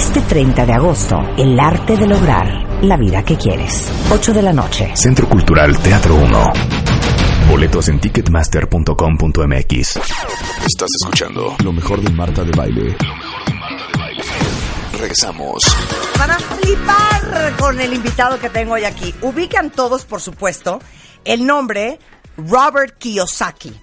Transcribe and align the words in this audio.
Este 0.00 0.22
30 0.22 0.64
de 0.64 0.72
agosto, 0.72 1.20
el 1.36 1.60
arte 1.60 1.94
de 1.94 2.06
lograr 2.06 2.82
la 2.82 2.96
vida 2.96 3.22
que 3.22 3.36
quieres. 3.36 3.92
8 4.10 4.32
de 4.32 4.40
la 4.40 4.50
noche. 4.50 4.90
Centro 4.94 5.28
Cultural 5.28 5.78
Teatro 5.78 6.14
1. 6.14 6.52
Boletos 7.50 7.86
en 7.90 8.00
ticketmaster.com.mx. 8.00 9.96
Estás 10.66 10.88
escuchando 11.02 11.54
lo 11.62 11.72
mejor 11.74 12.00
de 12.00 12.08
Marta 12.14 12.42
de 12.44 12.52
Baile. 12.52 12.96
Lo 12.98 13.14
mejor 13.14 13.44
de 13.44 13.54
Marta 13.54 13.84
de 13.92 13.98
Baile. 13.98 14.22
Regresamos. 14.98 15.62
Van 16.18 16.30
a 16.30 16.38
flipar 16.38 17.56
con 17.58 17.78
el 17.78 17.92
invitado 17.92 18.40
que 18.40 18.48
tengo 18.48 18.72
hoy 18.72 18.84
aquí. 18.84 19.14
Ubican 19.20 19.68
todos, 19.68 20.06
por 20.06 20.22
supuesto, 20.22 20.80
el 21.26 21.44
nombre 21.44 21.98
Robert 22.38 22.96
Kiyosaki 22.96 23.78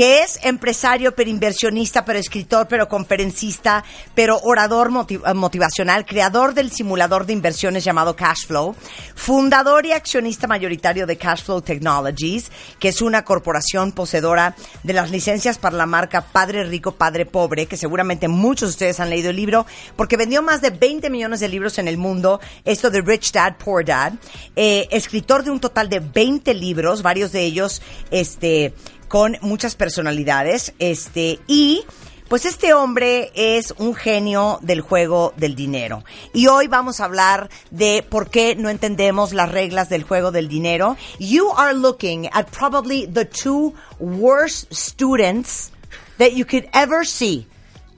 que 0.00 0.22
es 0.22 0.40
empresario, 0.44 1.14
pero 1.14 1.28
inversionista, 1.28 2.06
pero 2.06 2.18
escritor, 2.18 2.66
pero 2.66 2.88
conferencista, 2.88 3.84
pero 4.14 4.40
orador 4.44 4.90
motiv- 4.90 5.20
motivacional, 5.34 6.06
creador 6.06 6.54
del 6.54 6.72
simulador 6.72 7.26
de 7.26 7.34
inversiones 7.34 7.84
llamado 7.84 8.16
Cashflow, 8.16 8.74
fundador 9.14 9.84
y 9.84 9.92
accionista 9.92 10.46
mayoritario 10.46 11.06
de 11.06 11.18
Cashflow 11.18 11.60
Technologies, 11.60 12.50
que 12.78 12.88
es 12.88 13.02
una 13.02 13.24
corporación 13.26 13.92
poseedora 13.92 14.56
de 14.84 14.94
las 14.94 15.10
licencias 15.10 15.58
para 15.58 15.76
la 15.76 15.84
marca 15.84 16.22
Padre 16.22 16.64
Rico, 16.64 16.92
Padre 16.92 17.26
Pobre, 17.26 17.66
que 17.66 17.76
seguramente 17.76 18.26
muchos 18.26 18.70
de 18.70 18.72
ustedes 18.72 19.00
han 19.00 19.10
leído 19.10 19.28
el 19.28 19.36
libro, 19.36 19.66
porque 19.96 20.16
vendió 20.16 20.40
más 20.40 20.62
de 20.62 20.70
20 20.70 21.10
millones 21.10 21.40
de 21.40 21.48
libros 21.48 21.76
en 21.78 21.88
el 21.88 21.98
mundo, 21.98 22.40
esto 22.64 22.88
de 22.90 23.02
Rich 23.02 23.32
Dad, 23.32 23.56
Poor 23.62 23.84
Dad, 23.84 24.14
eh, 24.56 24.88
escritor 24.92 25.44
de 25.44 25.50
un 25.50 25.60
total 25.60 25.90
de 25.90 26.00
20 26.00 26.54
libros, 26.54 27.02
varios 27.02 27.32
de 27.32 27.44
ellos, 27.44 27.82
este, 28.10 28.72
con 29.10 29.36
muchas 29.40 29.74
personalidades, 29.74 30.72
este, 30.78 31.40
y 31.48 31.84
pues 32.28 32.46
este 32.46 32.74
hombre 32.74 33.32
es 33.34 33.74
un 33.76 33.96
genio 33.96 34.60
del 34.62 34.82
juego 34.82 35.34
del 35.36 35.56
dinero. 35.56 36.04
Y 36.32 36.46
hoy 36.46 36.68
vamos 36.68 37.00
a 37.00 37.06
hablar 37.06 37.50
de 37.72 38.06
por 38.08 38.30
qué 38.30 38.54
no 38.54 38.68
entendemos 38.68 39.32
las 39.32 39.50
reglas 39.50 39.88
del 39.88 40.04
juego 40.04 40.30
del 40.30 40.46
dinero. 40.46 40.96
You 41.18 41.50
are 41.56 41.74
looking 41.74 42.28
at 42.32 42.52
probably 42.52 43.08
the 43.08 43.24
two 43.24 43.74
worst 43.98 44.72
students 44.72 45.72
that 46.18 46.30
you 46.34 46.44
could 46.44 46.68
ever 46.72 47.04
see. 47.04 47.48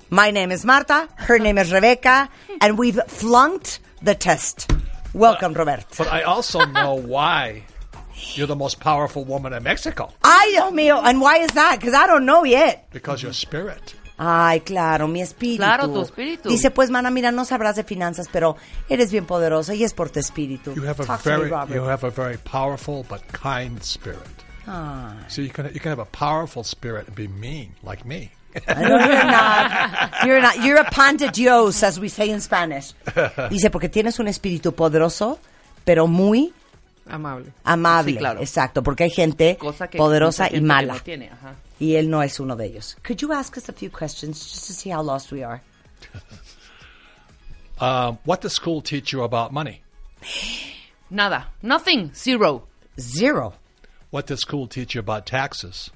My 0.09 0.33
name 0.33 0.51
is 0.51 0.65
Marta, 0.65 1.09
her 1.29 1.39
name 1.39 1.59
is 1.59 1.71
Rebecca, 1.71 2.31
and 2.63 2.79
we've 2.79 3.03
flunked 3.07 3.81
the 4.03 4.15
test. 4.15 4.73
Welcome, 5.13 5.53
Robert. 5.53 5.85
But 5.99 6.09
I 6.11 6.23
also 6.23 6.65
know 6.65 6.95
why 6.95 7.65
you're 8.35 8.47
the 8.47 8.57
most 8.57 8.81
powerful 8.81 9.25
woman 9.25 9.53
in 9.53 9.63
Mexico 9.63 10.13
Ay, 10.23 10.51
Dios 10.53 10.73
mío, 10.73 11.01
and 11.05 11.21
why 11.21 11.39
is 11.39 11.51
that? 11.53 11.79
Because 11.79 11.95
I 11.95 12.07
don't 12.07 12.25
know 12.25 12.45
yet. 12.45 12.89
because 12.93 13.23
your 13.23 13.33
spirit. 13.33 13.95
Ay, 14.19 14.61
claro, 14.61 15.09
mi 15.09 15.21
espíritu. 15.21 15.57
Claro, 15.57 15.89
tu 15.89 16.01
espíritu. 16.01 16.49
Dice, 16.49 16.71
pues, 16.71 16.91
mana, 16.91 17.11
mira, 17.11 17.33
no 17.33 17.45
sabrás 17.45 17.75
de 17.77 17.83
finanzas, 17.83 18.29
pero 18.31 18.57
eres 18.89 19.11
bien 19.11 19.25
poderosa 19.27 19.75
y 19.75 19.83
es 19.83 19.93
por 19.95 20.11
tu 20.11 20.21
espíritu. 20.21 20.75
You 20.77 20.85
have 20.85 21.01
a 21.01 21.07
Talk 21.07 21.23
to 21.23 21.31
me, 21.31 21.49
very 21.49 21.75
you 21.75 21.83
have 21.85 22.05
a 22.05 22.11
very 22.11 22.37
powerful 22.37 23.05
but 23.09 23.27
kind 23.33 23.83
spirit. 23.83 24.19
Ah. 24.69 25.15
So 25.29 25.43
you 25.43 25.51
can 25.51 25.73
you 25.75 25.81
can 25.81 25.91
have 25.91 25.99
a 25.99 26.05
powerful 26.05 26.63
spirit 26.63 27.09
and 27.09 27.17
be 27.17 27.27
mean 27.27 27.75
like 27.83 28.05
me. 28.05 28.31
No, 28.69 28.75
you're 28.77 29.25
not. 29.25 30.25
You're 30.25 30.41
not. 30.41 30.63
You're 30.63 30.81
a 30.81 30.85
pan 30.85 31.17
de 31.17 31.29
Dios, 31.31 31.83
as 31.83 31.99
we 31.99 32.09
say 32.09 32.31
in 32.31 32.41
Spanish. 32.41 32.93
Dice, 33.51 33.71
porque 33.71 33.89
tienes 33.89 34.21
un 34.21 34.29
espíritu 34.29 34.73
poderoso, 34.73 35.39
pero 35.85 36.07
muy 36.07 36.53
Amable. 37.09 37.53
amable. 37.65 38.13
Sí, 38.13 38.19
claro. 38.19 38.41
Exacto, 38.41 38.83
porque 38.83 39.05
hay 39.05 39.11
gente 39.11 39.57
Cosa 39.59 39.89
que 39.89 39.99
poderosa 39.99 40.45
mucha 40.45 40.53
y 40.53 40.59
gente 40.59 40.63
que 40.63 40.67
mala. 40.69 40.95
no 40.95 41.01
tiene, 41.01 41.31
ajá. 41.31 41.55
Y 41.81 41.97
él 41.97 42.09
no 42.09 42.23
es 42.23 42.39
uno 42.41 42.55
de 42.57 42.67
ellos. 42.67 42.97
Could 43.03 43.19
you 43.21 43.33
ask 43.33 43.57
us 43.57 43.69
a 43.69 43.73
few 43.73 43.91
questions 43.91 44.39
just 44.39 44.67
to 44.69 44.73
see 44.73 44.91
how 44.91 45.03
lost 45.03 45.33
we 45.33 45.43
are? 45.43 45.61
Um, 47.81 48.19
what 48.25 48.41
does 48.41 48.53
school 48.53 48.81
teach 48.83 49.13
you 49.13 49.23
about 49.25 49.53
money? 49.53 49.83
Nada. 51.11 51.49
Nothing. 51.63 52.13
Zero. 52.15 52.69
Zero. 53.01 53.55
What 54.11 54.27
does 54.27 54.41
school 54.41 54.67
teach 54.69 54.95
you 54.95 55.01
about 55.01 55.27
taxes? 55.27 55.91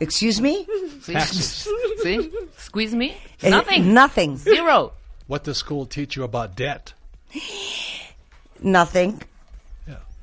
Excuse 0.00 0.40
me? 0.40 0.64
Sí. 1.02 1.12
Taxes. 1.12 1.68
¿Sí? 2.04 2.30
Squeeze 2.56 2.94
me? 2.94 3.16
Eh, 3.42 3.50
Nothing. 3.50 3.92
Nothing. 3.92 4.36
Zero. 4.36 4.92
What 5.26 5.44
does 5.44 5.58
school 5.58 5.84
teach 5.86 6.16
you 6.16 6.22
about 6.24 6.56
debt? 6.56 6.94
Nothing. 8.62 9.20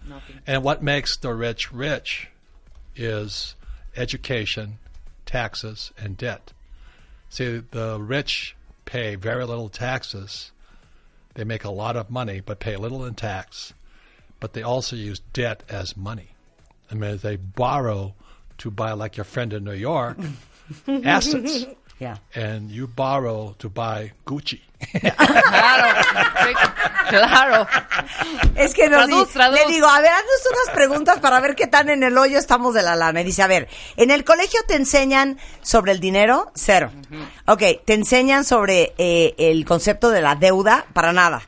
Yeah. 0.07 0.19
And 0.47 0.63
what 0.63 0.83
makes 0.83 1.17
the 1.17 1.33
rich 1.33 1.71
rich 1.71 2.29
is 2.95 3.55
education, 3.95 4.77
taxes, 5.25 5.91
and 5.97 6.17
debt. 6.17 6.53
See, 7.29 7.61
the 7.71 7.99
rich 7.99 8.55
pay 8.85 9.15
very 9.15 9.45
little 9.45 9.69
taxes. 9.69 10.51
They 11.33 11.43
make 11.43 11.63
a 11.63 11.69
lot 11.69 11.97
of 11.97 12.09
money, 12.09 12.39
but 12.39 12.59
pay 12.59 12.77
little 12.77 13.05
in 13.05 13.15
tax. 13.15 13.73
But 14.39 14.53
they 14.53 14.63
also 14.63 14.95
use 14.95 15.19
debt 15.33 15.63
as 15.69 15.97
money. 15.97 16.29
I 16.91 16.95
mean, 16.95 17.17
they 17.17 17.35
borrow 17.35 18.13
to 18.59 18.71
buy, 18.71 18.93
like 18.93 19.17
your 19.17 19.23
friend 19.23 19.51
in 19.53 19.63
New 19.63 19.73
York, 19.73 20.17
assets. 20.87 21.65
Yeah. 21.99 22.17
And 22.35 22.69
you 22.69 22.87
borrow 22.87 23.53
to 23.59 23.69
buy 23.69 24.11
Gucci. 24.25 24.61
Claro. 25.15 25.87
Claro. 27.09 27.67
Es 28.55 28.73
que 28.73 28.89
nos 28.89 29.05
Traduz, 29.07 29.27
di- 29.27 29.33
traduz. 29.33 29.59
le 29.59 29.71
digo, 29.71 29.87
a 29.87 30.01
ver, 30.01 30.11
haznos 30.11 30.41
unas 30.51 30.75
preguntas 30.75 31.19
para 31.19 31.39
ver 31.39 31.55
qué 31.55 31.67
tan 31.67 31.89
en 31.89 32.03
el 32.03 32.17
hoyo 32.17 32.37
estamos 32.37 32.73
de 32.73 32.81
la 32.81 32.95
lana. 32.95 33.21
Y 33.21 33.23
dice, 33.23 33.43
a 33.43 33.47
ver, 33.47 33.67
¿en 33.95 34.11
el 34.11 34.23
colegio 34.23 34.59
te 34.67 34.75
enseñan 34.75 35.37
sobre 35.61 35.91
el 35.93 35.99
dinero? 35.99 36.51
Cero. 36.55 36.91
Ok, 37.47 37.61
¿te 37.85 37.93
enseñan 37.93 38.43
sobre 38.43 38.93
eh, 38.97 39.33
el 39.37 39.65
concepto 39.65 40.09
de 40.09 40.21
la 40.21 40.35
deuda? 40.35 40.85
Para 40.93 41.13
nada. 41.13 41.41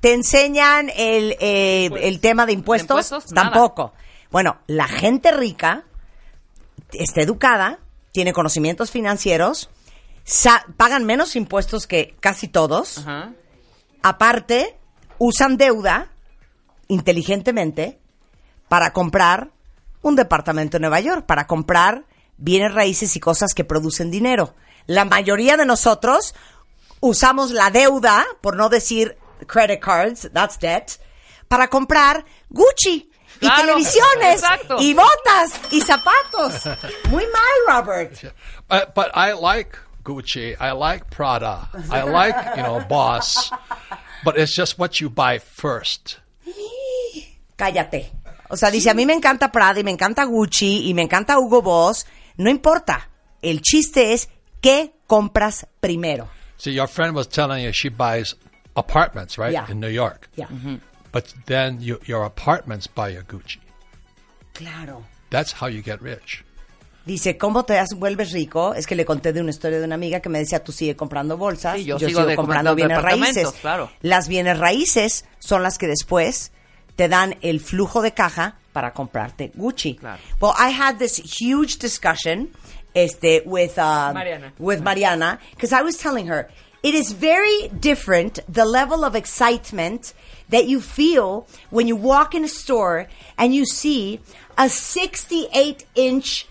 ¿Te 0.00 0.12
enseñan 0.14 0.90
el, 0.96 1.36
eh, 1.40 1.90
el 2.02 2.20
tema 2.20 2.44
de 2.46 2.52
impuestos? 2.52 2.88
¿De 2.88 3.14
impuestos? 3.16 3.32
Nada. 3.32 3.50
Tampoco. 3.52 3.92
Bueno, 4.30 4.58
la 4.66 4.88
gente 4.88 5.30
rica 5.30 5.84
está 6.92 7.20
educada, 7.20 7.78
tiene 8.12 8.32
conocimientos 8.32 8.90
financieros, 8.90 9.70
sa- 10.24 10.64
pagan 10.76 11.04
menos 11.04 11.36
impuestos 11.36 11.86
que 11.86 12.16
casi 12.20 12.48
todos 12.48 12.98
Ajá. 12.98 13.32
aparte, 14.02 14.78
usan 15.18 15.56
deuda 15.56 16.10
inteligentemente 16.88 17.98
para 18.68 18.92
comprar 18.92 19.50
un 20.02 20.16
departamento 20.16 20.76
en 20.76 20.82
Nueva 20.82 21.00
York, 21.00 21.26
para 21.26 21.46
comprar 21.46 22.04
bienes 22.36 22.74
raíces 22.74 23.14
y 23.16 23.20
cosas 23.20 23.54
que 23.54 23.64
producen 23.64 24.10
dinero. 24.10 24.54
La 24.86 25.04
mayoría 25.04 25.56
de 25.56 25.64
nosotros 25.64 26.34
usamos 27.00 27.50
la 27.52 27.70
deuda, 27.70 28.24
por 28.40 28.56
no 28.56 28.68
decir 28.68 29.16
credit 29.46 29.80
cards, 29.80 30.28
that's 30.32 30.58
debt, 30.58 30.92
para 31.48 31.68
comprar 31.68 32.24
Gucci. 32.50 33.08
Y 33.40 33.46
Claro, 33.46 33.62
televisiones, 33.62 34.34
exacto. 34.42 34.76
y 34.78 34.94
botas, 34.94 35.52
y 35.72 35.80
zapatos. 35.80 36.62
Muy 37.10 37.24
mal, 37.26 37.76
Robert. 37.82 38.12
But, 38.68 38.94
but 38.94 39.06
I 39.14 39.32
like 39.32 39.76
Gucci. 40.04 40.56
I 40.60 40.72
like 40.72 41.10
Prada. 41.10 41.68
I 41.90 42.02
like, 42.02 42.56
you 42.56 42.62
know, 42.62 42.80
Boss. 42.88 43.50
But 44.24 44.38
it's 44.38 44.54
just 44.54 44.78
what 44.78 45.00
you 45.00 45.10
buy 45.10 45.38
first. 45.38 46.18
cállate. 47.56 48.10
O 48.50 48.56
sea, 48.56 48.70
dice, 48.70 48.90
a 48.90 48.94
mí 48.94 49.06
me 49.06 49.14
encanta 49.14 49.50
Prada 49.50 49.80
y 49.80 49.84
me 49.84 49.90
encanta 49.90 50.24
Gucci 50.24 50.88
y 50.88 50.94
me 50.94 51.02
encanta 51.02 51.38
Hugo 51.38 51.62
Boss. 51.62 52.06
No 52.36 52.50
importa. 52.50 53.08
El 53.40 53.60
chiste 53.60 54.12
es 54.12 54.28
qué 54.60 54.92
compras 55.06 55.66
primero. 55.80 56.28
See, 56.58 56.72
your 56.72 56.86
friend 56.88 57.14
was 57.14 57.26
telling 57.28 57.64
you 57.64 57.72
she 57.72 57.88
buys 57.88 58.34
apartments, 58.76 59.36
right, 59.38 59.52
Yeah. 59.52 59.66
in 59.68 59.80
New 59.80 59.88
York. 59.88 60.28
Ya. 60.36 60.46
Mm-hmm. 60.46 60.76
But 61.10 61.34
then 61.46 61.80
you, 61.80 61.98
your 62.06 62.24
apartments 62.24 62.86
buy 62.86 63.08
your 63.10 63.22
Gucci. 63.24 63.58
Claro. 64.54 65.04
That's 65.30 65.52
how 65.52 65.66
you 65.66 65.82
get 65.82 66.00
rich. 66.02 66.44
Dice, 67.04 67.36
¿cómo 67.36 67.64
te 67.64 67.74
das- 67.74 67.94
vuelves 67.96 68.30
rico? 68.32 68.74
Es 68.74 68.86
que 68.86 68.94
le 68.94 69.04
conté 69.04 69.32
de 69.32 69.40
una 69.40 69.50
historia 69.50 69.78
de 69.80 69.84
una 69.84 69.96
amiga 69.96 70.20
que 70.20 70.28
me 70.28 70.38
decía, 70.38 70.62
tú 70.62 70.70
sigue 70.72 70.94
comprando 70.94 71.36
bolsas, 71.36 71.76
Sí, 71.78 71.84
yo 71.84 71.98
yo, 71.98 72.08
sigo 72.08 72.24
comprando 72.36 72.74
bienes 72.74 73.02
raíces. 73.02 73.50
claro. 73.60 73.90
Las 74.02 74.28
bienes 74.28 74.58
raíces 74.58 75.24
son 75.40 75.62
las 75.62 75.78
que 75.78 75.88
después 75.88 76.52
te 76.96 77.08
dan 77.08 77.36
el 77.42 77.60
flujo 77.60 78.02
de 78.02 78.12
caja 78.12 78.56
para 78.72 78.92
comprarte 78.92 79.50
Gucci. 79.54 79.96
Claro. 79.96 80.20
Well, 80.40 80.52
I 80.58 80.70
had 80.72 80.98
this 80.98 81.16
huge 81.40 81.78
discussion 81.78 82.50
este, 82.94 83.42
with, 83.46 83.78
uh, 83.78 84.12
Mariana. 84.14 84.52
with 84.58 84.80
Mariana, 84.80 85.40
because 85.56 85.72
I 85.72 85.82
was 85.82 85.96
telling 85.96 86.28
her, 86.28 86.48
it 86.82 86.94
is 86.94 87.12
very 87.12 87.68
different 87.80 88.40
the 88.48 88.64
level 88.64 89.04
of 89.04 89.14
excitement 89.16 90.14
that 90.50 90.66
you 90.66 90.80
feel 90.80 91.46
when 91.70 91.88
you 91.88 91.96
walk 91.96 92.34
in 92.34 92.44
a 92.44 92.48
store 92.48 93.08
and 93.38 93.54
you 93.54 93.64
see 93.64 94.20
a 94.58 94.68
68 94.68 95.86
inch 95.94 96.46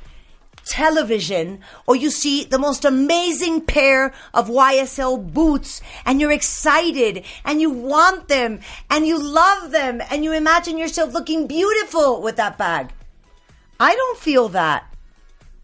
television 0.71 1.59
or 1.85 1.97
you 1.97 2.09
see 2.09 2.45
the 2.45 2.57
most 2.57 2.85
amazing 2.85 3.59
pair 3.59 4.13
of 4.33 4.47
YSL 4.47 5.33
boots 5.33 5.81
and 6.05 6.21
you're 6.21 6.31
excited 6.31 7.25
and 7.43 7.59
you 7.59 7.69
want 7.69 8.29
them 8.29 8.61
and 8.89 9.05
you 9.05 9.21
love 9.21 9.71
them 9.71 10.01
and 10.09 10.23
you 10.23 10.31
imagine 10.31 10.77
yourself 10.77 11.13
looking 11.13 11.45
beautiful 11.45 12.21
with 12.21 12.37
that 12.37 12.57
bag. 12.57 12.89
I 13.79 13.93
don't 13.93 14.17
feel 14.17 14.47
that 14.49 14.90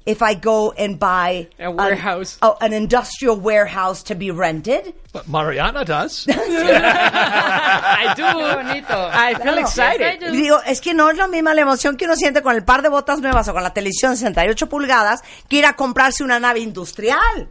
if 0.08 0.22
I 0.22 0.34
go 0.36 0.72
and 0.72 0.98
buy 0.98 1.50
A 1.60 1.70
warehouse. 1.70 2.38
an, 2.42 2.50
oh, 2.50 2.58
an 2.62 2.72
industrial 2.72 3.36
warehouse 3.36 4.04
to 4.04 4.16
be 4.16 4.32
rented. 4.32 4.94
But 5.12 5.28
Mariana 5.28 5.84
does. 5.84 6.26
I 6.30 8.14
do. 8.16 8.24
bonito. 8.24 8.96
I 9.14 9.34
feel 9.36 9.58
excited. 9.58 10.22
Y 10.24 10.38
digo, 10.38 10.60
es 10.66 10.80
que 10.80 10.94
no 10.94 11.10
es 11.10 11.18
la 11.18 11.28
misma 11.28 11.54
la 11.54 11.62
emoción 11.62 11.98
que 11.98 12.06
uno 12.06 12.16
siente 12.16 12.42
con 12.42 12.56
el 12.56 12.64
par 12.64 12.82
de 12.82 12.90
botas 12.90 13.20
nuevas 13.20 13.48
o 13.50 13.54
con 13.54 13.62
la 13.64 13.74
televisión 13.74 14.16
68 14.16 14.70
pulgadas 14.70 15.22
que 15.50 15.58
ir 15.58 15.66
a 15.66 15.74
comprarse 15.74 16.24
una 16.24 16.40
nave 16.40 16.62
industrial. 16.62 17.50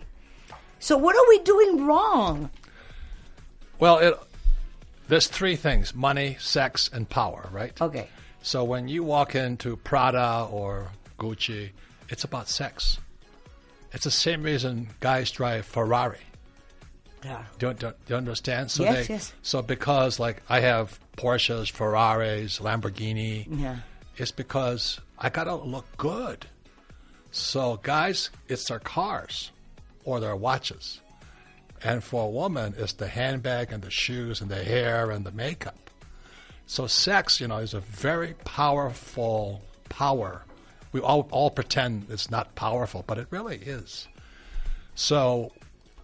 So 0.79 0.97
what 0.97 1.15
are 1.15 1.25
we 1.29 1.39
doing 1.45 1.87
wrong? 1.87 2.51
well, 3.79 3.99
it, 3.99 4.15
there's 5.09 5.27
three 5.27 5.57
things 5.57 5.95
money, 5.95 6.37
sex, 6.41 6.89
and 6.93 7.07
power, 7.09 7.49
right? 7.53 7.79
Okay. 7.81 8.09
So 8.43 8.65
when 8.65 8.89
you 8.89 9.03
walk 9.05 9.35
into 9.35 9.77
Prada 9.77 10.49
or 10.51 10.91
Gucci, 11.19 11.71
it's 12.09 12.25
about 12.25 12.49
sex. 12.49 12.99
It's 13.93 14.05
the 14.05 14.11
same 14.11 14.43
reason 14.43 14.89
guys 15.01 15.31
drive 15.31 15.65
Ferrari. 15.67 16.19
Claro. 17.23 17.45
Do 17.59 17.69
you, 17.69 17.75
do 17.75 17.93
you 18.09 18.17
understand? 18.17 18.71
So 18.71 18.83
Yes, 18.85 19.07
they, 19.07 19.15
yes. 19.15 19.33
So 19.43 19.63
because 19.63 20.21
like 20.21 20.43
I 20.49 20.61
have 20.61 20.99
Porsches, 21.17 21.71
Ferraris, 21.71 22.59
Lamborghini, 22.61 23.47
Yeah. 23.51 23.79
it's 24.17 24.31
because 24.31 25.01
I 25.19 25.31
gotta 25.31 25.55
look 25.55 25.87
good. 25.97 26.47
So 27.31 27.79
guys, 27.83 28.31
it's 28.49 28.69
their 28.69 28.79
cars 28.79 29.51
or 30.05 30.21
their 30.21 30.37
watches, 30.37 31.01
and 31.83 32.03
for 32.05 32.25
a 32.27 32.31
woman, 32.31 32.75
it's 32.79 32.93
the 32.95 33.09
handbag 33.09 33.73
and 33.73 33.83
the 33.83 33.91
shoes 33.91 34.41
and 34.41 34.51
the 34.51 34.63
hair 34.63 35.11
and 35.11 35.25
the 35.25 35.33
makeup. 35.33 35.91
So 36.67 36.87
sex, 36.87 37.41
you 37.41 37.49
know, 37.49 37.59
is 37.59 37.75
a 37.75 37.81
very 37.81 38.35
powerful 38.45 39.63
power. 39.89 40.43
We 40.97 41.03
all 41.03 41.29
all 41.31 41.51
pretend 41.51 42.07
it's 42.09 42.31
not 42.31 42.55
powerful, 42.55 43.05
but 43.07 43.19
it 43.19 43.27
really 43.29 43.59
is. 43.59 44.09
So 44.95 45.53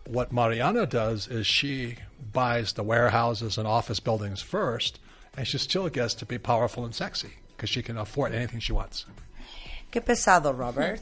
what 0.05 0.33
Mariana 0.33 0.85
does 0.85 1.29
is 1.29 1.47
she 1.47 1.97
buys 2.31 2.75
the 2.75 2.83
warehouses 2.83 3.57
and 3.57 3.67
office 3.67 4.01
buildings 4.01 4.43
first, 4.43 5.01
and 5.35 5.49
she 5.49 5.57
still 5.57 5.89
gets 5.89 6.13
to 6.17 6.27
be 6.27 6.37
powerful 6.37 6.85
and 6.85 6.95
sexy 6.95 7.31
because 7.57 7.71
she 7.71 7.83
can 7.83 7.97
afford 7.97 8.35
anything 8.35 8.61
she 8.61 8.75
wants. 8.75 9.07
Qué 9.91 10.03
pesado, 10.03 10.53
Robert. 10.53 11.01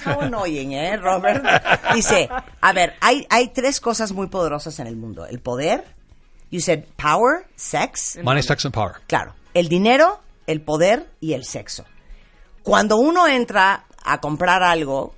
How 0.00 0.20
annoying, 0.20 0.72
¿eh, 0.72 0.96
Robert? 0.96 1.44
Dice, 1.92 2.30
a 2.62 2.72
ver, 2.72 2.94
hay, 3.02 3.26
hay 3.28 3.48
tres 3.48 3.78
cosas 3.78 4.12
muy 4.12 4.28
poderosas 4.28 4.80
en 4.80 4.86
el 4.86 4.96
mundo. 4.96 5.26
El 5.26 5.40
poder, 5.40 5.84
you 6.48 6.60
said 6.60 6.84
power, 6.96 7.46
sex, 7.56 8.16
Money, 8.22 8.40
sex, 8.40 8.64
and 8.64 8.72
power. 8.72 9.02
Claro, 9.06 9.34
el 9.52 9.68
dinero, 9.68 10.18
el 10.46 10.62
poder 10.62 11.06
y 11.20 11.34
el 11.34 11.44
sexo. 11.44 11.84
Cuando 12.66 12.96
uno 12.96 13.28
entra 13.28 13.84
a 14.02 14.18
comprar 14.20 14.64
algo, 14.64 15.14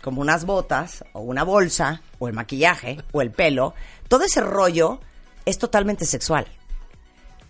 como 0.00 0.20
unas 0.20 0.44
botas, 0.44 1.04
o 1.12 1.22
una 1.22 1.42
bolsa, 1.42 2.02
o 2.20 2.28
el 2.28 2.34
maquillaje, 2.34 2.98
o 3.10 3.20
el 3.20 3.32
pelo, 3.32 3.74
todo 4.06 4.22
ese 4.22 4.40
rollo 4.40 5.00
es 5.44 5.58
totalmente 5.58 6.06
sexual. 6.06 6.46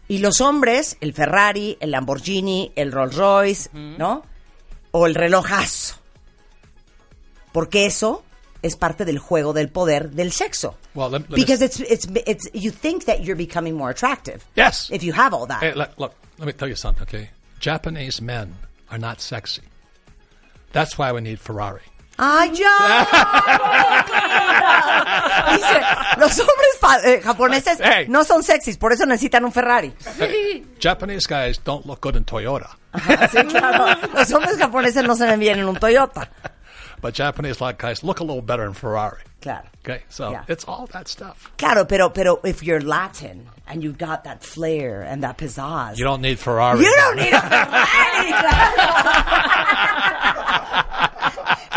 Y 0.08 0.20
los 0.20 0.40
hombres, 0.40 0.96
el 1.02 1.12
Ferrari, 1.12 1.76
el 1.80 1.90
Lamborghini, 1.90 2.72
el 2.74 2.90
Rolls 2.90 3.16
Royce, 3.16 3.68
¿no? 3.74 4.22
O 4.92 5.06
el 5.06 5.14
relojazo. 5.14 5.96
Porque 7.52 7.84
eso 7.84 8.24
es 8.62 8.76
parte 8.76 9.04
del 9.04 9.18
juego 9.18 9.52
del 9.52 9.68
poder 9.68 10.08
del 10.12 10.32
sexo. 10.32 10.78
Well, 10.94 11.10
let- 11.10 11.28
let 11.28 11.36
Because 11.36 11.62
it's, 11.62 11.80
it's, 11.80 12.08
it's, 12.26 12.48
you 12.54 12.72
think 12.72 13.04
that 13.04 13.18
you're 13.20 13.36
becoming 13.36 13.76
more 13.76 13.90
attractive. 13.90 14.42
Yes. 14.56 14.88
If 14.90 15.02
you 15.02 15.12
have 15.12 15.34
all 15.36 15.46
that. 15.48 15.60
Hey, 15.62 15.74
look, 15.74 15.90
look, 15.98 16.14
let 16.38 16.46
me 16.46 16.54
tell 16.54 16.66
you 16.70 16.76
something, 16.76 17.02
okay? 17.02 17.28
Japanese 17.60 18.22
men 18.22 18.54
are 18.94 18.98
not 18.98 19.20
sexy. 19.20 19.62
That's 20.72 20.96
why 20.96 21.10
we 21.12 21.20
need 21.20 21.40
Ferrari. 21.40 21.82
¡Ay, 22.16 22.52
ya! 22.54 23.06
Dice, 25.52 25.80
los 26.16 26.38
hombres 26.38 27.04
eh, 27.04 27.20
japoneses 27.24 27.78
Hey. 27.82 28.06
no 28.08 28.22
son 28.22 28.44
sexys, 28.44 28.76
por 28.78 28.92
eso 28.92 29.04
necesitan 29.04 29.44
un 29.44 29.50
Ferrari. 29.52 29.92
Japanese 30.80 31.26
guys 31.26 31.58
don't 31.64 31.84
look 31.86 32.00
good 32.00 32.14
in 32.16 32.24
Toyota, 32.24 32.70
Sí, 33.32 33.42
claro. 33.48 33.98
Los 34.14 34.30
hombres 34.32 34.56
japoneses 34.56 35.02
no 35.04 35.16
se 35.16 35.26
ven 35.26 35.40
bien 35.40 35.58
en 35.58 35.64
un 35.68 35.76
Toyota. 35.76 36.30
But 37.00 37.14
Japanese 37.14 37.60
like 37.60 37.78
guys 37.78 38.02
look 38.04 38.20
a 38.20 38.24
little 38.24 38.42
better 38.42 38.64
in 38.64 38.72
Ferrari. 38.74 39.20
Claro. 39.42 39.64
Okay, 39.84 40.02
so 40.08 40.30
Yeah. 40.30 40.44
it's 40.48 40.64
all 40.64 40.86
that 40.92 41.06
stuff. 41.08 41.50
Claro, 41.58 41.84
pero, 41.84 42.08
pero 42.08 42.40
if 42.44 42.62
you're 42.62 42.80
Latin 42.80 43.46
and 43.68 43.82
you've 43.82 43.98
got 43.98 44.24
that 44.24 44.42
flair 44.42 45.02
and 45.02 45.22
that 45.22 45.36
pizzazz, 45.38 45.98
You 45.98 46.04
don't 46.04 46.22
need 46.22 46.38
Ferrari. 46.38 46.80
You 46.80 46.94
don't 46.96 47.16
need 47.16 47.32
a 47.34 47.40
Ferrari. 47.40 47.64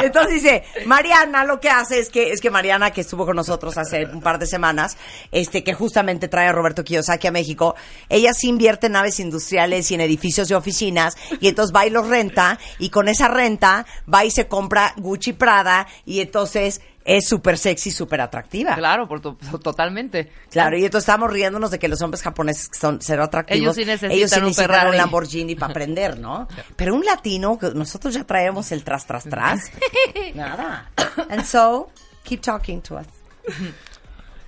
Entonces 0.03 0.35
dice, 0.35 0.63
Mariana 0.85 1.43
lo 1.43 1.59
que 1.59 1.69
hace 1.69 1.99
es 1.99 2.09
que, 2.09 2.31
es 2.31 2.41
que 2.41 2.49
Mariana, 2.49 2.91
que 2.91 3.01
estuvo 3.01 3.25
con 3.25 3.35
nosotros 3.35 3.77
hace 3.77 4.05
un 4.05 4.21
par 4.21 4.39
de 4.39 4.47
semanas, 4.47 4.97
este, 5.31 5.63
que 5.63 5.73
justamente 5.73 6.27
trae 6.27 6.47
a 6.47 6.51
Roberto 6.51 6.83
Kiyosaki 6.83 7.27
a 7.27 7.31
México, 7.31 7.75
ella 8.09 8.33
sí 8.33 8.49
invierte 8.49 8.87
en 8.87 8.93
naves 8.93 9.19
industriales 9.19 9.89
y 9.91 9.95
en 9.95 10.01
edificios 10.01 10.47
de 10.47 10.55
oficinas, 10.55 11.15
y 11.39 11.47
entonces 11.47 11.75
va 11.75 11.85
y 11.85 11.89
los 11.89 12.07
renta, 12.07 12.59
y 12.79 12.89
con 12.89 13.07
esa 13.07 13.27
renta 13.27 13.85
va 14.11 14.25
y 14.25 14.31
se 14.31 14.47
compra 14.47 14.93
Gucci 14.97 15.33
Prada, 15.33 15.87
y 16.05 16.21
entonces 16.21 16.81
es 17.07 17.27
súper 17.27 17.57
sexy, 17.57 17.89
súper 17.89 18.19
atractiva. 18.21 18.75
Claro, 18.75 19.07
por 19.07 19.21
to- 19.21 19.37
totalmente. 19.63 20.29
Claro, 20.51 20.77
y 20.77 20.83
entonces 20.85 21.05
estábamos 21.05 21.31
riéndonos 21.31 21.71
de 21.71 21.79
que 21.79 21.87
los 21.87 22.01
hombres 22.01 22.21
japoneses 22.21 22.69
son 22.77 22.99
cero 23.01 23.23
atractivos. 23.23 23.59
Ellos 23.61 23.75
sí 23.75 23.85
necesitan 23.85 24.11
Ellos 24.11 24.29
sí 24.29 24.39
un 24.39 24.45
necesitan 24.47 24.69
Ferrari. 24.69 24.89
un 24.91 24.97
Lamborghini 24.97 25.55
para 25.55 25.71
aprender, 25.71 26.19
¿no? 26.19 26.47
Pero 26.75 26.93
un 26.95 27.05
latino, 27.05 27.57
nosotros 27.73 28.13
ya 28.13 28.25
traemos 28.25 28.71
el 28.71 28.83
tras, 28.83 29.05
tras, 29.07 29.23
tras. 29.23 29.71
Nada. 30.35 30.91
And 31.29 31.43
so, 31.45 31.89
keep 32.23 32.41
talking 32.41 32.81
to 32.81 32.97
us. 32.97 33.07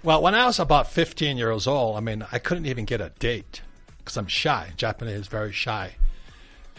Well, 0.04 0.22
when 0.22 0.36
I 0.36 0.46
was 0.46 0.60
about 0.60 0.88
15 0.88 1.38
years 1.38 1.66
old, 1.68 1.98
I 1.98 2.02
mean, 2.02 2.26
I 2.32 2.40
couldn't 2.40 2.66
even 2.66 2.86
get 2.86 3.00
a 3.02 3.10
date 3.20 3.62
because 4.00 4.18
I'm 4.18 4.28
shy. 4.28 4.72
Japanese 4.78 5.22
is 5.22 5.28
very 5.28 5.54
shy. 5.54 5.96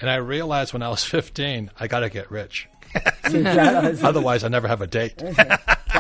And 0.01 0.09
I 0.11 0.17
realized 0.17 0.73
when 0.73 0.83
I 0.83 0.89
was 0.89 1.05
15, 1.05 1.71
I 1.79 1.87
got 1.87 2.01
to 2.01 2.09
get 2.09 2.31
rich. 2.31 2.67
Otherwise, 4.03 4.43
I 4.45 4.49
never 4.49 4.67
have 4.69 4.81
a 4.81 4.87
date. 4.87 5.23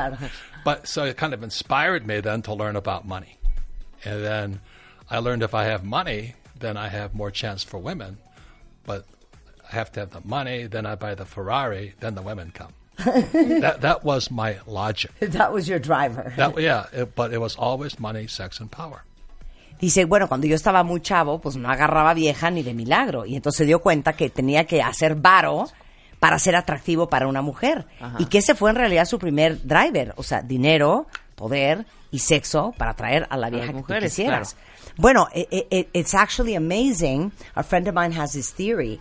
Claro. 0.00 0.16
But 0.62 0.87
so 0.87 1.04
it 1.04 1.16
kind 1.16 1.33
of 1.33 1.42
inspired 1.42 2.07
me 2.07 2.21
then 2.21 2.42
to 2.42 2.52
learn 2.52 2.76
about 2.76 3.07
money. 3.07 3.38
And 4.04 4.23
then 4.23 4.61
I 5.09 5.19
learned 5.19 5.42
if 5.42 5.54
I 5.54 5.64
have 5.64 5.85
money, 5.85 6.35
then 6.59 6.76
I 6.76 6.88
have 6.88 7.14
more 7.14 7.30
chance 7.30 7.64
for 7.64 7.78
women. 7.78 8.19
But 8.85 9.07
I 9.66 9.75
have 9.75 9.90
to 9.92 10.00
have 10.00 10.11
the 10.11 10.21
money, 10.23 10.66
then 10.66 10.85
I 10.85 10.97
buy 10.97 11.14
the 11.14 11.25
Ferrari, 11.25 11.95
then 12.00 12.14
the 12.14 12.21
women 12.21 12.52
come. 12.52 12.75
that 13.64 13.80
that 13.80 14.04
was 14.04 14.30
my 14.30 14.59
logic. 14.66 15.12
That 15.21 15.50
was 15.54 15.66
your 15.66 15.78
driver. 15.78 16.35
That 16.37 16.61
yeah, 16.61 16.85
it, 16.92 17.14
but 17.14 17.33
it 17.33 17.40
was 17.40 17.57
always 17.57 17.99
money, 17.99 18.26
sex, 18.26 18.61
and 18.61 18.71
power. 18.71 19.02
Dice, 19.80 20.04
bueno, 20.04 20.28
cuando 20.28 20.47
yo 20.47 20.57
estaba 20.57 20.85
muy 20.85 21.00
chavo, 21.00 21.40
pues 21.40 21.57
no 21.57 21.71
agarraba 21.71 22.12
vieja 22.12 22.50
ni 22.50 22.62
de 22.62 22.75
milagro. 22.75 23.25
Y 23.25 23.37
entonces 23.37 23.57
se 23.57 23.64
dio 23.64 23.80
cuenta 23.80 24.12
que 24.12 24.28
tenía 24.28 24.66
que 24.66 24.83
hacer 24.83 25.14
varo 25.14 25.71
para 26.21 26.39
ser 26.39 26.55
atractivo 26.55 27.09
para 27.09 27.27
una 27.27 27.43
mujer. 27.43 27.87
Y 28.19 28.27
que 28.27 28.39
ese 28.39 28.55
fue 28.55 28.71
en 28.71 28.77
realidad 28.77 29.07
su 29.07 29.19
primer 29.19 29.61
driver. 29.67 30.12
O 30.17 30.23
sea, 30.23 30.43
dinero, 30.43 31.07
poder 31.35 31.87
y 32.12 32.19
sexo 32.21 32.73
para 32.79 32.93
atraer 32.93 33.27
a 33.31 33.37
la 33.37 33.50
vieja 33.50 33.67
que 33.69 33.73
tú 33.73 33.79
mujeres, 33.79 34.12
quisieras. 34.15 34.57
Bueno, 34.97 35.27
i- 35.35 35.49
i- 35.50 35.67
i- 35.71 35.89
it's 35.95 36.15
actually 36.15 36.55
amazing. 36.55 37.33
A 37.55 37.62
friend 37.62 37.89
of 37.89 37.95
mine 37.95 38.12
has 38.17 38.33
this 38.33 38.53
theory 38.53 39.00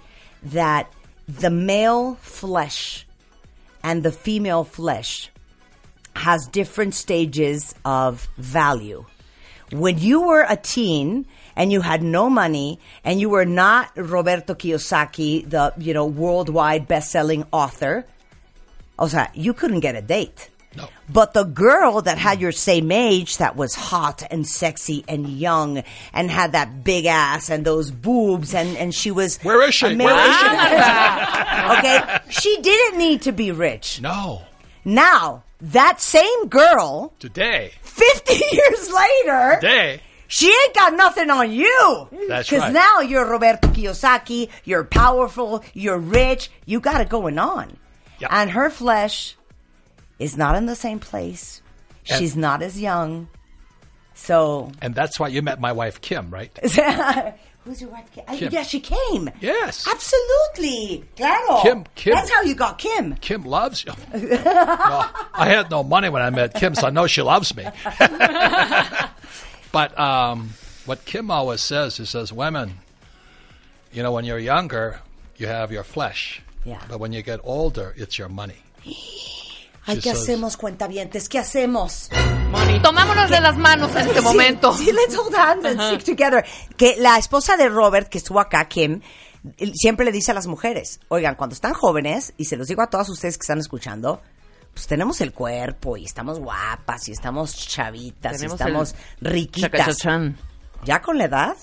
that 0.54 0.88
the 1.28 1.50
male 1.50 2.16
flesh 2.22 3.06
and 3.84 4.02
the 4.04 4.12
female 4.12 4.64
flesh 4.64 5.30
has 6.16 6.48
different 6.52 6.94
stages 6.94 7.76
of 7.84 8.28
value. 8.38 9.04
When 9.72 9.98
you 10.00 10.22
were 10.22 10.46
a 10.48 10.56
teen 10.56 11.26
and 11.60 11.74
you 11.74 11.82
had 11.82 12.02
no 12.02 12.30
money 12.30 12.80
and 13.04 13.20
you 13.20 13.30
were 13.30 13.46
not 13.46 13.92
Roberto 13.98 14.56
Kiyosaki, 14.56 15.48
the, 15.48 15.74
you 15.78 15.94
know, 15.94 16.06
worldwide 16.06 16.88
best-selling 16.88 17.46
author, 17.52 18.06
o 18.98 19.08
sea, 19.08 19.28
you 19.34 19.54
couldn't 19.54 19.82
get 19.82 19.94
a 19.94 20.02
date. 20.02 20.50
No. 20.78 20.88
But 21.10 21.34
the 21.34 21.44
girl 21.44 22.02
that 22.04 22.18
had 22.18 22.40
your 22.40 22.54
same 22.54 22.92
age 22.94 23.38
that 23.38 23.58
was 23.58 23.76
hot 23.76 24.24
and 24.32 24.48
sexy 24.48 25.04
and 25.10 25.28
young 25.28 25.84
and 26.14 26.32
had 26.32 26.54
that 26.54 26.86
big 26.86 27.06
ass 27.06 27.50
and 27.50 27.66
those 27.66 27.92
boobs 27.92 28.54
and, 28.54 28.78
and 28.78 28.96
she 28.96 29.12
was 29.12 29.38
Where 29.40 29.62
is 29.68 29.76
she? 29.76 29.98
Where 29.98 30.30
is 30.30 30.36
she? 30.38 30.46
Ah, 30.48 31.78
okay? 31.80 32.32
She 32.32 32.62
didn't 32.62 33.00
need 33.00 33.24
to 33.24 33.34
be 33.34 33.52
rich. 33.52 34.00
No. 34.00 34.44
Now, 34.86 35.44
that 35.60 36.00
same 36.00 36.48
girl, 36.48 37.12
Today, 37.20 37.74
50 37.82 38.34
years 38.52 38.92
later, 38.92 39.58
today, 39.60 40.02
she 40.30 40.48
ain't 40.48 40.74
got 40.76 40.94
nothing 40.94 41.30
on 41.30 41.52
you. 41.52 42.08
That's 42.30 42.48
Because 42.50 42.64
right. 42.64 42.74
now 42.74 43.00
you're 43.02 43.26
Roberto 43.26 43.68
Kiyosaki, 43.70 44.50
you're 44.64 44.84
powerful, 44.86 45.64
you're 45.74 45.98
rich, 45.98 46.50
you 46.66 46.80
got 46.80 47.02
it 47.02 47.10
going 47.10 47.38
on. 47.40 47.76
Yep. 48.20 48.30
And 48.32 48.52
her 48.52 48.70
flesh 48.70 49.36
is 50.20 50.38
not 50.38 50.56
in 50.56 50.68
the 50.68 50.76
same 50.76 51.00
place. 51.00 51.62
And- 52.08 52.20
She's 52.20 52.36
not 52.38 52.62
as 52.62 52.80
young. 52.80 53.28
So, 54.14 54.72
and 54.82 54.94
that's 54.94 55.20
why 55.20 55.30
you 55.30 55.42
met 55.42 55.60
my 55.60 55.72
wife 55.72 56.00
Kim, 56.02 56.30
right? 56.30 56.52
who's 57.64 57.82
your 57.82 57.90
wife? 57.90 58.06
Uh, 58.28 58.36
Kim. 58.36 58.52
Yeah, 58.52 58.64
she 58.64 58.82
came. 58.82 59.30
Yes. 59.40 59.88
Absolutely. 59.90 61.06
Claro. 61.16 61.62
Kim- 61.64 61.86
Kim. 61.96 62.14
That's 62.16 62.30
how 62.30 62.42
you 62.44 62.54
got 62.54 62.78
Kim. 62.78 63.16
Kim 63.16 63.44
loves 63.44 63.84
you. 63.86 63.94
no, 64.14 65.06
I 65.34 65.48
had 65.48 65.72
no 65.72 65.84
money 65.84 66.10
when 66.10 66.22
I 66.22 66.30
met 66.30 66.54
Kim, 66.54 66.76
so 66.76 66.88
I 66.88 66.90
know 66.90 67.08
she 67.08 67.22
loves 67.22 67.56
me. 67.56 67.66
but 69.72 69.98
um, 70.00 70.50
what 70.86 71.06
Kim 71.06 71.32
always 71.32 71.62
says, 71.62 71.98
he 71.98 72.06
says, 72.06 72.32
women, 72.34 72.74
you 73.92 74.04
know, 74.04 74.12
when 74.12 74.26
you're 74.26 74.40
younger, 74.40 75.00
you 75.38 75.48
have 75.48 75.72
your 75.72 75.84
flesh. 75.84 76.42
Yeah. 76.66 76.82
But 76.90 77.00
when 77.00 77.14
you 77.14 77.22
get 77.22 77.40
older, 77.44 77.94
it's 77.98 78.18
your 78.18 78.30
money. 78.30 78.62
Ay, 79.88 79.96
She 79.96 80.02
¿qué 80.02 80.12
hacemos, 80.12 80.58
cuentavientes? 80.58 81.30
¿Qué 81.30 81.40
hacemos? 81.40 82.10
Tomámonos 82.84 83.30
de 83.30 83.42
las 83.42 83.58
manos 83.58 83.92
en 83.96 84.08
este 84.08 84.20
Sí, 84.20 84.24
momento. 84.24 84.74
Sí, 84.74 84.92
let's 84.92 85.16
hold 85.16 85.34
hands 85.34 85.66
and 85.66 85.82
stick 85.82 86.04
together. 86.04 86.46
Que 86.78 86.96
la 86.98 87.18
esposa 87.18 87.58
de 87.58 87.70
Robert, 87.70 88.10
que 88.10 88.18
estuvo 88.20 88.40
acá, 88.40 88.68
Kim, 88.68 89.02
siempre 89.74 90.06
le 90.06 90.12
dice 90.12 90.32
a 90.32 90.34
las 90.34 90.48
mujeres, 90.48 91.00
oigan, 91.08 91.36
cuando 91.36 91.54
están 91.56 91.74
jóvenes, 91.74 92.34
y 92.38 92.46
se 92.46 92.58
los 92.58 92.68
digo 92.68 92.82
a 92.82 92.88
todas 92.88 93.10
ustedes 93.10 93.38
que 93.38 93.44
están 93.44 93.60
escuchando, 93.60 94.22
pues 94.80 94.88
tenemos 94.88 95.20
el 95.20 95.34
cuerpo 95.34 95.98
y 95.98 96.06
estamos 96.06 96.40
guapas 96.40 97.10
y 97.10 97.12
estamos 97.12 97.54
chavitas 97.68 98.38
Tenemos 98.38 98.58
y 98.58 98.64
estamos 98.64 98.96
riquitas. 99.20 99.98
Ya 100.86 101.02
con 101.02 101.18
la 101.18 101.26
edad, 101.26 101.58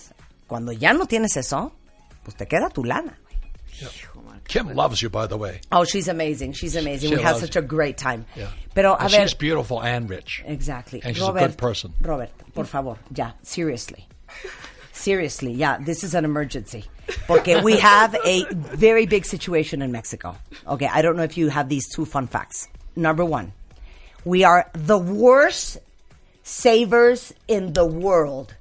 cuando 0.46 0.70
ya 0.70 0.92
no 0.92 1.06
tienes 1.06 1.34
eso, 1.38 1.72
pues 2.22 2.36
te 2.36 2.46
queda 2.46 2.68
tu 2.68 2.84
lana. 2.84 3.18
Kim 4.48 4.68
loves 4.74 5.00
you, 5.00 5.08
by 5.08 5.26
the 5.26 5.36
way. 5.38 5.62
Oh, 5.72 5.86
she's 5.86 6.08
amazing. 6.08 6.52
She's 6.52 6.76
amazing. 6.76 7.08
She 7.08 7.16
we 7.16 7.22
had 7.22 7.38
such 7.38 7.56
a 7.56 7.62
great 7.62 7.96
time. 7.96 8.26
Yeah. 8.36 8.50
Pero 8.74 8.92
a 8.92 9.04
And 9.04 9.10
ver, 9.10 9.22
she's 9.22 9.34
beautiful 9.34 9.80
and 9.82 10.10
rich. 10.10 10.42
Exactly. 10.44 11.00
And 11.02 11.16
she's 11.16 11.22
a 11.24 11.28
Robert, 11.28 11.40
good 11.40 11.56
person. 11.56 11.94
Robert, 12.02 12.30
por 12.54 12.66
favor, 12.66 12.98
ya, 13.14 13.32
seriously. 13.42 14.06
Seriously, 14.92 15.52
yeah, 15.52 15.78
this 15.78 16.04
is 16.04 16.14
an 16.14 16.26
emergency. 16.26 16.84
Porque 17.26 17.62
we 17.62 17.78
have 17.78 18.14
a 18.26 18.44
very 18.52 19.06
big 19.06 19.24
situation 19.24 19.80
in 19.80 19.90
Mexico. 19.90 20.36
Okay, 20.68 20.86
I 20.92 21.00
don't 21.00 21.16
know 21.16 21.22
if 21.24 21.38
you 21.38 21.48
have 21.48 21.70
these 21.70 21.88
two 21.88 22.04
fun 22.04 22.26
facts. 22.26 22.68
Number 22.96 23.24
one, 23.24 23.52
we 24.24 24.42
are 24.44 24.70
the 24.72 24.98
worst 24.98 25.78
savers 26.42 27.34
in 27.46 27.74
the 27.74 27.84
world. 27.84 28.54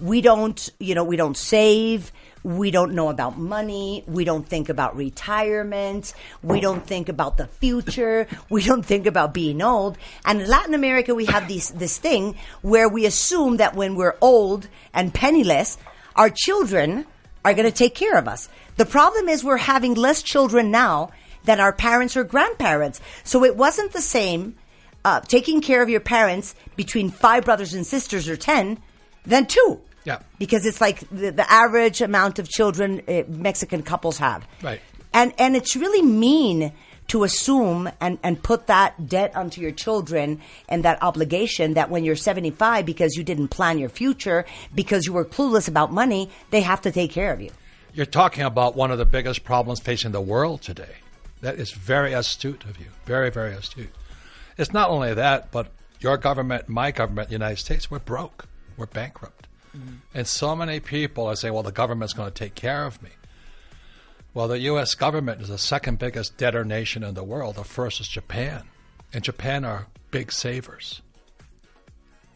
We 0.00 0.20
don't, 0.20 0.68
you 0.80 0.96
know, 0.96 1.04
we 1.04 1.16
don't 1.16 1.36
save. 1.36 2.10
We 2.42 2.70
don't 2.70 2.94
know 2.94 3.08
about 3.08 3.38
money. 3.38 4.04
We 4.06 4.24
don't 4.24 4.46
think 4.46 4.68
about 4.68 4.96
retirement. 4.96 6.12
We 6.42 6.60
don't 6.60 6.84
think 6.84 7.08
about 7.08 7.36
the 7.36 7.46
future. 7.46 8.26
We 8.50 8.62
don't 8.62 8.84
think 8.84 9.06
about 9.06 9.32
being 9.32 9.62
old. 9.62 9.96
And 10.24 10.40
in 10.40 10.48
Latin 10.48 10.74
America, 10.74 11.14
we 11.14 11.26
have 11.26 11.48
this, 11.48 11.70
this 11.70 11.98
thing 11.98 12.36
where 12.62 12.88
we 12.88 13.06
assume 13.06 13.58
that 13.58 13.74
when 13.74 13.94
we're 13.94 14.16
old 14.20 14.68
and 14.92 15.14
penniless, 15.14 15.78
our 16.14 16.30
children 16.30 17.06
are 17.44 17.54
going 17.54 17.70
to 17.70 17.76
take 17.76 17.94
care 17.94 18.18
of 18.18 18.26
us. 18.28 18.48
The 18.76 18.86
problem 18.86 19.28
is 19.28 19.44
we're 19.44 19.56
having 19.56 19.94
less 19.94 20.22
children 20.22 20.70
now 20.70 21.10
than 21.46 21.58
our 21.58 21.72
parents 21.72 22.16
or 22.16 22.24
grandparents. 22.24 23.00
So 23.24 23.44
it 23.44 23.56
wasn't 23.56 23.92
the 23.92 24.02
same 24.02 24.56
uh, 25.04 25.20
taking 25.20 25.60
care 25.60 25.82
of 25.82 25.88
your 25.88 26.00
parents 26.00 26.54
between 26.76 27.10
five 27.10 27.44
brothers 27.44 27.72
and 27.72 27.86
sisters 27.86 28.28
or 28.28 28.36
ten 28.36 28.78
than 29.24 29.46
two. 29.46 29.80
Yeah. 30.04 30.20
Because 30.38 30.66
it's 30.66 30.80
like 30.80 31.00
the, 31.10 31.30
the 31.30 31.50
average 31.50 32.00
amount 32.00 32.38
of 32.38 32.48
children 32.48 33.02
uh, 33.08 33.22
Mexican 33.28 33.82
couples 33.82 34.18
have. 34.18 34.46
Right. 34.62 34.80
And 35.12 35.32
and 35.38 35.56
it's 35.56 35.74
really 35.76 36.02
mean 36.02 36.72
to 37.08 37.24
assume 37.24 37.88
and, 38.00 38.18
and 38.22 38.42
put 38.42 38.66
that 38.66 39.08
debt 39.08 39.34
onto 39.36 39.60
your 39.60 39.70
children 39.70 40.40
and 40.68 40.84
that 40.84 41.00
obligation 41.02 41.74
that 41.74 41.90
when 41.90 42.04
you're 42.04 42.16
75 42.16 42.84
because 42.84 43.16
you 43.16 43.22
didn't 43.22 43.48
plan 43.48 43.78
your 43.78 43.88
future 43.88 44.44
because 44.74 45.06
you 45.06 45.12
were 45.12 45.24
clueless 45.24 45.68
about 45.68 45.92
money 45.92 46.28
they 46.50 46.60
have 46.60 46.80
to 46.82 46.90
take 46.90 47.12
care 47.12 47.32
of 47.32 47.40
you 47.40 47.50
You're 47.94 48.06
talking 48.06 48.42
about 48.42 48.74
one 48.74 48.90
of 48.90 48.98
the 48.98 49.06
biggest 49.06 49.44
problems 49.44 49.80
facing 49.80 50.12
the 50.12 50.20
world 50.20 50.62
today. 50.62 50.96
That 51.40 51.56
is 51.56 51.72
very 51.72 52.12
astute 52.12 52.64
of 52.64 52.78
you. 52.78 52.86
Very, 53.04 53.30
very 53.30 53.54
astute. 53.54 53.94
It's 54.56 54.72
not 54.72 54.90
only 54.90 55.14
that, 55.14 55.50
but 55.50 55.68
your 56.00 56.16
government, 56.16 56.68
my 56.68 56.90
government, 56.90 57.28
the 57.28 57.34
United 57.34 57.58
States, 57.58 57.90
we're 57.90 57.98
broke. 57.98 58.46
We're 58.76 58.86
bankrupt. 58.86 59.46
Mm-hmm. 59.76 59.96
And 60.14 60.26
so 60.26 60.56
many 60.56 60.80
people 60.80 61.26
are 61.26 61.36
saying, 61.36 61.52
well, 61.52 61.62
the 61.62 61.72
government's 61.72 62.14
going 62.14 62.30
to 62.30 62.34
take 62.34 62.54
care 62.54 62.84
of 62.84 63.02
me. 63.02 63.10
Well, 64.34 64.48
the 64.48 64.58
U.S. 64.60 64.94
government 64.94 65.40
is 65.40 65.48
the 65.48 65.58
second 65.58 65.98
biggest 65.98 66.36
debtor 66.36 66.64
nation 66.64 67.02
in 67.02 67.14
the 67.14 67.24
world. 67.24 67.56
The 67.56 67.64
first 67.64 68.00
is 68.00 68.08
Japan. 68.08 68.64
And 69.12 69.24
Japan 69.24 69.64
are 69.64 69.86
big 70.10 70.30
savers. 70.30 71.00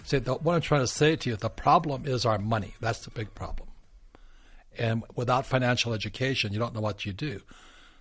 See, 0.05 0.19
the, 0.19 0.35
what 0.35 0.55
I'm 0.55 0.61
trying 0.63 0.81
to 0.81 0.87
say 0.87 1.17
to 1.17 1.31
you, 1.31 1.37
the 1.37 1.51
problem 1.51 2.07
is 2.07 2.25
our 2.25 2.39
money. 2.39 2.75
That's 2.81 3.01
the 3.01 3.11
big 3.11 3.35
problem. 3.35 3.69
And 4.79 5.05
without 5.15 5.45
financial 5.45 5.93
education, 5.93 6.53
you 6.53 6.59
don't 6.59 6.75
know 6.75 6.81
what 6.81 7.05
you 7.05 7.13
do. 7.13 7.43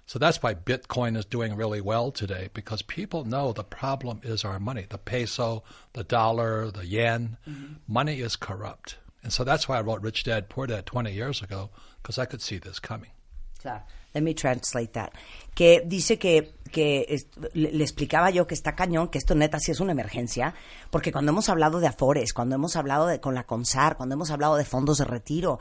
So 0.09 0.17
that's 0.17 0.41
why 0.41 0.55
Bitcoin 0.55 1.15
is 1.15 1.25
doing 1.25 1.55
really 1.55 1.81
well 1.81 2.09
today 2.09 2.49
because 2.55 2.81
people 2.81 3.25
know 3.25 3.53
the 3.53 3.63
problem 3.63 4.21
is 4.23 4.43
our 4.43 4.59
money 4.59 4.87
the 4.89 4.97
peso, 4.97 5.61
the 5.93 6.03
dollar, 6.03 6.71
the 6.71 6.83
yen. 6.83 7.37
Mm-hmm. 7.47 7.73
Money 7.87 8.19
is 8.19 8.35
corrupt. 8.35 8.97
And 9.21 9.31
so 9.31 9.43
that's 9.43 9.69
why 9.69 9.77
I 9.77 9.81
wrote 9.81 10.01
Rich 10.01 10.23
Dad 10.23 10.49
Poor 10.49 10.65
Dad 10.65 10.87
20 10.87 11.11
years 11.13 11.43
ago 11.43 11.69
because 12.01 12.17
I 12.17 12.25
could 12.25 12.41
see 12.41 12.57
this 12.57 12.79
coming. 12.79 13.11
Claro. 13.61 13.81
Let 14.15 14.23
me 14.23 14.33
translate 14.33 14.93
that. 14.93 15.13
Que 15.53 15.81
dice 15.87 16.17
que, 16.19 16.41
que 16.69 17.05
es- 17.09 17.27
le, 17.53 17.71
le 17.71 17.83
explicaba 17.83 18.29
yo 18.29 18.47
que 18.47 18.53
está 18.55 18.75
cañón, 18.75 19.09
que 19.09 19.17
esto 19.17 19.35
neta 19.35 19.59
sí 19.59 19.71
es 19.71 19.79
una 19.79 19.91
emergencia, 19.91 20.53
porque 20.91 21.11
cuando 21.11 21.31
hemos 21.31 21.49
hablado 21.49 21.79
de 21.79 21.87
Afores, 21.87 22.33
cuando 22.33 22.55
hemos 22.55 22.75
hablado 22.75 23.07
de, 23.07 23.19
con 23.19 23.35
la 23.35 23.43
CONSAR, 23.45 23.97
cuando 23.97 24.13
hemos 24.15 24.31
hablado 24.31 24.55
de 24.55 24.65
fondos 24.65 24.97
de 24.99 25.05
retiro, 25.05 25.59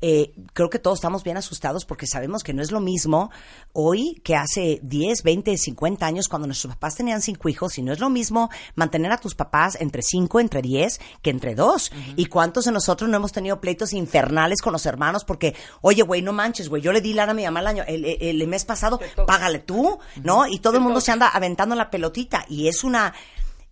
eh, 0.00 0.32
creo 0.52 0.70
que 0.70 0.78
todos 0.78 0.98
estamos 0.98 1.24
bien 1.24 1.36
asustados 1.36 1.84
porque 1.84 2.06
sabemos 2.06 2.42
que 2.42 2.52
no 2.54 2.62
es 2.62 2.70
lo 2.72 2.80
mismo 2.80 3.30
hoy 3.72 4.20
que 4.24 4.36
hace 4.36 4.80
10, 4.82 5.22
20, 5.22 5.56
50 5.56 6.06
años 6.06 6.28
cuando 6.28 6.46
nuestros 6.46 6.74
papás 6.74 6.94
tenían 6.96 7.22
cinco 7.22 7.48
hijos 7.48 7.78
y 7.78 7.82
no 7.82 7.92
es 7.92 8.00
lo 8.00 8.10
mismo 8.10 8.50
mantener 8.74 9.12
a 9.12 9.18
tus 9.18 9.34
papás 9.34 9.76
entre 9.80 10.02
5, 10.02 10.40
entre 10.40 10.62
10 10.62 11.00
que 11.22 11.30
entre 11.30 11.54
2. 11.54 11.92
¿Y 12.16 12.26
cuántos 12.26 12.64
de 12.64 12.72
nosotros 12.72 13.08
no 13.10 13.16
hemos 13.16 13.32
tenido 13.32 13.60
pleitos 13.60 13.92
infernales 13.92 14.60
con 14.62 14.72
los 14.72 14.86
hermanos 14.86 15.24
porque, 15.24 15.54
oye, 15.80 16.02
güey, 16.02 16.22
no 16.22 16.32
manches, 16.32 16.68
güey, 16.68 16.82
yo 16.82 16.92
le 16.92 17.00
di 17.00 17.12
lana 17.14 17.32
a 17.32 17.34
mi 17.34 17.44
mamá 17.44 17.60
el 17.60 17.66
año, 17.66 17.84
el, 17.86 18.04
el- 18.04 18.40
el 18.42 18.48
mes 18.48 18.64
pasado, 18.64 18.98
págale 19.26 19.58
tú, 19.60 19.98
¿no? 20.22 20.46
Y 20.50 20.58
todo 20.58 20.76
el 20.76 20.82
mundo 20.82 21.00
se 21.00 21.12
anda 21.12 21.28
aventando 21.28 21.74
la 21.74 21.90
pelotita 21.90 22.44
y 22.48 22.68
es 22.68 22.84
una... 22.84 23.14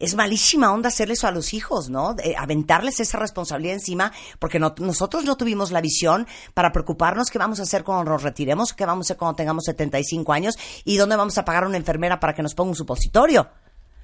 Es 0.00 0.14
malísima 0.14 0.73
onda 0.73 0.90
hacerle 0.90 1.14
eso 1.14 1.26
a 1.26 1.32
los 1.32 1.52
hijos, 1.52 1.90
¿no? 1.90 2.14
De- 2.14 2.37
aventarles 2.37 3.00
esa 3.00 3.18
responsabilidad 3.18 3.75
encima, 3.75 4.12
porque 4.38 4.61
no- 4.61 4.73
nosotros 4.78 5.25
no 5.25 5.37
tuvimos 5.37 5.73
la 5.73 5.80
visión 5.80 6.28
para 6.54 6.70
preocuparnos 6.70 7.30
qué 7.30 7.38
vamos 7.40 7.58
a 7.58 7.64
hacer 7.64 7.82
cuando 7.82 8.08
nos 8.12 8.23
retiremos, 8.23 8.73
qué 8.75 8.87
vamos 8.87 9.04
a 9.04 9.06
hacer 9.08 9.16
cuando 9.16 9.35
tengamos 9.35 9.64
75 9.64 10.32
años 10.32 10.56
y 10.85 10.99
dónde 10.99 11.16
vamos 11.16 11.37
a 11.37 11.44
pagar 11.44 11.64
a 11.64 11.66
una 11.66 11.78
enfermera 11.78 12.20
para 12.20 12.32
que 12.32 12.44
nos 12.44 12.54
ponga 12.54 12.70
un 12.70 12.76
supositorio. 12.76 13.49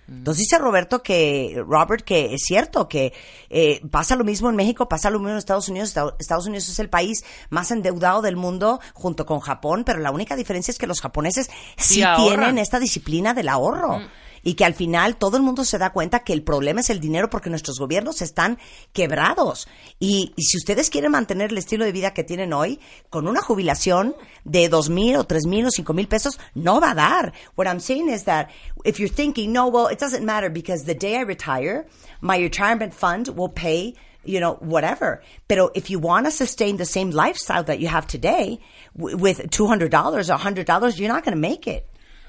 Entonces 0.09 0.43
dice 0.45 0.59
Roberto 0.59 1.03
que, 1.03 1.63
Robert, 1.67 2.05
que 2.05 2.35
es 2.35 2.43
cierto, 2.45 2.89
que 2.89 3.13
eh, 3.49 3.81
pasa 3.91 4.17
lo 4.17 4.25
mismo 4.25 4.51
en 4.51 4.57
México, 4.57 4.89
pasa 4.89 5.09
lo 5.11 5.19
mismo 5.19 5.31
en 5.31 5.39
Estados 5.39 5.69
Unidos. 5.69 5.89
Esta- 5.89 6.15
Estados 6.19 6.47
Unidos 6.47 6.69
es 6.69 6.79
el 6.79 6.91
país 6.91 7.25
más 7.51 7.71
endeudado 7.71 8.21
del 8.23 8.37
mundo 8.37 8.81
junto 8.93 9.25
con 9.27 9.41
Japón, 9.41 9.85
pero 9.85 10.01
la 10.01 10.11
única 10.11 10.37
diferencia 10.37 10.73
es 10.73 10.79
que 10.79 10.87
los 10.87 11.01
japoneses 11.01 11.51
sí, 11.79 12.01
tienen 12.17 12.59
esta 12.59 12.79
disciplina 12.79 13.33
del 13.35 13.49
ahorro. 13.49 14.01
Y 14.45 14.55
que 14.55 14.65
al 14.65 14.75
final 14.75 15.17
todo 15.17 15.37
el 15.37 15.43
mundo 15.43 15.65
se 15.65 15.79
da 15.79 15.91
cuenta 15.91 16.21
que 16.21 16.33
el 16.33 16.43
problema 16.43 16.81
es 16.81 16.91
el 16.91 17.01
dinero 17.01 17.31
porque 17.31 17.51
nuestros 17.51 17.79
gobiernos 17.79 18.23
están 18.23 18.59
quebrados. 18.93 19.67
Y, 19.99 20.33
y 20.37 20.43
si 20.45 20.59
ustedes 20.59 20.91
quieren 20.91 21.11
mantener 21.11 21.51
el 21.51 21.59
estilo 21.59 21.85
de 21.85 21.93
vida 21.93 22.13
que 22.13 22.23
tienen 22.23 22.53
hoy, 22.53 22.79
con 23.11 23.27
una 23.27 23.41
jubilación 23.41 24.15
de 24.45 24.69
dos 24.69 24.91
mil 24.91 25.17
o 25.17 25.25
tres 25.25 25.47
mil 25.47 25.67
o 25.67 25.71
cinco 25.71 25.95
mil 25.95 26.07
pesos, 26.07 26.39
no 26.55 26.81
va 26.81 26.93
a 26.93 26.95
dar. 26.95 27.33
What 27.57 27.67
I'm 27.67 27.81
saying 27.81 28.09
is 28.09 28.25
that 28.25 28.51
if 28.85 28.99
you're 28.99 29.13
thinking, 29.13 29.53
no, 29.53 29.69
well, 29.69 29.89
it 29.89 29.99
doesn't 29.99 30.25
matter 30.25 30.51
because 30.51 30.85
the 30.85 30.95
day 30.95 31.17
I 31.17 31.23
retire, 31.23 31.87
my 32.21 32.39
retirement 32.39 32.95
fund 32.95 33.29
will 33.29 33.51
pay 33.51 33.95
you 34.25 34.41
know, 34.41 34.55
whatever. 34.55 35.23
Pero 35.49 35.71
if 35.75 35.91
you 35.91 35.99
want 35.99 36.27
to 36.27 36.31
sustain 36.31 36.77
the 36.77 36.87
same 36.87 37.11
lifestyle 37.11 37.65
that 37.65 37.79
you 37.79 37.89
have 37.89 38.07
today 38.07 38.61
with 38.95 39.51
$200 39.51 39.83
or 39.83 40.37
$100, 40.39 40.99
you're 40.99 41.09
not 41.09 41.25
going 41.25 41.35
to 41.35 41.41
make 41.41 41.67
it. 41.67 41.87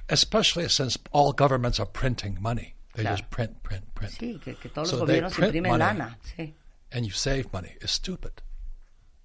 Especially 0.09 0.67
since 0.69 0.97
all 1.11 1.31
governments 1.33 1.79
are 1.79 1.85
printing 1.85 2.37
money. 2.41 2.75
They 2.93 3.01
Claro. 3.03 3.17
just 3.17 3.29
print, 3.29 3.63
print, 3.63 3.93
print. 3.95 4.13
Sí, 4.13 4.41
que, 4.41 4.53
que 4.55 4.69
todos 4.69 4.89
So 4.89 4.97
los 4.99 5.07
they 5.07 5.19
gobiernos 5.19 5.33
print 5.33 5.53
imprimen 5.55 5.69
money. 5.79 5.79
lana. 5.99 6.17
Sí. 6.37 6.53
and 6.91 7.05
you 7.05 7.11
save 7.11 7.51
money 7.51 7.75
It's 7.81 7.91
stupid. 7.91 8.41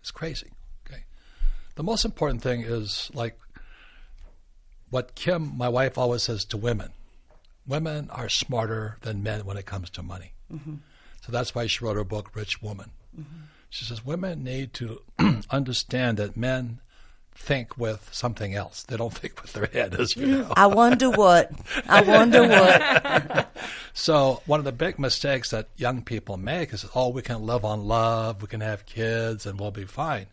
It's 0.00 0.10
crazy. 0.10 0.50
Okay. 0.86 1.04
The 1.76 1.82
most 1.82 2.04
important 2.04 2.42
thing 2.42 2.62
is 2.62 3.10
like 3.14 3.38
what 4.90 5.14
Kim, 5.14 5.56
my 5.56 5.68
wife, 5.68 5.96
always 5.98 6.22
says 6.24 6.44
to 6.46 6.56
women: 6.56 6.90
women 7.66 8.08
are 8.10 8.28
smarter 8.28 8.96
than 9.02 9.22
men 9.22 9.44
when 9.44 9.56
it 9.56 9.66
comes 9.66 9.90
to 9.90 10.02
money. 10.02 10.32
Mm-hmm. 10.52 10.76
So 11.20 11.30
that's 11.30 11.54
why 11.54 11.66
she 11.66 11.84
wrote 11.84 11.96
her 11.96 12.04
book, 12.04 12.34
Rich 12.34 12.62
Woman. 12.62 12.90
Mm-hmm. 13.18 13.42
She 13.68 13.84
says 13.84 14.04
women 14.04 14.42
need 14.42 14.72
to 14.74 15.02
understand 15.50 16.16
that 16.16 16.36
men 16.36 16.80
think 17.40 17.76
with 17.76 18.08
something 18.12 18.54
else. 18.54 18.82
They 18.84 18.96
don't 18.96 19.12
think 19.20 19.40
with 19.42 19.52
their 19.54 19.66
head, 19.66 19.94
as 19.94 20.14
you 20.16 20.26
know. 20.26 20.52
I 20.56 20.66
wonder 20.66 21.10
what. 21.10 21.50
I 21.88 22.02
wonder 22.02 22.46
what. 22.46 23.46
So 23.92 24.40
one 24.46 24.60
of 24.60 24.64
the 24.64 24.72
big 24.72 24.98
mistakes 24.98 25.50
that 25.50 25.68
young 25.76 26.02
people 26.02 26.36
make 26.36 26.72
is, 26.72 26.86
oh, 26.94 27.08
we 27.08 27.22
can 27.22 27.44
live 27.44 27.64
on 27.64 27.86
love, 27.86 28.40
we 28.40 28.48
can 28.48 28.60
have 28.60 28.86
kids, 28.86 29.44
and 29.44 29.58
we'll 29.58 29.72
be 29.72 29.84
fine, 29.84 30.26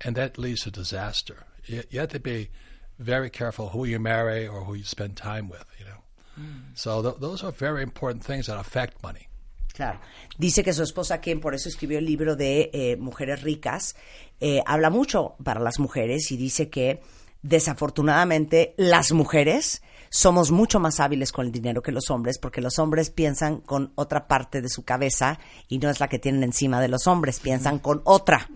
and 0.00 0.16
that 0.16 0.38
leads 0.38 0.62
to 0.62 0.70
disaster. 0.70 1.44
You, 1.66 1.82
you 1.90 2.00
have 2.00 2.10
to 2.10 2.20
be 2.20 2.50
very 2.98 3.28
careful 3.28 3.70
who 3.70 3.84
you 3.84 3.98
marry 3.98 4.46
or 4.46 4.62
who 4.64 4.74
you 4.74 4.84
spend 4.84 5.16
time 5.16 5.48
with. 5.48 5.64
You 5.78 5.84
know, 5.86 6.00
hmm. 6.36 6.58
so 6.74 7.02
th- 7.02 7.16
those 7.18 7.42
are 7.42 7.50
very 7.50 7.82
important 7.82 8.24
things 8.24 8.46
that 8.46 8.58
affect 8.58 9.02
money. 9.02 9.28
Claro. 9.72 10.00
Dice 10.38 10.62
que 10.62 10.72
su 10.72 10.82
esposa 10.82 11.20
Kim, 11.20 11.40
por 11.40 11.54
eso 11.54 11.68
escribió 11.68 11.98
el 11.98 12.04
libro 12.04 12.36
de 12.36 12.70
eh, 12.72 12.96
Mujeres 12.96 13.42
Ricas, 13.42 13.96
eh, 14.40 14.62
habla 14.66 14.90
mucho 14.90 15.36
para 15.42 15.60
las 15.60 15.78
mujeres 15.78 16.30
y 16.30 16.36
dice 16.36 16.68
que 16.68 17.00
desafortunadamente 17.42 18.74
las 18.76 19.12
mujeres 19.12 19.82
somos 20.10 20.50
mucho 20.50 20.78
más 20.78 21.00
hábiles 21.00 21.32
con 21.32 21.46
el 21.46 21.52
dinero 21.52 21.82
que 21.82 21.90
los 21.90 22.10
hombres 22.10 22.38
porque 22.38 22.60
los 22.60 22.78
hombres 22.78 23.10
piensan 23.10 23.60
con 23.60 23.92
otra 23.94 24.28
parte 24.28 24.60
de 24.60 24.68
su 24.68 24.84
cabeza 24.84 25.38
y 25.68 25.78
no 25.78 25.88
es 25.88 26.00
la 26.00 26.08
que 26.08 26.18
tienen 26.18 26.42
encima 26.42 26.80
de 26.80 26.88
los 26.88 27.06
hombres, 27.06 27.40
piensan 27.40 27.78
con 27.78 28.02
otra. 28.04 28.48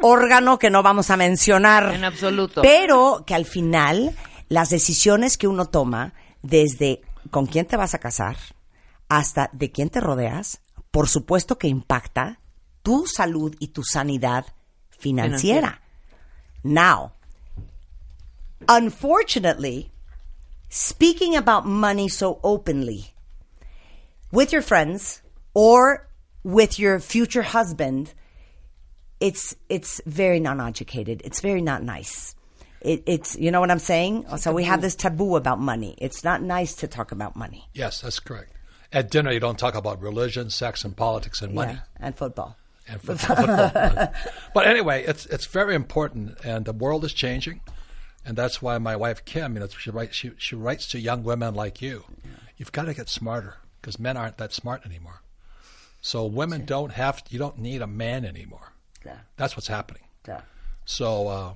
Órgano 0.00 0.58
que 0.58 0.70
no 0.70 0.82
vamos 0.82 1.10
a 1.10 1.18
mencionar. 1.18 1.94
En 1.94 2.04
absoluto. 2.04 2.62
Pero 2.62 3.24
que 3.26 3.34
al 3.34 3.44
final 3.44 4.16
las 4.48 4.70
decisiones 4.70 5.36
que 5.36 5.48
uno 5.48 5.66
toma 5.66 6.14
desde 6.42 7.02
con 7.30 7.46
quién 7.46 7.66
te 7.66 7.76
vas 7.76 7.94
a 7.94 7.98
casar 7.98 8.36
hasta 9.16 9.48
de 9.52 9.70
quién 9.70 9.90
te 9.90 10.00
rodeas, 10.00 10.60
por 10.90 11.08
supuesto 11.08 11.56
que 11.56 11.68
impacta 11.68 12.40
tu 12.82 13.06
salud 13.06 13.54
y 13.60 13.68
tu 13.68 13.82
sanidad 13.84 14.46
financiera. 14.90 15.80
Now, 16.62 17.12
unfortunately, 18.68 19.92
speaking 20.68 21.36
about 21.36 21.64
money 21.64 22.08
so 22.08 22.40
openly 22.42 23.14
with 24.32 24.52
your 24.52 24.62
friends 24.62 25.22
or 25.54 26.08
with 26.42 26.78
your 26.78 26.98
future 26.98 27.42
husband, 27.42 28.14
it's 29.20 29.54
it's 29.68 30.00
very 30.06 30.40
non-educated. 30.40 31.22
It's 31.24 31.40
very 31.40 31.62
not 31.62 31.82
nice. 31.82 32.34
It, 32.80 33.02
it's 33.06 33.36
you 33.36 33.50
know 33.50 33.60
what 33.60 33.70
I'm 33.70 33.78
saying. 33.78 34.26
So 34.38 34.52
we 34.52 34.64
have 34.64 34.82
this 34.82 34.96
taboo 34.96 35.36
about 35.36 35.60
money. 35.60 35.94
It's 35.98 36.24
not 36.24 36.42
nice 36.42 36.74
to 36.76 36.88
talk 36.88 37.12
about 37.12 37.36
money. 37.36 37.68
Yes, 37.72 38.00
that's 38.00 38.18
correct. 38.18 38.53
At 38.94 39.10
dinner, 39.10 39.32
you 39.32 39.40
don't 39.40 39.58
talk 39.58 39.74
about 39.74 40.00
religion, 40.00 40.48
sex, 40.50 40.84
and 40.84 40.96
politics 40.96 41.42
and 41.42 41.52
money. 41.54 41.72
Yeah, 41.72 41.80
and 41.98 42.16
football. 42.16 42.56
and 42.88 43.02
football. 43.02 43.36
football. 43.36 44.12
but 44.54 44.66
anyway, 44.66 45.04
it's 45.04 45.26
it's 45.26 45.46
very 45.46 45.74
important, 45.74 46.38
and 46.44 46.64
the 46.64 46.72
world 46.72 47.04
is 47.04 47.12
changing, 47.12 47.60
and 48.24 48.36
that's 48.36 48.62
why 48.62 48.78
my 48.78 48.94
wife 48.94 49.24
Kim, 49.24 49.54
you 49.54 49.60
know, 49.60 49.68
she 49.68 49.90
writes 49.90 50.14
she 50.14 50.30
she 50.38 50.54
writes 50.54 50.86
to 50.92 51.00
young 51.00 51.24
women 51.24 51.54
like 51.54 51.82
you. 51.82 52.04
Yeah. 52.24 52.30
You've 52.56 52.72
got 52.72 52.84
to 52.84 52.94
get 52.94 53.08
smarter 53.08 53.56
because 53.80 53.98
men 53.98 54.16
aren't 54.16 54.38
that 54.38 54.52
smart 54.52 54.86
anymore. 54.86 55.22
So 56.00 56.24
women 56.26 56.64
don't 56.64 56.92
have 56.92 57.22
you 57.30 57.38
don't 57.38 57.58
need 57.58 57.82
a 57.82 57.86
man 57.88 58.24
anymore. 58.24 58.72
Yeah, 59.04 59.18
That's 59.36 59.56
what's 59.56 59.68
happening. 59.68 60.04
yeah. 60.28 60.42
So 60.86 61.28
um, 61.28 61.54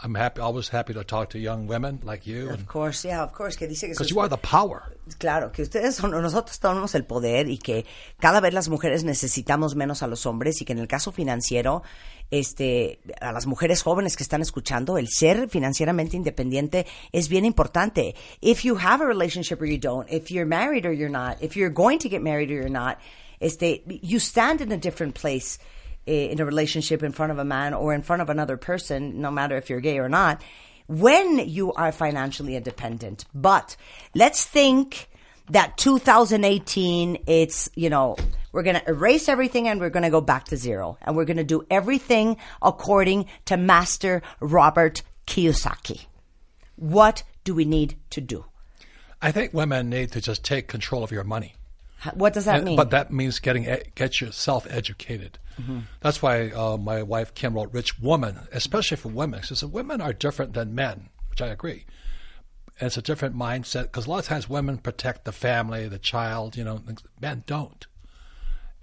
I'm 0.00 0.14
happy, 0.14 0.40
always 0.40 0.68
happy 0.68 0.94
to 0.94 1.02
talk 1.02 1.30
to 1.30 1.38
young 1.40 1.66
women 1.66 1.98
like 2.04 2.24
you, 2.24 2.50
Of 2.50 2.66
course, 2.68 3.04
yeah, 3.04 3.20
of 3.22 3.32
course. 3.32 3.56
Que 3.56 3.66
dice 3.66 3.88
que 3.88 3.94
sus- 3.96 4.08
you 4.10 4.20
are 4.20 4.28
the 4.28 4.36
power. 4.36 4.94
Claro, 5.18 5.50
que 5.50 5.62
ustedes 5.62 5.96
son, 5.96 6.12
nosotros 6.12 6.60
tenemos 6.60 6.94
el 6.94 7.04
poder 7.04 7.48
y 7.48 7.58
que 7.58 7.84
cada 8.20 8.40
vez 8.40 8.54
las 8.54 8.68
mujeres 8.68 9.02
necesitamos 9.02 9.74
menos 9.74 10.02
a 10.04 10.06
los 10.06 10.24
hombres 10.26 10.60
y 10.60 10.64
que 10.64 10.72
en 10.72 10.78
el 10.78 10.86
caso 10.86 11.10
financiero, 11.10 11.82
este, 12.30 13.00
a 13.20 13.32
las 13.32 13.46
mujeres 13.46 13.82
jóvenes 13.82 14.16
que 14.16 14.22
están 14.22 14.40
escuchando, 14.40 14.98
el 14.98 15.08
ser 15.08 15.48
financieramente 15.48 16.16
independiente 16.16 16.86
es 17.10 17.28
bien 17.28 17.44
importante. 17.44 18.14
If 18.40 18.62
you 18.62 18.76
have 18.76 19.02
a 19.02 19.06
relationship 19.06 19.60
or 19.60 19.66
you 19.66 19.78
don't, 19.78 20.08
if 20.12 20.30
you're 20.30 20.46
married 20.46 20.86
or 20.86 20.92
you're 20.92 21.10
not, 21.10 21.42
if 21.42 21.56
you're 21.56 21.72
going 21.72 21.98
to 21.98 22.08
get 22.08 22.20
married 22.22 22.50
or 22.50 22.54
you're 22.54 22.70
not, 22.70 22.98
este, 23.40 23.82
you 24.02 24.20
stand 24.20 24.60
in 24.60 24.70
a 24.70 24.76
different 24.78 25.14
place 25.20 25.58
Eh, 26.08 26.30
in 26.30 26.40
a 26.40 26.44
relationship 26.46 27.02
in 27.02 27.12
front 27.12 27.32
of 27.32 27.38
a 27.38 27.44
man 27.44 27.74
or 27.74 27.92
in 27.92 28.00
front 28.00 28.22
of 28.22 28.30
another 28.30 28.56
person, 28.56 29.20
no 29.20 29.30
matter 29.30 29.58
if 29.58 29.68
you're 29.68 29.80
gay 29.80 29.98
or 29.98 30.08
not, 30.08 30.40
when 30.86 31.38
you 31.38 31.74
are 31.74 31.92
financially 31.92 32.56
independent. 32.56 33.26
But 33.34 33.76
let's 34.14 34.42
think 34.42 35.10
that 35.50 35.76
2018, 35.76 37.18
it's, 37.26 37.68
you 37.74 37.90
know, 37.90 38.16
we're 38.52 38.62
going 38.62 38.76
to 38.76 38.88
erase 38.88 39.28
everything 39.28 39.68
and 39.68 39.80
we're 39.80 39.90
going 39.90 40.02
to 40.02 40.08
go 40.08 40.22
back 40.22 40.46
to 40.46 40.56
zero. 40.56 40.96
And 41.02 41.14
we're 41.14 41.26
going 41.26 41.36
to 41.36 41.44
do 41.44 41.66
everything 41.70 42.38
according 42.62 43.26
to 43.44 43.58
Master 43.58 44.22
Robert 44.40 45.02
Kiyosaki. 45.26 46.06
What 46.76 47.22
do 47.44 47.54
we 47.54 47.66
need 47.66 47.96
to 48.10 48.22
do? 48.22 48.46
I 49.20 49.30
think 49.30 49.52
women 49.52 49.90
need 49.90 50.12
to 50.12 50.22
just 50.22 50.42
take 50.42 50.68
control 50.68 51.04
of 51.04 51.12
your 51.12 51.24
money. 51.24 51.54
What 52.14 52.32
does 52.32 52.44
that 52.44 52.56
And- 52.56 52.64
mean? 52.64 52.76
But 52.76 52.90
that 52.90 53.12
means 53.12 53.38
getting 53.40 53.64
get 53.94 54.20
yourself 54.20 54.66
educated. 54.70 55.38
That's 56.00 56.22
why 56.22 56.50
uh, 56.50 56.76
my 56.76 57.02
wife 57.02 57.34
Kim 57.34 57.54
wrote 57.54 57.72
"Rich 57.72 57.98
Woman," 57.98 58.46
especially 58.52 58.96
for 58.96 59.08
women. 59.08 59.42
She 59.42 59.56
said 59.56 59.72
women 59.72 60.00
are 60.00 60.12
different 60.12 60.52
than 60.52 60.72
men, 60.74 61.08
which 61.30 61.42
I 61.42 61.48
agree. 61.48 61.84
And 62.78 62.86
it's 62.86 62.96
a 62.96 63.02
different 63.02 63.34
mindset 63.36 63.84
because 63.84 64.06
a 64.06 64.10
lot 64.10 64.20
of 64.20 64.26
times 64.26 64.48
women 64.48 64.78
protect 64.78 65.24
the 65.24 65.32
family, 65.32 65.88
the 65.88 65.98
child. 65.98 66.56
You 66.56 66.62
know, 66.62 66.80
men 67.20 67.42
don't. 67.46 67.84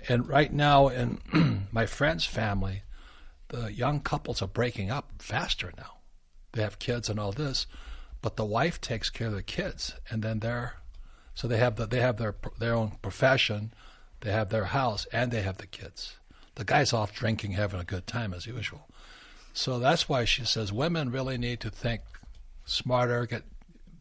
And 0.09 0.27
right 0.27 0.51
now, 0.51 0.89
in 0.89 1.67
my 1.71 1.85
friend's 1.85 2.25
family, 2.25 2.83
the 3.47 3.71
young 3.71 4.01
couples 4.01 4.41
are 4.41 4.47
breaking 4.47 4.91
up 4.91 5.13
faster 5.19 5.71
now. 5.77 5.99
They 6.51 6.61
have 6.61 6.77
kids 6.79 7.07
and 7.09 7.17
all 7.19 7.31
this, 7.31 7.67
but 8.21 8.35
the 8.35 8.43
wife 8.45 8.81
takes 8.81 9.09
care 9.09 9.27
of 9.27 9.33
the 9.33 9.43
kids, 9.43 9.93
and 10.09 10.21
then 10.21 10.39
they're 10.39 10.75
so 11.35 11.47
they 11.47 11.57
have 11.57 11.75
the, 11.75 11.85
they 11.85 11.99
have 11.99 12.17
their 12.17 12.35
their 12.57 12.73
own 12.73 12.93
profession, 13.01 13.73
they 14.21 14.31
have 14.31 14.49
their 14.49 14.65
house, 14.65 15.05
and 15.11 15.31
they 15.31 15.41
have 15.41 15.57
the 15.57 15.67
kids. 15.67 16.17
The 16.55 16.63
guy's 16.63 16.93
off 16.93 17.13
drinking, 17.13 17.51
having 17.51 17.79
a 17.79 17.83
good 17.83 18.07
time 18.07 18.33
as 18.33 18.47
usual. 18.47 18.87
So 19.53 19.77
that's 19.79 20.09
why 20.09 20.25
she 20.25 20.45
says 20.45 20.71
women 20.71 21.11
really 21.11 21.37
need 21.37 21.59
to 21.61 21.69
think 21.69 22.01
smarter, 22.65 23.25
get 23.25 23.43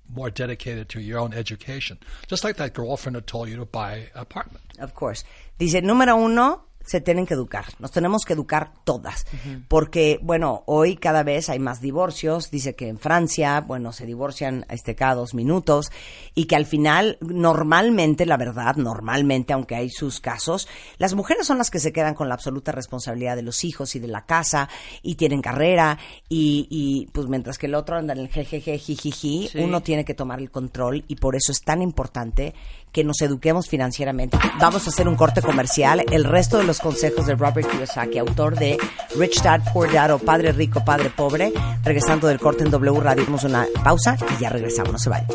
more 0.09 0.31
dedicated 0.31 0.89
to 0.91 1.01
your 1.01 1.19
own 1.19 1.35
education. 1.35 1.99
Just 2.29 2.45
like 2.45 2.57
that 2.57 2.75
girlfriend 2.75 3.17
who 3.17 3.23
told 3.23 3.49
you 3.49 3.57
to 3.57 3.65
buy 3.65 4.11
an 4.15 4.21
apartment. 4.23 4.65
Of 4.79 4.95
course. 4.95 5.25
Dice, 5.59 5.81
número 5.83 6.17
uno, 6.25 6.63
se 6.85 7.01
tienen 7.01 7.27
que 7.27 7.35
educar. 7.35 7.65
Nos 7.79 7.91
tenemos 7.91 8.25
que 8.25 8.35
educar 8.35 8.73
todas. 8.85 9.27
Porque, 9.69 10.19
bueno, 10.23 10.63
hoy 10.67 10.97
cada 10.97 11.23
vez 11.23 11.49
hay 11.49 11.59
más 11.59 11.81
divorcios. 11.81 12.51
Dice 12.51 12.75
que 12.75 12.89
en 12.89 12.99
Francia, 12.99 13.61
bueno, 13.61 13.93
se 13.93 14.07
divorcian 14.07 14.67
este, 14.69 14.95
cada 14.95 15.15
dos 15.15 15.35
minutos. 15.35 15.91
Y 16.35 16.45
que 16.45 16.57
al 16.57 16.67
final, 16.67 17.17
normalmente, 17.21 18.27
la 18.27 18.37
verdad, 18.37 18.77
normalmente, 18.77 19.53
aunque 19.53 19.77
hay 19.77 19.91
sus 19.91 20.21
casos, 20.21 20.69
las 20.99 21.15
mujeres 21.15 21.47
son 21.47 21.59
las 21.59 21.71
que 21.71 21.81
se 21.81 21.93
quedan 21.93 22.15
con 22.15 22.29
la 22.29 22.35
absoluta 22.35 22.73
responsabilidad 22.73 23.37
de 23.37 23.43
los 23.43 23.65
hijos 23.65 23.95
y 23.97 23.99
de 23.99 24.09
la 24.09 24.27
casa. 24.27 24.69
Y 25.03 25.15
tienen 25.15 25.41
carrera. 25.43 25.99
Y, 26.29 26.67
y, 26.71 27.07
pues 27.13 27.29
mientras 27.29 27.59
que 27.59 27.67
el 27.67 27.75
otro 27.75 27.97
anda 27.97 28.13
en 28.13 28.21
el 28.21 28.29
jejeje, 28.29 28.79
jijiji, 28.79 29.49
Sí. 29.49 29.59
uno 29.59 29.83
tiene 29.83 30.05
que 30.05 30.15
tomar 30.15 30.39
el 30.41 30.51
control. 30.51 31.05
Y 31.09 31.17
por 31.17 31.35
eso 31.37 31.51
es 31.53 31.61
tan 31.61 31.81
importante 31.83 32.55
que 32.95 33.05
nos 33.05 33.21
eduquemos 33.21 33.69
financieramente. 33.69 34.39
Vamos 34.61 34.87
a 34.87 34.91
hacer 34.91 35.09
un 35.09 35.17
corte 35.17 35.43
comercial. 35.43 36.05
El 36.13 36.25
resto 36.25 36.59
de 36.59 36.65
los 36.65 36.79
consejos 36.79 37.27
de 37.27 37.35
Robert 37.35 37.69
Kiyosaki, 37.69 38.19
autor 38.19 38.57
de 38.57 38.79
Rich 39.19 39.43
Dad, 39.43 39.61
Poor 39.73 39.93
Dad 39.93 40.13
o 40.13 40.19
Padre 40.21 40.53
Rico, 40.53 40.83
Padre 40.85 41.11
Pobre. 41.11 41.53
Regresando 41.83 42.29
del 42.29 42.39
corte 42.39 42.63
en 42.63 42.71
W 42.71 43.01
Radio, 43.01 43.27
una 43.45 43.67
pausa 43.83 44.17
y 44.39 44.41
ya 44.41 44.49
regresamos. 44.49 44.93
No 44.93 44.99
se 44.99 45.11
vayan. 45.11 45.27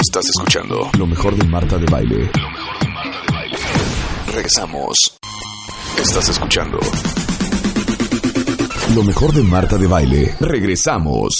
Estás 0.00 0.24
escuchando 0.26 0.90
lo 0.98 1.06
mejor 1.06 1.36
de 1.36 1.44
Marta 1.46 1.78
de 1.78 1.86
Baile. 1.86 2.28
Lo 2.34 2.50
mejor 2.50 2.80
de 2.80 2.88
Marta 2.88 3.20
de 3.24 3.32
Baile. 3.32 3.56
Regresamos. 4.32 5.18
Estás 5.96 6.28
escuchando 6.28 6.78
lo 8.96 9.04
mejor 9.04 9.32
de 9.32 9.42
Marta 9.42 9.78
de 9.78 9.86
Baile. 9.86 10.34
Regresamos. 10.40 11.34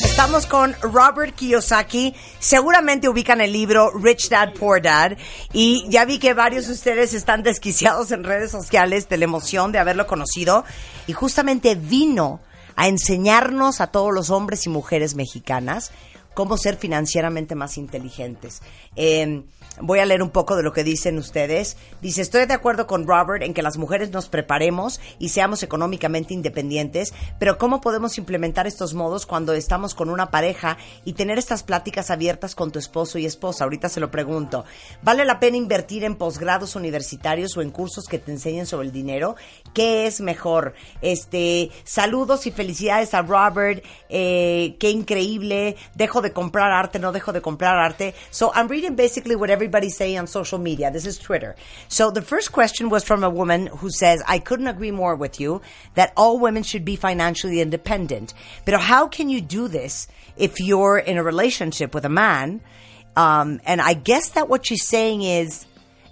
Estamos 0.00 0.46
con 0.46 0.74
Robert 0.82 1.36
Kiyosaki. 1.36 2.14
Seguramente 2.40 3.08
ubican 3.08 3.40
el 3.40 3.52
libro 3.52 3.92
Rich 3.92 4.28
Dad 4.28 4.52
Poor 4.52 4.82
Dad. 4.82 5.16
Y 5.52 5.86
ya 5.88 6.04
vi 6.04 6.18
que 6.18 6.34
varios 6.34 6.66
de 6.66 6.72
ustedes 6.72 7.14
están 7.14 7.44
desquiciados 7.44 8.10
en 8.10 8.24
redes 8.24 8.50
sociales 8.50 9.08
de 9.08 9.18
la 9.18 9.24
emoción 9.24 9.70
de 9.70 9.78
haberlo 9.78 10.08
conocido. 10.08 10.64
Y 11.06 11.12
justamente 11.12 11.76
vino 11.76 12.40
a 12.74 12.88
enseñarnos 12.88 13.80
a 13.80 13.86
todos 13.86 14.12
los 14.12 14.30
hombres 14.30 14.66
y 14.66 14.68
mujeres 14.68 15.14
mexicanas 15.14 15.92
cómo 16.34 16.58
ser 16.58 16.76
financieramente 16.76 17.54
más 17.54 17.78
inteligentes. 17.78 18.62
Eh, 18.96 19.44
Voy 19.80 19.98
a 19.98 20.04
leer 20.04 20.22
un 20.22 20.30
poco 20.30 20.54
de 20.56 20.62
lo 20.62 20.72
que 20.72 20.84
dicen 20.84 21.18
ustedes. 21.18 21.76
Dice, 22.00 22.22
estoy 22.22 22.46
de 22.46 22.54
acuerdo 22.54 22.86
con 22.86 23.08
Robert 23.08 23.42
en 23.42 23.54
que 23.54 23.62
las 23.62 23.76
mujeres 23.76 24.12
nos 24.12 24.28
preparemos 24.28 25.00
y 25.18 25.30
seamos 25.30 25.64
económicamente 25.64 26.32
independientes, 26.32 27.12
pero 27.40 27.58
¿cómo 27.58 27.80
podemos 27.80 28.16
implementar 28.16 28.68
estos 28.68 28.94
modos 28.94 29.26
cuando 29.26 29.52
estamos 29.52 29.96
con 29.96 30.10
una 30.10 30.30
pareja 30.30 30.78
y 31.04 31.14
tener 31.14 31.38
estas 31.38 31.64
pláticas 31.64 32.10
abiertas 32.10 32.54
con 32.54 32.70
tu 32.70 32.78
esposo 32.78 33.18
y 33.18 33.26
esposa? 33.26 33.64
Ahorita 33.64 33.88
se 33.88 33.98
lo 33.98 34.12
pregunto. 34.12 34.64
¿Vale 35.02 35.24
la 35.24 35.40
pena 35.40 35.56
invertir 35.56 36.04
en 36.04 36.14
posgrados 36.14 36.76
universitarios 36.76 37.56
o 37.56 37.62
en 37.62 37.70
cursos 37.70 38.06
que 38.06 38.20
te 38.20 38.30
enseñen 38.30 38.66
sobre 38.66 38.86
el 38.86 38.92
dinero? 38.92 39.34
¿Qué 39.72 40.06
es 40.06 40.20
mejor? 40.20 40.74
Este, 41.02 41.70
saludos 41.82 42.46
y 42.46 42.52
felicidades 42.52 43.12
a 43.12 43.22
Robert. 43.22 43.84
Eh, 44.08 44.76
qué 44.78 44.90
increíble. 44.90 45.76
Dejo 45.94 46.22
de 46.22 46.32
comprar 46.32 46.70
arte, 46.70 47.00
no 47.00 47.10
dejo 47.10 47.32
de 47.32 47.42
comprar 47.42 47.76
arte. 47.76 48.14
So 48.30 48.52
I'm 48.54 48.68
reading 48.68 48.94
basically 48.94 49.34
what 49.34 49.50
everybody's 49.64 49.96
saying 49.96 50.18
on 50.18 50.26
social 50.26 50.58
media. 50.58 50.90
This 50.90 51.06
is 51.06 51.16
Twitter. 51.16 51.56
So 51.88 52.10
the 52.10 52.20
first 52.20 52.52
question 52.52 52.90
was 52.90 53.02
from 53.02 53.24
a 53.24 53.30
woman 53.30 53.68
who 53.68 53.88
says, 53.88 54.22
I 54.28 54.38
couldn't 54.38 54.66
agree 54.66 54.90
more 54.90 55.16
with 55.16 55.40
you 55.40 55.62
that 55.94 56.12
all 56.18 56.38
women 56.38 56.62
should 56.62 56.84
be 56.84 56.96
financially 56.96 57.62
independent. 57.62 58.34
But 58.66 58.78
how 58.78 59.08
can 59.08 59.30
you 59.30 59.40
do 59.40 59.66
this 59.66 60.06
if 60.36 60.60
you're 60.60 60.98
in 60.98 61.16
a 61.16 61.22
relationship 61.22 61.94
with 61.94 62.04
a 62.04 62.10
man? 62.10 62.60
Um, 63.16 63.62
and 63.64 63.80
I 63.80 63.94
guess 63.94 64.30
that 64.30 64.50
what 64.50 64.66
she's 64.66 64.86
saying 64.86 65.22
is, 65.22 65.64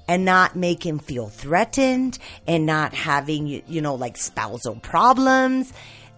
and 0.09 0.25
not 0.25 0.57
make 0.57 0.85
him 0.85 0.99
feel 0.99 1.29
threatened 1.29 2.19
and 2.47 2.65
not 2.65 2.95
having, 2.95 3.47
you 3.47 3.63
you 3.69 3.83
know, 3.83 3.95
like 3.97 4.17
spousal 4.17 4.77
problems. 4.77 5.73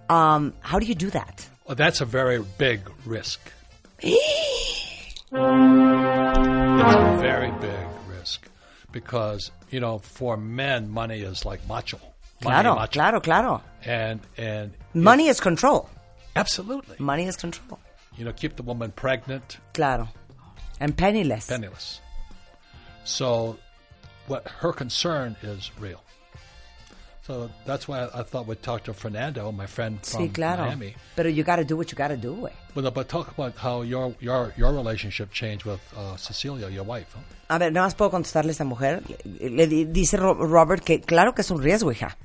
Um, 0.09 0.55
how 0.61 0.79
do 0.79 0.87
you 0.87 0.95
do 0.95 1.11
that? 1.11 1.49
Well, 1.67 1.75
that's 1.75 2.01
a 2.01 2.07
very 2.07 2.43
big 2.59 2.81
risk. 3.05 3.41
it's 5.37 6.95
a 6.95 7.17
very 7.21 7.51
big 7.61 7.87
risk 8.09 8.49
because 8.93 9.51
you 9.71 9.81
know 9.81 9.99
for 9.99 10.37
men 10.37 10.89
money 10.91 11.21
is 11.21 11.45
like 11.45 11.67
macho. 11.69 11.97
Money, 11.99 12.63
Claro, 12.63 12.75
macho. 12.77 12.93
claro, 12.93 13.21
claro. 13.21 13.63
And 13.85 14.21
and 14.37 14.73
Money 14.95 15.27
is 15.29 15.41
control. 15.41 15.89
absolutely, 16.37 16.97
Money 16.99 17.25
is 17.27 17.37
control. 17.37 17.79
you 18.17 18.25
know, 18.25 18.33
keep 18.33 18.55
the 18.57 18.63
woman 18.63 18.93
pregnant, 18.93 19.59
Claro. 19.73 20.09
And 20.79 20.97
penniless. 20.97 21.49
penniless. 21.49 22.01
So, 23.05 23.59
what 24.29 24.47
her 24.61 24.73
concern 24.73 25.35
is 25.43 25.71
real. 25.81 26.03
So 27.27 27.49
that's 27.65 27.89
why 27.89 28.01
I, 28.05 28.21
I 28.21 28.23
thought 28.23 28.47
we'd 28.47 28.61
talk 28.63 28.85
to 28.85 28.93
Fernando, 28.93 29.51
my 29.51 29.67
friend 29.67 29.99
from 30.05 30.21
Sí, 30.21 30.29
claro. 30.33 30.65
Miami. 30.67 30.95
Pero 31.17 31.31
you 31.31 31.43
gotta 31.43 31.65
do 31.65 31.75
what 31.77 31.91
you 31.91 31.97
gotta 31.97 32.17
do, 32.19 32.35
güey. 32.37 32.53
But, 32.75 32.93
but 32.93 33.09
talk 33.09 33.29
about 33.33 33.55
how 33.57 33.83
your 33.83 34.15
your 34.21 34.53
your 34.59 34.73
relationship 34.75 35.31
changed 35.33 35.65
with 35.65 35.81
uh, 35.97 36.17
Cecilia, 36.19 36.69
your 36.69 36.85
wife. 36.85 37.07
Huh? 37.15 37.21
A 37.49 37.59
ver, 37.59 37.73
nada 37.73 37.87
más 37.87 37.95
puedo 37.95 38.11
contestarle 38.11 38.51
a 38.51 38.53
esta 38.53 38.65
mujer. 38.65 39.03
Le, 39.25 39.49
le 39.51 39.67
di- 39.67 39.85
dice 39.87 40.17
Ro- 40.19 40.35
Robert 40.35 40.85
que 40.85 41.01
claro 41.01 41.35
que 41.35 41.41
es 41.43 41.51
un 41.51 41.63
riesgo, 41.63 41.91
hija. 41.93 42.19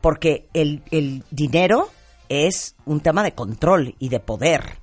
Porque 0.00 0.46
el, 0.52 0.82
el 0.92 1.24
dinero 1.30 1.88
es 2.28 2.74
un 2.86 3.00
tema 3.00 3.22
de 3.24 3.32
control 3.34 3.94
y 3.98 4.08
de 4.08 4.20
poder. 4.20 4.78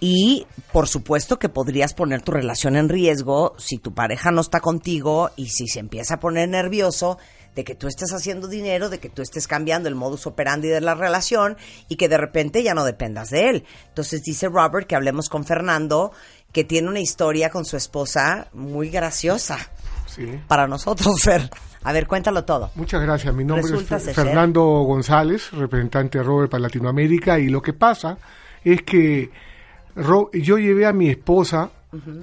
Y 0.00 0.46
por 0.72 0.88
supuesto 0.88 1.38
que 1.38 1.48
podrías 1.48 1.94
poner 1.94 2.22
tu 2.22 2.32
relación 2.32 2.76
en 2.76 2.88
riesgo 2.88 3.54
si 3.58 3.78
tu 3.78 3.94
pareja 3.94 4.30
no 4.32 4.40
está 4.40 4.60
contigo 4.60 5.30
y 5.36 5.48
si 5.48 5.68
se 5.68 5.78
empieza 5.80 6.14
a 6.14 6.20
poner 6.20 6.48
nervioso 6.48 7.18
de 7.54 7.64
que 7.64 7.74
tú 7.74 7.86
estés 7.86 8.12
haciendo 8.12 8.48
dinero, 8.48 8.88
de 8.88 8.98
que 8.98 9.08
tú 9.08 9.22
estés 9.22 9.46
cambiando 9.46 9.88
el 9.88 9.94
modus 9.94 10.26
operandi 10.26 10.68
de 10.68 10.80
la 10.80 10.94
relación 10.94 11.56
y 11.88 11.96
que 11.96 12.08
de 12.08 12.16
repente 12.18 12.62
ya 12.62 12.74
no 12.74 12.84
dependas 12.84 13.28
de 13.30 13.50
él. 13.50 13.64
Entonces 13.88 14.22
dice 14.22 14.48
Robert 14.48 14.86
que 14.86 14.96
hablemos 14.96 15.28
con 15.28 15.44
Fernando, 15.44 16.12
que 16.52 16.64
tiene 16.64 16.88
una 16.88 17.00
historia 17.00 17.50
con 17.50 17.64
su 17.64 17.76
esposa 17.76 18.48
muy 18.52 18.88
graciosa 18.90 19.58
Sí. 20.06 20.26
para 20.46 20.66
nosotros, 20.66 21.20
Fer. 21.22 21.48
A 21.84 21.92
ver, 21.92 22.06
cuéntalo 22.06 22.44
todo. 22.44 22.70
Muchas 22.74 23.00
gracias. 23.02 23.34
Mi 23.34 23.44
nombre 23.44 23.62
Resulta 23.70 23.96
es 23.96 24.02
Fer- 24.02 24.04
ser- 24.06 24.14
Fernando 24.26 24.62
González, 24.62 25.50
representante 25.52 26.18
de 26.18 26.24
Robert 26.24 26.50
para 26.50 26.62
Latinoamérica, 26.62 27.38
y 27.38 27.48
lo 27.48 27.60
que 27.62 27.72
pasa 27.72 28.18
es 28.64 28.82
que 28.82 29.30
yo 30.34 30.58
llevé 30.58 30.86
a 30.86 30.92
mi 30.92 31.08
esposa 31.10 31.70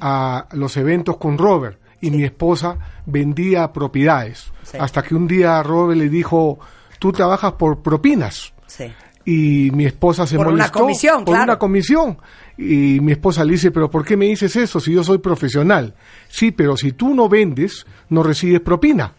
a 0.01 0.47
los 0.53 0.75
eventos 0.77 1.17
con 1.17 1.37
Robert 1.37 1.77
y 2.01 2.11
mi 2.11 2.23
esposa 2.23 2.77
vendía 3.05 3.71
propiedades. 3.73 4.51
Sí. 4.63 4.77
Hasta 4.79 5.01
que 5.01 5.15
un 5.15 5.27
día 5.27 5.61
Robert 5.63 5.99
le 5.99 6.09
dijo, 6.09 6.59
tú 6.99 7.11
trabajas 7.11 7.53
por 7.53 7.81
propinas. 7.81 8.53
Sí. 8.67 8.85
Y 9.25 9.69
mi 9.71 9.85
esposa 9.85 10.25
se 10.25 10.37
Por 10.37 10.47
una 10.47 10.55
molestó. 10.55 10.79
comisión, 10.79 11.17
Por 11.25 11.33
claro. 11.35 11.43
una 11.43 11.59
comisión. 11.59 12.17
Y 12.57 12.99
mi 13.01 13.11
esposa 13.11 13.43
le 13.43 13.51
dice, 13.53 13.69
pero 13.71 13.89
¿por 13.89 14.03
qué 14.05 14.17
me 14.17 14.25
dices 14.25 14.55
eso 14.55 14.79
si 14.79 14.93
yo 14.93 15.03
soy 15.03 15.17
profesional? 15.19 15.93
Sí, 16.29 16.51
pero 16.51 16.75
si 16.77 16.93
tú 16.93 17.13
no 17.13 17.29
vendes, 17.29 17.85
no 18.09 18.23
recibes 18.23 18.61
propina. 18.61 19.13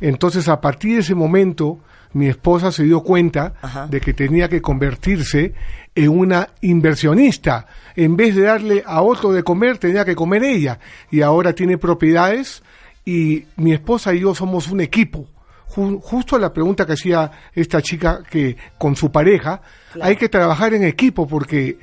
Entonces, 0.00 0.48
a 0.48 0.60
partir 0.60 0.94
de 0.94 1.00
ese 1.00 1.14
momento, 1.14 1.78
mi 2.14 2.28
esposa 2.28 2.70
se 2.72 2.84
dio 2.84 3.00
cuenta 3.02 3.54
Ajá. 3.62 3.86
de 3.86 4.00
que 4.00 4.12
tenía 4.12 4.48
que 4.48 4.60
convertirse 4.62 5.54
en 5.94 6.08
una 6.10 6.48
inversionista. 6.60 7.66
En 7.96 8.16
vez 8.16 8.34
de 8.34 8.42
darle 8.42 8.82
a 8.86 9.02
otro 9.02 9.32
de 9.32 9.42
comer, 9.42 9.78
tenía 9.78 10.04
que 10.04 10.14
comer 10.14 10.42
ella. 10.44 10.78
Y 11.10 11.22
ahora 11.22 11.54
tiene 11.54 11.78
propiedades 11.78 12.62
y 13.04 13.44
mi 13.56 13.72
esposa 13.72 14.14
y 14.14 14.20
yo 14.20 14.34
somos 14.34 14.68
un 14.68 14.80
equipo. 14.80 15.26
Ju- 15.74 16.00
justo 16.02 16.38
la 16.38 16.52
pregunta 16.52 16.84
que 16.86 16.92
hacía 16.92 17.30
esta 17.54 17.80
chica 17.82 18.22
que 18.28 18.56
con 18.78 18.94
su 18.96 19.10
pareja, 19.10 19.62
hay 20.00 20.16
que 20.16 20.28
trabajar 20.28 20.74
en 20.74 20.84
equipo 20.84 21.26
porque 21.26 21.78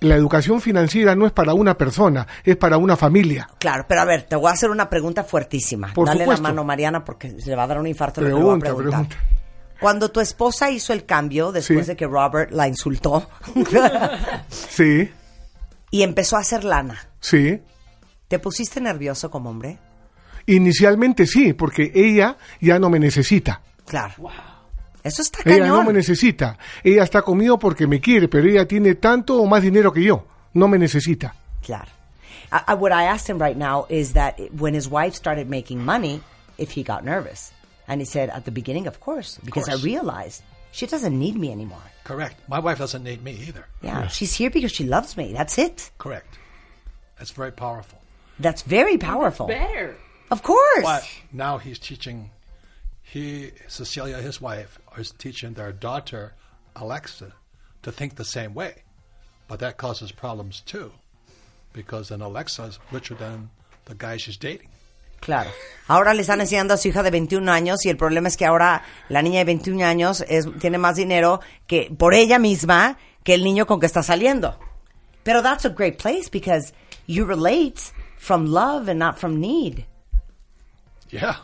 la 0.00 0.16
educación 0.16 0.60
financiera 0.60 1.14
no 1.14 1.24
es 1.26 1.32
para 1.32 1.54
una 1.54 1.74
persona, 1.78 2.26
es 2.44 2.56
para 2.56 2.76
una 2.76 2.96
familia. 2.96 3.48
Claro, 3.58 3.84
pero 3.88 4.02
a 4.02 4.04
ver, 4.04 4.24
te 4.24 4.36
voy 4.36 4.50
a 4.50 4.52
hacer 4.52 4.68
una 4.70 4.88
pregunta 4.90 5.24
fuertísima. 5.24 5.92
Por 5.94 6.06
Dale 6.08 6.20
supuesto. 6.20 6.42
la 6.42 6.48
mano, 6.50 6.64
Mariana, 6.64 7.04
porque 7.04 7.38
se 7.40 7.50
le 7.50 7.56
va 7.56 7.62
a 7.64 7.66
dar 7.66 7.78
un 7.80 7.86
infarto. 7.86 8.20
lo 8.20 8.26
que 8.26 8.34
le 8.34 8.34
voy 8.34 8.56
a 8.56 8.58
Pregunta, 8.58 8.66
preguntar. 8.66 9.06
pregunta. 9.08 9.43
Cuando 9.84 10.10
tu 10.10 10.20
esposa 10.20 10.70
hizo 10.70 10.94
el 10.94 11.04
cambio, 11.04 11.52
después 11.52 11.80
Sí. 11.84 11.92
de 11.92 11.96
que 11.96 12.06
Robert 12.06 12.50
la 12.52 12.66
insultó, 12.66 13.28
Sí, 14.48 15.10
y 15.90 16.02
empezó 16.02 16.36
a 16.36 16.40
hacer 16.40 16.64
lana, 16.64 16.98
sí. 17.20 17.60
¿te 18.28 18.38
pusiste 18.38 18.80
nervioso 18.80 19.30
como 19.30 19.50
hombre? 19.50 19.78
Inicialmente 20.46 21.26
sí, 21.26 21.52
porque 21.52 21.92
ella 21.94 22.36
ya 22.60 22.78
no 22.78 22.88
me 22.90 22.98
necesita. 22.98 23.60
Claro. 23.86 24.14
Eso 25.02 25.20
está 25.22 25.40
Ella 25.44 25.58
cañón. 25.64 25.76
no 25.76 25.84
me 25.84 25.92
necesita. 25.92 26.56
Ella 26.82 27.02
está 27.02 27.20
conmigo 27.22 27.58
porque 27.58 27.86
me 27.86 28.00
quiere, 28.00 28.28
pero 28.28 28.48
ella 28.48 28.66
tiene 28.66 28.94
tanto 28.94 29.36
o 29.40 29.46
más 29.46 29.62
dinero 29.62 29.92
que 29.92 30.02
yo. 30.02 30.26
No 30.54 30.66
me 30.68 30.78
necesita. 30.78 31.34
Claro. 31.62 31.88
I, 32.52 32.72
I- 32.72 32.74
what 32.74 32.90
I 32.92 33.04
asked 33.06 33.28
him 33.28 33.38
right 33.40 33.56
now 33.56 33.86
is 33.90 34.12
that 34.14 34.36
when 34.58 34.74
his 34.74 34.88
wife 34.88 35.14
started 35.14 35.46
making 35.48 35.84
money, 35.84 36.20
if 36.58 36.70
he 36.76 36.82
got 36.82 37.04
nervous. 37.04 37.52
And 37.86 38.00
he 38.00 38.04
said, 38.04 38.30
at 38.30 38.44
the 38.44 38.50
beginning, 38.50 38.86
of 38.86 39.00
course, 39.00 39.38
because 39.44 39.68
I 39.68 39.72
course. 39.72 39.84
realized 39.84 40.42
she 40.72 40.86
doesn't 40.86 41.18
need 41.18 41.36
me 41.36 41.52
anymore. 41.52 41.82
Correct. 42.04 42.36
My 42.48 42.58
wife 42.58 42.78
doesn't 42.78 43.04
need 43.04 43.22
me 43.22 43.32
either. 43.46 43.66
Yeah, 43.82 44.08
she's 44.08 44.34
here 44.34 44.50
because 44.50 44.72
she 44.72 44.84
loves 44.84 45.16
me. 45.16 45.32
That's 45.32 45.58
it. 45.58 45.90
Correct. 45.98 46.38
That's 47.18 47.30
very 47.30 47.52
powerful. 47.52 48.00
That's 48.38 48.62
very 48.62 48.98
powerful. 48.98 49.46
Better. 49.46 49.96
Of 50.30 50.42
course. 50.42 50.82
But 50.82 51.08
now 51.32 51.58
he's 51.58 51.78
teaching, 51.78 52.30
he, 53.02 53.52
Cecilia, 53.68 54.18
his 54.18 54.40
wife, 54.40 54.78
is 54.98 55.12
teaching 55.12 55.52
their 55.52 55.72
daughter, 55.72 56.32
Alexa, 56.74 57.32
to 57.82 57.92
think 57.92 58.16
the 58.16 58.24
same 58.24 58.54
way. 58.54 58.82
But 59.46 59.60
that 59.60 59.76
causes 59.76 60.10
problems 60.10 60.62
too, 60.62 60.90
because 61.72 62.08
then 62.08 62.22
Alexa's 62.22 62.78
richer 62.90 63.14
than 63.14 63.50
the 63.84 63.94
guy 63.94 64.16
she's 64.16 64.38
dating. 64.38 64.70
Claro. 65.24 65.50
Ahora 65.86 66.14
le 66.14 66.22
están 66.22 66.40
enseñando 66.40 66.74
a 66.74 66.76
su 66.76 66.88
hija 66.88 67.02
de 67.02 67.10
21 67.10 67.50
años 67.50 67.84
y 67.84 67.90
el 67.90 67.96
problema 67.96 68.28
es 68.28 68.36
que 68.36 68.46
ahora 68.46 68.82
la 69.08 69.20
niña 69.20 69.40
de 69.40 69.44
21 69.44 69.84
años 69.84 70.24
es, 70.28 70.46
tiene 70.58 70.78
más 70.78 70.96
dinero 70.96 71.40
que 71.66 71.94
por 71.96 72.14
ella 72.14 72.38
misma 72.38 72.96
que 73.22 73.34
el 73.34 73.44
niño 73.44 73.66
con 73.66 73.80
que 73.80 73.86
está 73.86 74.02
saliendo. 74.02 74.58
Pero 75.24 75.42
that's 75.42 75.64
a 75.64 75.70
great 75.70 75.98
place 75.98 76.30
because 76.30 76.72
you 77.06 77.26
relate 77.26 77.80
from 78.18 78.46
love 78.46 78.88
and 78.88 78.98
not 78.98 79.18
from 79.18 79.40
need. 79.40 79.84
Yeah. 81.10 81.36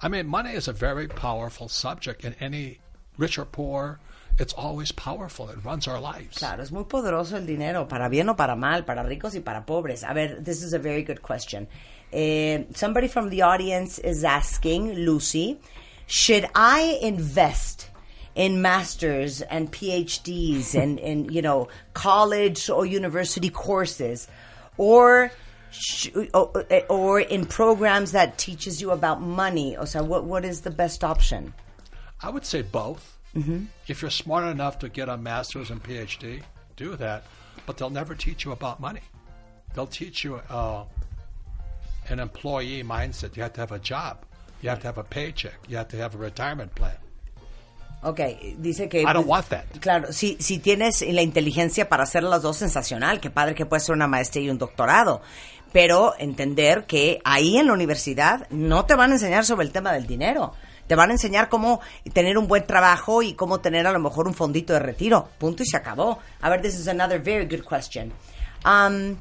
I 0.00 0.08
mean, 0.08 0.26
money 0.26 0.54
is 0.54 0.68
a 0.68 0.72
very 0.72 1.08
powerful 1.08 1.68
subject, 1.68 2.24
and 2.24 2.36
any 2.40 2.78
rich 3.16 3.38
or 3.38 3.44
poor, 3.44 3.98
it's 4.38 4.54
always 4.54 4.92
powerful. 4.92 5.50
It 5.50 5.58
runs 5.64 5.88
our 5.88 6.00
lives. 6.00 6.38
Claro, 6.38 6.62
es 6.62 6.70
muy 6.70 6.84
poderoso 6.84 7.36
el 7.36 7.46
dinero, 7.46 7.88
para 7.88 8.08
bien 8.08 8.28
o 8.28 8.36
para 8.36 8.54
mal, 8.54 8.84
para 8.84 9.02
ricos 9.02 9.34
y 9.34 9.40
para 9.40 9.66
pobres. 9.66 10.04
A 10.04 10.12
ver, 10.12 10.40
this 10.42 10.62
is 10.62 10.72
a 10.72 10.78
very 10.78 11.02
good 11.02 11.20
question. 11.20 11.66
Eh, 12.12 12.64
somebody 12.74 13.08
from 13.08 13.28
the 13.28 13.42
audience 13.42 13.98
is 13.98 14.24
asking, 14.24 14.94
Lucy, 14.94 15.60
should 16.06 16.46
I 16.54 16.98
invest 17.02 17.90
in 18.34 18.62
masters 18.62 19.42
and 19.42 19.70
PhDs 19.70 20.74
and, 20.74 20.98
and 21.00 21.32
you 21.34 21.42
know, 21.42 21.68
college 21.92 22.70
or 22.70 22.86
university 22.86 23.50
courses, 23.50 24.28
or 24.78 25.30
sh- 25.70 26.08
or, 26.32 26.64
or 26.88 27.20
in 27.20 27.44
programs 27.44 28.12
that 28.12 28.38
teaches 28.38 28.80
you 28.80 28.90
about 28.90 29.20
money? 29.20 29.76
O 29.76 29.84
sea, 29.84 30.02
what 30.02 30.24
what 30.24 30.44
is 30.44 30.62
the 30.62 30.70
best 30.70 31.04
option? 31.04 31.52
I 32.22 32.30
would 32.30 32.46
say 32.46 32.62
both. 32.62 33.18
Mm-hmm. 33.36 33.64
If 33.86 34.00
you're 34.00 34.10
smart 34.10 34.48
enough 34.48 34.78
to 34.78 34.88
get 34.88 35.08
a 35.08 35.16
master's 35.16 35.70
and 35.70 35.82
PhD, 35.82 36.42
do 36.76 36.96
that. 36.96 37.24
But 37.66 37.76
they'll 37.76 37.90
never 37.90 38.14
teach 38.14 38.44
you 38.46 38.52
about 38.52 38.80
money. 38.80 39.02
They'll 39.74 39.86
teach 39.86 40.24
you 40.24 40.36
uh, 40.48 40.84
an 42.10 42.20
employee 42.20 42.82
mindset. 42.82 43.36
You 43.36 43.42
have 43.42 43.52
to 43.54 43.60
have 43.60 43.72
a 43.72 43.78
job. 43.78 44.18
You 44.62 44.70
have 44.70 44.80
to 44.80 44.88
have 44.88 44.98
a 44.98 45.04
paycheck. 45.04 45.58
You 45.68 45.76
have 45.76 45.88
to 45.88 45.96
have 45.98 46.14
a 46.14 46.18
retirement 46.18 46.74
plan. 46.74 46.96
Ok, 48.02 48.20
dice 48.58 48.88
que... 48.88 49.00
I 49.02 49.12
don't 49.12 49.26
want 49.26 49.48
that. 49.48 49.64
Claro, 49.80 50.12
si, 50.12 50.36
si 50.40 50.58
tienes 50.58 51.02
la 51.02 51.22
inteligencia 51.22 51.88
para 51.88 52.04
hacer 52.04 52.22
las 52.22 52.42
dos, 52.42 52.56
sensacional. 52.56 53.20
Qué 53.20 53.30
padre 53.30 53.54
que 53.54 53.66
puedes 53.66 53.84
ser 53.84 53.94
una 53.94 54.06
maestría 54.06 54.44
y 54.44 54.50
un 54.50 54.58
doctorado. 54.58 55.20
Pero 55.72 56.14
entender 56.18 56.86
que 56.86 57.20
ahí 57.24 57.56
en 57.58 57.66
la 57.66 57.72
universidad 57.72 58.48
no 58.50 58.86
te 58.86 58.94
van 58.94 59.10
a 59.10 59.14
enseñar 59.14 59.44
sobre 59.44 59.66
el 59.66 59.72
tema 59.72 59.92
del 59.92 60.06
dinero. 60.06 60.54
Te 60.86 60.94
van 60.94 61.10
a 61.10 61.12
enseñar 61.12 61.48
cómo 61.48 61.80
tener 62.14 62.38
un 62.38 62.48
buen 62.48 62.66
trabajo 62.66 63.22
y 63.22 63.34
cómo 63.34 63.60
tener 63.60 63.86
a 63.86 63.92
lo 63.92 63.98
mejor 63.98 64.26
un 64.26 64.34
fondito 64.34 64.72
de 64.72 64.78
retiro. 64.78 65.28
Punto 65.38 65.62
y 65.62 65.66
se 65.66 65.76
acabó. 65.76 66.20
A 66.40 66.48
ver, 66.48 66.62
this 66.62 66.78
is 66.78 66.88
another 66.88 67.20
very 67.20 67.44
good 67.44 67.64
question. 67.64 68.12
Um, 68.64 69.16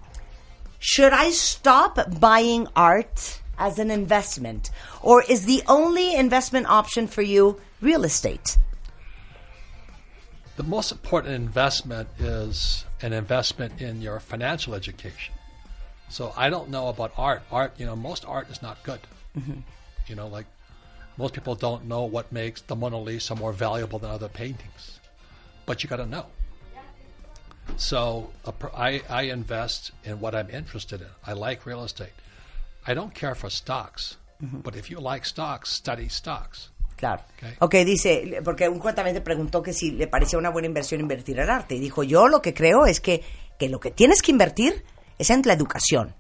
should 0.80 1.14
I 1.14 1.32
stop 1.32 2.20
buying 2.20 2.68
art 2.76 3.42
as 3.58 3.80
an 3.80 3.90
investment? 3.92 4.70
Or 5.02 5.24
is 5.24 5.46
the 5.46 5.64
only 5.68 6.16
investment 6.16 6.68
option 6.68 7.08
for 7.08 7.22
you 7.22 7.60
real 7.82 8.04
estate? 8.04 8.58
The 10.56 10.64
most 10.64 10.92
important 10.92 11.36
investment 11.36 12.10
is 12.20 12.86
an 13.02 13.14
investment 13.14 13.82
in 13.82 14.02
your 14.02 14.20
financial 14.20 14.74
education. 14.74 15.36
So 16.10 16.34
I 16.36 16.50
don't 16.50 16.70
know 16.70 16.88
about 16.88 17.12
art. 17.18 17.44
Art, 17.52 17.74
you 17.78 17.86
know, 17.86 17.96
most 17.96 18.26
art 18.26 18.50
is 18.50 18.62
not 18.62 18.82
good. 18.84 19.00
Mm-hmm. 19.38 19.60
You 20.08 20.16
know, 20.16 20.28
like 20.28 20.46
most 21.18 21.34
people 21.34 21.56
don't 21.56 21.86
know 21.86 22.04
what 22.06 22.32
makes 22.32 22.62
the 22.62 22.76
Mona 22.76 23.00
Lisa 23.00 23.36
more 23.36 23.52
valuable 23.52 24.00
than 24.00 24.10
other 24.10 24.30
paintings, 24.30 25.00
but 25.66 25.84
you 25.84 25.90
got 25.90 25.98
to 25.98 26.06
know. 26.06 26.28
So 27.76 28.32
I, 28.76 29.02
I 29.10 29.24
invest 29.32 29.92
in 30.04 30.20
what 30.20 30.34
I'm 30.34 30.50
interested 30.50 31.02
in. 31.02 31.08
I 31.26 31.34
like 31.34 31.66
real 31.66 31.84
estate. 31.84 32.14
I 32.88 32.94
don't 32.94 33.14
care 33.14 33.36
for 33.36 33.50
stocks, 33.50 34.18
but 34.40 34.76
if 34.76 34.90
you 34.90 35.00
like 35.00 35.26
stocks, 35.26 35.70
study 35.70 36.10
stocks. 36.10 36.70
Claro. 36.96 37.22
Ok. 37.38 37.56
ok, 37.60 37.76
dice, 37.86 38.42
porque 38.44 38.68
un 38.68 38.80
cuentamente 38.80 39.22
preguntó 39.22 39.62
que 39.62 39.72
si 39.72 39.92
le 39.92 40.08
parecía 40.08 40.40
una 40.40 40.50
buena 40.50 40.68
inversión 40.68 41.00
invertir 41.00 41.40
en 41.40 41.50
arte. 41.50 41.76
Y 41.76 41.80
dijo, 41.80 42.02
yo 42.02 42.28
lo 42.28 42.42
que 42.42 42.54
creo 42.54 42.86
es 42.88 43.00
que, 43.02 43.24
que 43.60 43.70
lo 43.70 43.80
que 43.80 43.92
tienes 43.92 44.22
que 44.22 44.32
invertir 44.32 44.84
es 45.20 45.30
en 45.30 45.44
la 45.46 45.54
educación. 45.54 46.16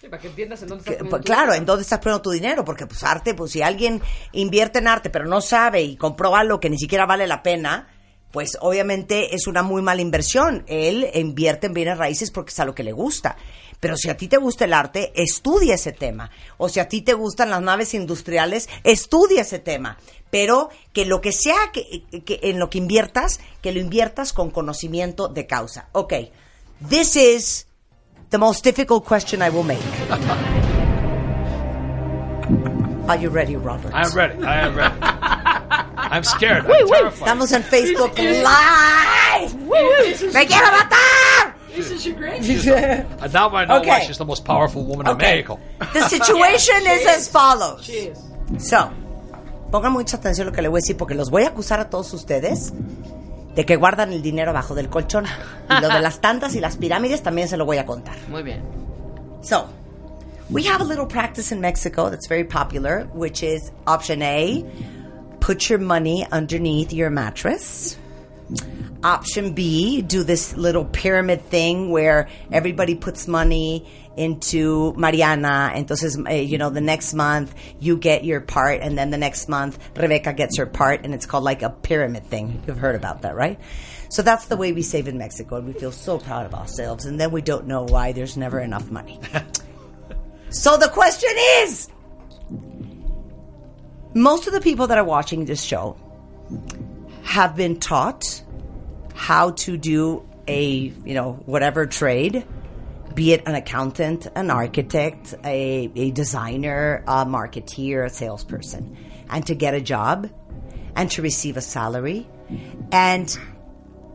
Sí, 0.00 0.08
para 0.08 0.22
que 0.22 0.28
entiendas 0.28 0.62
en 0.62 0.68
dónde 0.68 0.82
estás 0.82 0.96
poniendo 0.96 1.10
pues, 1.10 1.22
tu 1.22 1.26
claro, 1.26 1.42
dinero. 1.42 1.58
¿en 1.58 1.66
dónde 1.66 1.82
estás 1.82 1.98
poniendo 1.98 2.22
tu 2.22 2.30
dinero? 2.30 2.64
Porque 2.64 2.86
pues 2.86 3.02
arte, 3.02 3.34
pues 3.34 3.52
si 3.52 3.62
alguien 3.62 4.00
invierte 4.32 4.78
en 4.78 4.88
arte 4.88 5.10
pero 5.10 5.26
no 5.26 5.40
sabe 5.40 5.82
y 5.82 5.96
compró 5.96 6.34
algo 6.34 6.60
que 6.60 6.70
ni 6.70 6.78
siquiera 6.78 7.04
vale 7.04 7.26
la 7.26 7.42
pena, 7.42 7.88
pues 8.34 8.58
obviamente 8.60 9.34
es 9.36 9.46
una 9.46 9.62
muy 9.62 9.80
mala 9.80 10.02
inversión. 10.02 10.64
Él 10.66 11.08
invierte 11.14 11.68
en 11.68 11.72
bienes 11.72 11.96
raíces 11.96 12.32
porque 12.32 12.50
es 12.50 12.58
a 12.58 12.64
lo 12.64 12.74
que 12.74 12.82
le 12.82 12.90
gusta. 12.90 13.36
Pero 13.78 13.96
si 13.96 14.10
a 14.10 14.16
ti 14.16 14.26
te 14.26 14.38
gusta 14.38 14.64
el 14.64 14.72
arte, 14.72 15.12
estudia 15.14 15.76
ese 15.76 15.92
tema. 15.92 16.32
O 16.56 16.68
si 16.68 16.80
a 16.80 16.88
ti 16.88 17.02
te 17.02 17.14
gustan 17.14 17.50
las 17.50 17.62
naves 17.62 17.94
industriales, 17.94 18.68
estudia 18.82 19.42
ese 19.42 19.60
tema. 19.60 19.98
Pero 20.30 20.68
que 20.92 21.06
lo 21.06 21.20
que 21.20 21.30
sea 21.30 21.70
que, 21.72 22.02
que 22.24 22.40
en 22.42 22.58
lo 22.58 22.70
que 22.70 22.78
inviertas, 22.78 23.38
que 23.62 23.70
lo 23.70 23.78
inviertas 23.78 24.32
con 24.32 24.50
conocimiento 24.50 25.28
de 25.28 25.46
causa. 25.46 25.88
Ok, 25.92 26.14
this 26.88 27.14
is 27.14 27.68
the 28.30 28.38
most 28.38 28.64
difficult 28.64 29.06
question 29.06 29.42
I 29.42 29.50
will 29.50 29.62
make. 29.62 29.78
Are 33.06 33.16
you 33.16 33.30
ready, 33.30 33.54
Robert? 33.54 33.94
I'm 33.94 34.12
ready. 34.12 34.42
I 34.42 34.66
am 34.66 34.74
ready. 34.74 34.98
I'm 36.14 36.22
scared. 36.24 36.64
I'm 36.66 36.86
terrified. 36.86 37.26
Estamos 37.26 37.52
en 37.52 37.62
Facebook 37.64 38.16
Live. 38.18 39.54
¡Me 40.32 40.46
quiero 40.46 40.66
matar! 40.70 41.54
This 41.74 41.90
is 41.90 42.04
your 42.06 42.14
great. 42.16 42.40
And 43.20 43.32
now 43.32 43.48
I 43.52 43.64
know 43.66 43.80
why 43.80 43.96
Okay. 43.98 44.06
she's 44.06 44.18
the 44.18 44.24
most 44.24 44.44
powerful 44.44 44.84
woman 44.84 45.06
in 45.08 45.12
Okay. 45.14 45.42
Mexico. 45.42 45.58
The 45.92 46.08
situation 46.08 46.86
is 46.86 47.04
as 47.06 47.28
follows. 47.28 47.82
Cheers. 47.84 48.18
So, 48.58 48.90
pongan 49.72 49.92
mucha 49.92 50.16
atención 50.18 50.46
a 50.46 50.50
lo 50.50 50.52
que 50.54 50.62
le 50.62 50.68
voy 50.68 50.78
a 50.78 50.82
decir 50.82 50.96
porque 50.96 51.14
los 51.16 51.30
voy 51.30 51.42
a 51.42 51.48
acusar 51.48 51.80
a 51.80 51.90
todos 51.90 52.12
ustedes 52.14 52.72
de 53.56 53.64
que 53.66 53.74
guardan 53.76 54.12
el 54.12 54.22
dinero 54.22 54.50
abajo 54.50 54.76
del 54.76 54.88
colchón. 54.88 55.24
Y 55.68 55.80
lo 55.80 55.88
de 55.88 56.00
las 56.00 56.20
tantas 56.20 56.54
y 56.54 56.60
las 56.60 56.76
pirámides 56.76 57.22
también 57.24 57.48
se 57.48 57.56
lo 57.56 57.64
voy 57.64 57.78
a 57.78 57.86
contar. 57.86 58.14
Muy 58.28 58.44
bien. 58.44 58.62
So, 59.42 59.66
we 60.48 60.62
have 60.68 60.80
a 60.80 60.84
little 60.84 61.06
practice 61.06 61.50
in 61.52 61.60
Mexico 61.60 62.08
that's 62.08 62.28
very 62.28 62.44
popular, 62.44 63.08
which 63.14 63.42
is 63.42 63.72
option 63.86 64.22
A 64.22 64.64
put 65.44 65.68
your 65.68 65.78
money 65.78 66.26
underneath 66.32 66.90
your 66.90 67.10
mattress. 67.10 67.98
Option 69.02 69.52
B, 69.52 70.00
do 70.00 70.22
this 70.22 70.56
little 70.56 70.86
pyramid 70.86 71.44
thing 71.50 71.90
where 71.90 72.30
everybody 72.50 72.94
puts 72.94 73.28
money 73.28 73.86
into 74.16 74.94
Mariana. 74.94 75.70
Entonces, 75.74 76.16
uh, 76.26 76.32
you 76.32 76.56
know, 76.56 76.70
the 76.70 76.80
next 76.80 77.12
month 77.12 77.54
you 77.78 77.98
get 77.98 78.24
your 78.24 78.40
part, 78.40 78.80
and 78.80 78.96
then 78.96 79.10
the 79.10 79.18
next 79.18 79.46
month 79.46 79.78
Rebecca 79.94 80.32
gets 80.32 80.56
her 80.56 80.64
part, 80.64 81.04
and 81.04 81.12
it's 81.12 81.26
called 81.26 81.44
like 81.44 81.60
a 81.60 81.68
pyramid 81.68 82.24
thing. 82.24 82.62
You've 82.66 82.78
heard 82.78 82.94
about 82.94 83.20
that, 83.20 83.34
right? 83.34 83.60
So 84.08 84.22
that's 84.22 84.46
the 84.46 84.56
way 84.56 84.72
we 84.72 84.80
save 84.80 85.08
in 85.08 85.18
Mexico, 85.18 85.56
and 85.56 85.66
we 85.66 85.74
feel 85.74 85.92
so 85.92 86.16
proud 86.16 86.46
of 86.46 86.54
ourselves, 86.54 87.04
and 87.04 87.20
then 87.20 87.32
we 87.32 87.42
don't 87.42 87.66
know 87.66 87.82
why 87.82 88.12
there's 88.12 88.38
never 88.38 88.60
enough 88.60 88.90
money. 88.90 89.20
so 90.48 90.78
the 90.78 90.88
question 90.88 91.32
is 91.34 91.90
most 94.14 94.46
of 94.46 94.52
the 94.52 94.60
people 94.60 94.86
that 94.86 94.98
are 94.98 95.04
watching 95.04 95.44
this 95.44 95.62
show 95.62 95.96
have 97.22 97.56
been 97.56 97.80
taught 97.80 98.42
how 99.14 99.50
to 99.50 99.76
do 99.76 100.26
a, 100.46 100.64
you 100.66 101.14
know, 101.14 101.32
whatever 101.46 101.86
trade, 101.86 102.44
be 103.14 103.32
it 103.32 103.42
an 103.46 103.54
accountant, 103.54 104.26
an 104.34 104.50
architect, 104.50 105.34
a, 105.44 105.90
a 105.94 106.10
designer, 106.10 107.02
a 107.06 107.24
marketeer, 107.24 108.04
a 108.04 108.10
salesperson, 108.10 108.96
and 109.30 109.46
to 109.46 109.54
get 109.54 109.74
a 109.74 109.80
job 109.80 110.30
and 110.96 111.10
to 111.12 111.22
receive 111.22 111.56
a 111.56 111.60
salary 111.60 112.26
and 112.92 113.36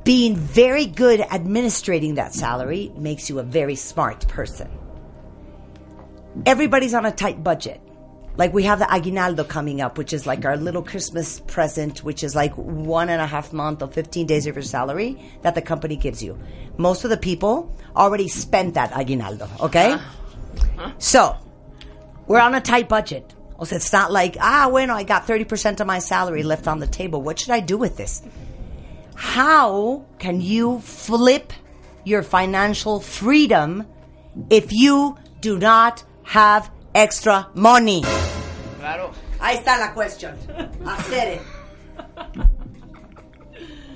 being 0.04 0.36
very 0.36 0.86
good 0.86 1.20
at 1.20 1.34
administrating 1.34 2.16
that 2.16 2.34
salary 2.34 2.92
makes 2.96 3.30
you 3.30 3.40
a 3.40 3.44
very 3.44 3.76
smart 3.76 4.28
person. 4.28 4.70
Everybody's 6.46 6.94
on 6.94 7.06
a 7.06 7.12
tight 7.12 7.44
budget. 7.44 7.82
Like 8.39 8.54
we 8.54 8.63
have 8.63 8.80
the 8.80 8.89
aguinaldo 8.89 9.43
coming 9.43 9.82
up, 9.82 9.97
which 9.97 10.13
is 10.13 10.25
like 10.25 10.45
our 10.45 10.56
little 10.56 10.82
Christmas 10.82 11.41
present, 11.41 12.06
which 12.06 12.23
is 12.23 12.38
like 12.38 12.54
one 12.56 13.10
and 13.10 13.21
a 13.21 13.28
half 13.28 13.52
month 13.52 13.82
or 13.82 13.89
15 13.89 14.25
days 14.28 14.47
of 14.47 14.56
your 14.56 14.63
salary 14.63 15.21
that 15.41 15.56
the 15.56 15.62
company 15.62 15.97
gives 15.97 16.23
you. 16.23 16.39
Most 16.78 17.04
of 17.04 17.10
the 17.10 17.17
people 17.17 17.75
already 17.97 18.30
spent 18.30 18.75
that 18.75 18.93
aguinaldo, 18.93 19.49
okay? 19.60 19.97
So, 20.99 21.36
we're 22.28 22.39
on 22.39 22.56
a 22.56 22.62
tight 22.62 22.88
budget. 22.88 23.34
O 23.60 23.65
sea, 23.65 23.75
it's 23.75 23.91
not 23.91 24.10
like, 24.10 24.38
ah, 24.39 24.69
bueno, 24.69 24.93
I 24.93 25.04
got 25.04 25.28
30% 25.28 25.82
of 25.82 25.86
my 25.86 25.99
salary 25.99 26.43
left 26.43 26.65
on 26.65 26.80
the 26.80 26.88
table. 26.88 27.21
What 27.21 27.39
should 27.39 27.52
I 27.52 27.60
do 27.60 27.78
with 27.78 27.97
this? 27.97 28.23
How 29.15 30.06
can 30.17 30.39
you 30.39 30.80
flip 30.80 31.52
your 32.06 32.23
financial 32.23 33.02
freedom 33.02 33.86
if 34.49 34.71
you 34.71 35.17
do 35.41 35.60
not 35.60 36.06
have 36.23 36.71
extra 36.95 37.49
money? 37.54 38.06
Claro. 39.39 39.52
Ahí 39.52 39.58
está 39.58 39.78
la 39.78 39.93
cuestión. 39.93 40.36
Hacer 40.86 41.36
it. 41.36 41.41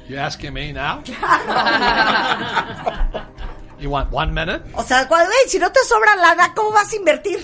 You 0.09 0.17
asking 0.17 0.53
me 0.53 0.73
now? 0.73 1.01
you 3.79 3.89
want 3.89 4.11
one 4.11 4.33
minute? 4.33 4.61
O 4.75 4.83
sea, 4.83 5.07
cuando, 5.07 5.27
"Güey, 5.27 5.47
si 5.47 5.59
no 5.59 5.71
te 5.71 5.79
sobra 5.85 6.15
lana, 6.15 6.53
¿cómo 6.53 6.71
vas 6.71 6.91
a 6.91 6.95
invertir? 6.95 7.39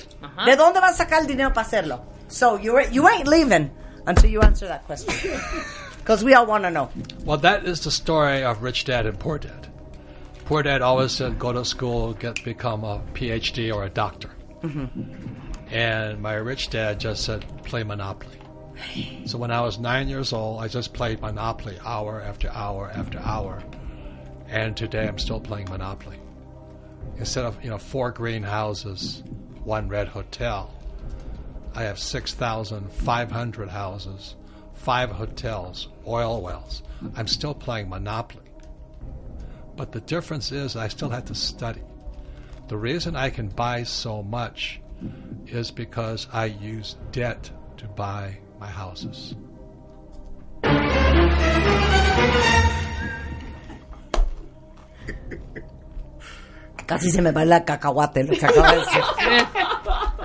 ¿De 0.46 0.56
dónde 0.56 0.80
vas 0.80 0.96
a 0.96 0.98
sacar 1.06 1.22
el 1.22 1.28
dinero 1.28 1.54
para 1.54 1.66
hacerlo? 1.66 2.02
So, 2.28 2.58
you, 2.60 2.78
you 2.92 3.08
ain't 3.08 3.28
leaving 3.28 3.72
until 4.06 4.30
you 4.30 4.42
answer 4.42 4.68
that 4.68 4.86
question. 4.86 5.14
Because 6.00 6.24
we 6.24 6.34
all 6.34 6.46
want 6.48 6.64
to 6.64 6.72
know. 6.72 6.90
Well, 7.24 7.38
that 7.40 7.66
is 7.66 7.82
the 7.82 7.92
story 7.92 8.44
of 8.44 8.64
rich 8.64 8.84
dad 8.86 9.06
and 9.06 9.20
poor 9.20 9.38
dad. 9.38 9.68
Poor 10.46 10.64
dad 10.64 10.82
always 10.82 11.12
said, 11.12 11.38
"Go 11.38 11.54
to 11.54 11.64
school, 11.64 12.14
get 12.14 12.44
become 12.44 12.84
a 12.84 13.00
PhD 13.14 13.72
or 13.74 13.84
a 13.86 13.90
doctor." 13.90 14.30
Mm-hmm. 14.64 15.49
And 15.72 16.22
my 16.22 16.34
rich 16.34 16.70
dad 16.70 17.00
just 17.00 17.24
said, 17.24 17.46
"Play 17.64 17.84
Monopoly." 17.84 18.40
So 19.26 19.38
when 19.38 19.52
I 19.52 19.62
was 19.62 19.78
nine 19.78 20.08
years 20.08 20.34
old, 20.34 20.62
I 20.62 20.68
just 20.68 20.94
played 20.94 21.22
Monopoly 21.22 21.78
hour 21.86 22.22
after 22.22 22.50
hour 22.50 22.92
after 22.94 23.20
hour, 23.20 23.62
and 24.48 24.76
today 24.76 25.08
I'm 25.08 25.20
still 25.20 25.40
playing 25.40 25.70
Monopoly. 25.70 26.18
Instead 27.18 27.46
of 27.46 27.64
you 27.64 27.70
know 27.70 27.78
four 27.78 28.12
greenhouses, 28.12 29.22
one 29.64 29.90
red 29.90 30.08
hotel, 30.08 30.74
I 31.76 31.84
have 31.84 32.00
six 32.00 32.34
thousand 32.34 32.92
five 32.92 33.30
hundred 33.32 33.70
houses, 33.70 34.36
five 34.74 35.12
hotels, 35.12 35.90
oil 36.08 36.42
wells. 36.42 36.82
I'm 37.16 37.28
still 37.28 37.54
playing 37.54 37.90
Monopoly. 37.90 38.46
But 39.76 39.92
the 39.92 40.02
difference 40.02 40.52
is 40.52 40.76
I 40.76 40.88
still 40.88 41.10
have 41.10 41.26
to 41.26 41.36
study. 41.36 41.84
The 42.70 42.78
reason 42.78 43.16
I 43.16 43.30
can 43.30 43.50
buy 43.50 43.84
so 43.84 44.24
much 44.24 44.82
is 45.48 45.72
because 45.72 46.28
I 46.32 46.46
use 46.46 46.96
debt 47.12 47.50
to 47.78 47.88
buy 47.88 48.38
my 48.60 48.68
houses. 48.68 49.36
Casi 56.86 57.12
se 57.12 57.22
me 57.22 57.32
va 57.32 57.46
la 57.46 57.64
cacahuate 57.64 58.24
lo 58.24 58.34
que 58.34 58.46
acaba 58.46 58.72
de 58.72 58.80
decir. 58.80 59.04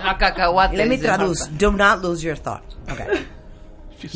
A 0.02 0.16
cacahuate. 0.18 0.76
Let 0.76 0.88
me 0.88 0.96
dice 0.96 1.06
traduce. 1.06 1.48
Do 1.58 1.72
not 1.72 2.02
lose 2.02 2.22
your 2.22 2.36
thought. 2.36 2.64
Okay. 2.90 3.26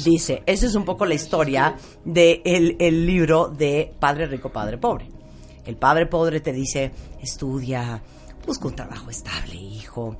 Dice, 0.04 0.42
esa 0.44 0.66
es 0.66 0.74
un 0.74 0.84
poco 0.84 1.06
la 1.06 1.14
historia 1.14 1.76
de 2.04 2.42
el, 2.44 2.76
el 2.78 3.06
libro 3.06 3.48
de 3.48 3.94
Padre 3.98 4.26
Rico, 4.26 4.50
Padre 4.50 4.76
Pobre. 4.76 5.08
El 5.64 5.76
Padre 5.76 6.06
Pobre 6.06 6.40
te 6.40 6.52
dice, 6.52 6.92
estudia, 7.22 8.02
busca 8.46 8.68
un 8.68 8.74
trabajo 8.74 9.10
estable, 9.10 9.54
hijo, 9.54 10.16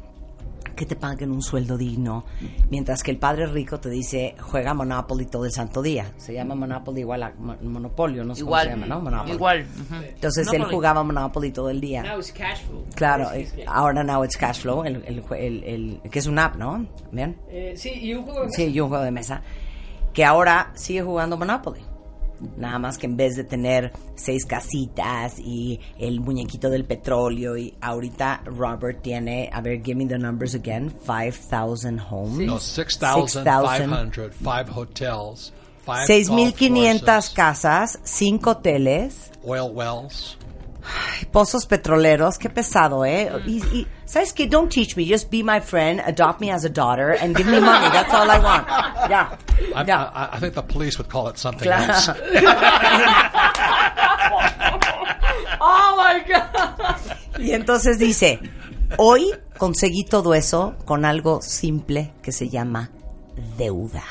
que 0.79 0.87
te 0.87 0.97
paguen 0.97 1.33
un 1.33 1.43
sueldo 1.43 1.77
digno. 1.77 2.25
Mientras 2.71 3.03
que 3.03 3.11
el 3.11 3.19
Padre 3.19 3.47
Rico 3.47 3.81
te 3.81 3.91
dice, 3.91 4.37
juega 4.41 4.73
Monopoly 4.75 5.27
todo 5.27 5.45
el 5.45 5.53
santo 5.53 5.83
día. 5.83 6.13
Se 6.17 6.33
llama 6.33 6.55
Monopoly 6.55 7.01
igual 7.01 7.23
a 7.25 7.33
Mo- 7.37 7.57
Monopolio, 7.63 8.25
no 8.25 8.35
sé 8.35 8.45
cómo 8.45 8.57
se 8.57 8.63
Igual. 8.65 8.81
llama, 8.81 8.87
¿no? 8.87 9.01
Monopoly. 9.01 9.33
Igual. 9.35 9.67
ujú. 9.81 9.95
Entonces 10.05 10.47
él 10.47 10.53
Monopoly. 10.53 10.75
jugaba 10.77 11.03
Monopoly 11.03 11.51
todo 11.51 11.71
el 11.71 11.81
día. 11.81 12.03
Now 12.05 12.19
it's 12.21 12.33
cash 12.33 12.61
flow. 12.63 12.85
Claro, 12.95 13.31
eh, 13.33 13.49
ahora 13.67 14.05
now 14.05 14.25
it's 14.25 14.37
cash 14.37 14.61
flow, 14.61 14.85
el, 14.85 14.97
el, 15.05 15.23
el- 15.37 15.65
el- 15.65 16.01
que 16.11 16.19
es 16.21 16.27
un 16.27 16.39
app, 16.39 16.55
¿no? 16.57 16.87
¿Bien? 17.11 17.37
Eh, 17.51 17.75
sí, 17.77 17.91
y 18.01 18.15
un 18.15 18.23
juego 18.25 18.45
de 18.45 18.51
Sí, 18.53 18.67
y 18.67 18.81
un 18.81 18.89
juego 18.89 19.03
de 19.05 19.11
mesa. 19.11 19.43
Que 20.13 20.25
ahora 20.25 20.71
sigue 20.75 21.03
jugando 21.03 21.37
Monopoly. 21.37 21.81
Nada 22.57 22.79
más 22.79 22.99
que 22.99 23.07
en 23.07 23.17
vez 23.17 23.37
de 23.37 23.45
tener 23.45 23.93
seis 24.15 24.45
casitas 24.45 25.39
y 25.39 25.81
el 25.99 26.21
muñequito 26.21 26.71
del 26.71 26.85
petróleo, 26.85 27.57
y 27.57 27.75
ahorita 27.81 28.43
Robert 28.47 29.03
tiene, 29.03 29.51
a 29.53 29.61
ver, 29.61 29.83
give 29.83 29.97
me 29.97 30.07
the 30.07 30.19
numbers 30.19 30.55
again, 30.55 30.93
5,000 31.05 31.99
homes. 31.99 32.47
No, 32.47 32.59
6,500, 32.59 34.33
five 34.35 34.69
hotels, 34.71 35.53
five 35.85 36.07
golf 36.07 36.07
6,500 36.07 37.05
courses, 37.05 37.31
casas, 37.35 37.99
cinco 38.05 38.53
hoteles, 38.53 39.31
oil 39.45 39.71
wells. 39.73 40.38
Pozos 41.33 41.67
petroleros, 41.67 42.39
qué 42.39 42.49
pesado, 42.51 43.05
¿eh? 43.05 43.31
Y, 43.47 43.59
y, 43.73 43.87
¿Sabes 44.05 44.33
qué? 44.33 44.47
Don't 44.47 44.71
teach 44.73 44.97
me, 44.97 45.05
just 45.07 45.31
be 45.31 45.43
my 45.43 45.61
friend, 45.61 46.01
adopt 46.07 46.41
me 46.41 46.51
as 46.51 46.65
a 46.65 46.69
daughter, 46.71 47.11
and 47.21 47.37
give 47.37 47.47
me 47.47 47.61
money, 47.61 47.89
that's 47.91 48.13
all 48.13 48.29
I 48.31 48.39
want. 48.39 48.67
Ya, 49.11 49.37
I, 49.75 49.85
ya. 49.85 50.11
I, 50.15 50.37
I 50.37 50.41
think 50.41 50.55
the 50.55 50.63
police 50.63 50.97
would 50.99 51.09
call 51.11 51.29
it 51.29 51.37
something 51.39 51.65
Claro. 51.69 51.93
else. 51.93 52.09
Oh 55.61 55.97
my 55.97 56.21
God. 56.27 57.41
Y 57.41 57.53
entonces 57.53 57.99
dice, 57.99 58.39
hoy 58.97 59.33
conseguí 59.59 60.05
todo 60.05 60.35
eso 60.35 60.75
con 60.85 61.05
algo 61.05 61.43
simple 61.43 62.13
que 62.23 62.33
se 62.33 62.49
llama 62.49 62.91
deuda. 63.57 64.05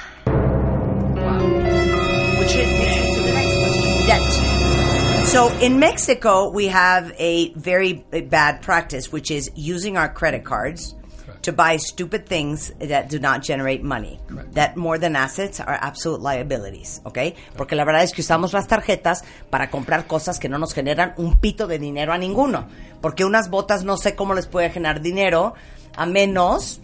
So 5.28 5.50
in 5.60 5.78
Mexico, 5.78 6.50
we 6.50 6.68
have 6.68 7.14
a 7.20 7.52
very 7.54 8.06
bad 8.30 8.62
practice, 8.62 9.12
which 9.12 9.30
is 9.30 9.52
using 9.56 9.98
our 9.98 10.08
credit 10.08 10.46
cards 10.46 10.96
to 11.42 11.52
buy 11.52 11.76
stupid 11.78 12.26
things 12.26 12.72
that 12.80 13.10
do 13.10 13.20
not 13.20 13.44
generate 13.44 13.84
money. 13.84 14.22
That 14.54 14.78
more 14.78 14.98
than 14.98 15.18
assets 15.18 15.60
are 15.60 15.78
absolute 15.82 16.22
liabilities, 16.22 17.02
¿ok? 17.04 17.36
Porque 17.58 17.76
la 17.76 17.84
verdad 17.84 18.04
es 18.04 18.14
que 18.14 18.22
usamos 18.22 18.54
las 18.54 18.68
tarjetas 18.68 19.26
para 19.50 19.70
comprar 19.70 20.08
cosas 20.08 20.40
que 20.40 20.48
no 20.48 20.58
nos 20.58 20.74
generan 20.74 21.14
un 21.18 21.38
pito 21.38 21.68
de 21.68 21.78
dinero 21.78 22.14
a 22.14 22.18
ninguno. 22.18 22.66
Porque 23.02 23.26
unas 23.26 23.50
botas 23.50 23.84
no 23.84 23.98
sé 23.98 24.16
cómo 24.16 24.34
les 24.34 24.48
puede 24.48 24.70
generar 24.70 25.02
dinero 25.02 25.56
a 25.98 26.06
menos 26.06 26.80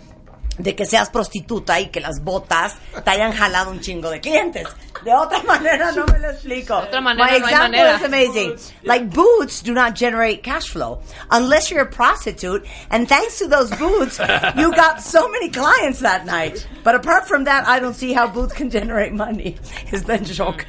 de 0.58 0.76
que 0.76 0.86
seas 0.86 1.10
prostituta 1.10 1.80
y 1.80 1.88
que 1.88 2.00
las 2.00 2.22
botas 2.24 2.76
te 3.04 3.10
hayan 3.10 3.32
jalado 3.34 3.72
un 3.72 3.80
chingo 3.80 4.10
de 4.10 4.20
clientes. 4.22 4.68
De 5.04 5.12
otra 5.14 5.42
manera 5.48 5.92
no 5.92 6.06
me 6.06 6.20
lo 6.20 6.30
explico. 6.30 6.76
otra 6.78 7.02
manera 7.02 7.26
My 7.32 7.40
no 7.40 7.46
hay 7.48 7.54
manera. 7.56 7.96
is 7.98 8.04
amazing. 8.04 8.56
Like 8.84 9.10
boots 9.10 9.62
do 9.64 9.74
not 9.74 9.96
generate 9.96 10.44
cash 10.44 10.70
flow 10.70 11.02
unless 11.32 11.70
you're 11.72 11.82
a 11.82 11.90
prostitute. 11.90 12.66
And 12.90 13.08
thanks 13.10 13.40
to 13.40 13.48
those 13.48 13.70
boots, 13.78 14.20
you 14.58 14.72
got 14.76 15.02
so 15.02 15.28
many 15.30 15.50
clients 15.50 16.00
that 16.02 16.26
night. 16.26 16.68
But 16.84 16.96
apart 16.96 17.28
from 17.28 17.46
that, 17.46 17.68
I 17.68 17.80
don't 17.80 17.96
see 17.96 18.14
how 18.14 18.28
boots 18.28 18.54
can 18.54 18.70
generate 18.70 19.12
money. 19.14 19.58
Is 19.92 20.04
the 20.04 20.18
joke. 20.20 20.66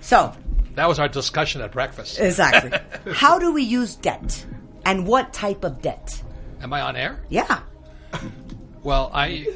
So, 0.00 0.32
That 0.76 0.86
was 0.88 0.98
our 1.00 1.08
discussion 1.08 1.62
at 1.62 1.72
breakfast. 1.72 2.20
exactly. 2.20 2.70
How 3.14 3.38
do 3.38 3.50
we 3.52 3.62
use 3.62 3.96
debt? 3.96 4.44
And 4.84 5.06
what 5.06 5.32
type 5.32 5.64
of 5.64 5.80
debt? 5.82 6.22
Am 6.62 6.72
I 6.72 6.82
on 6.82 6.94
air? 6.96 7.18
Yeah. 7.30 7.60
Well, 8.86 9.10
I 9.12 9.48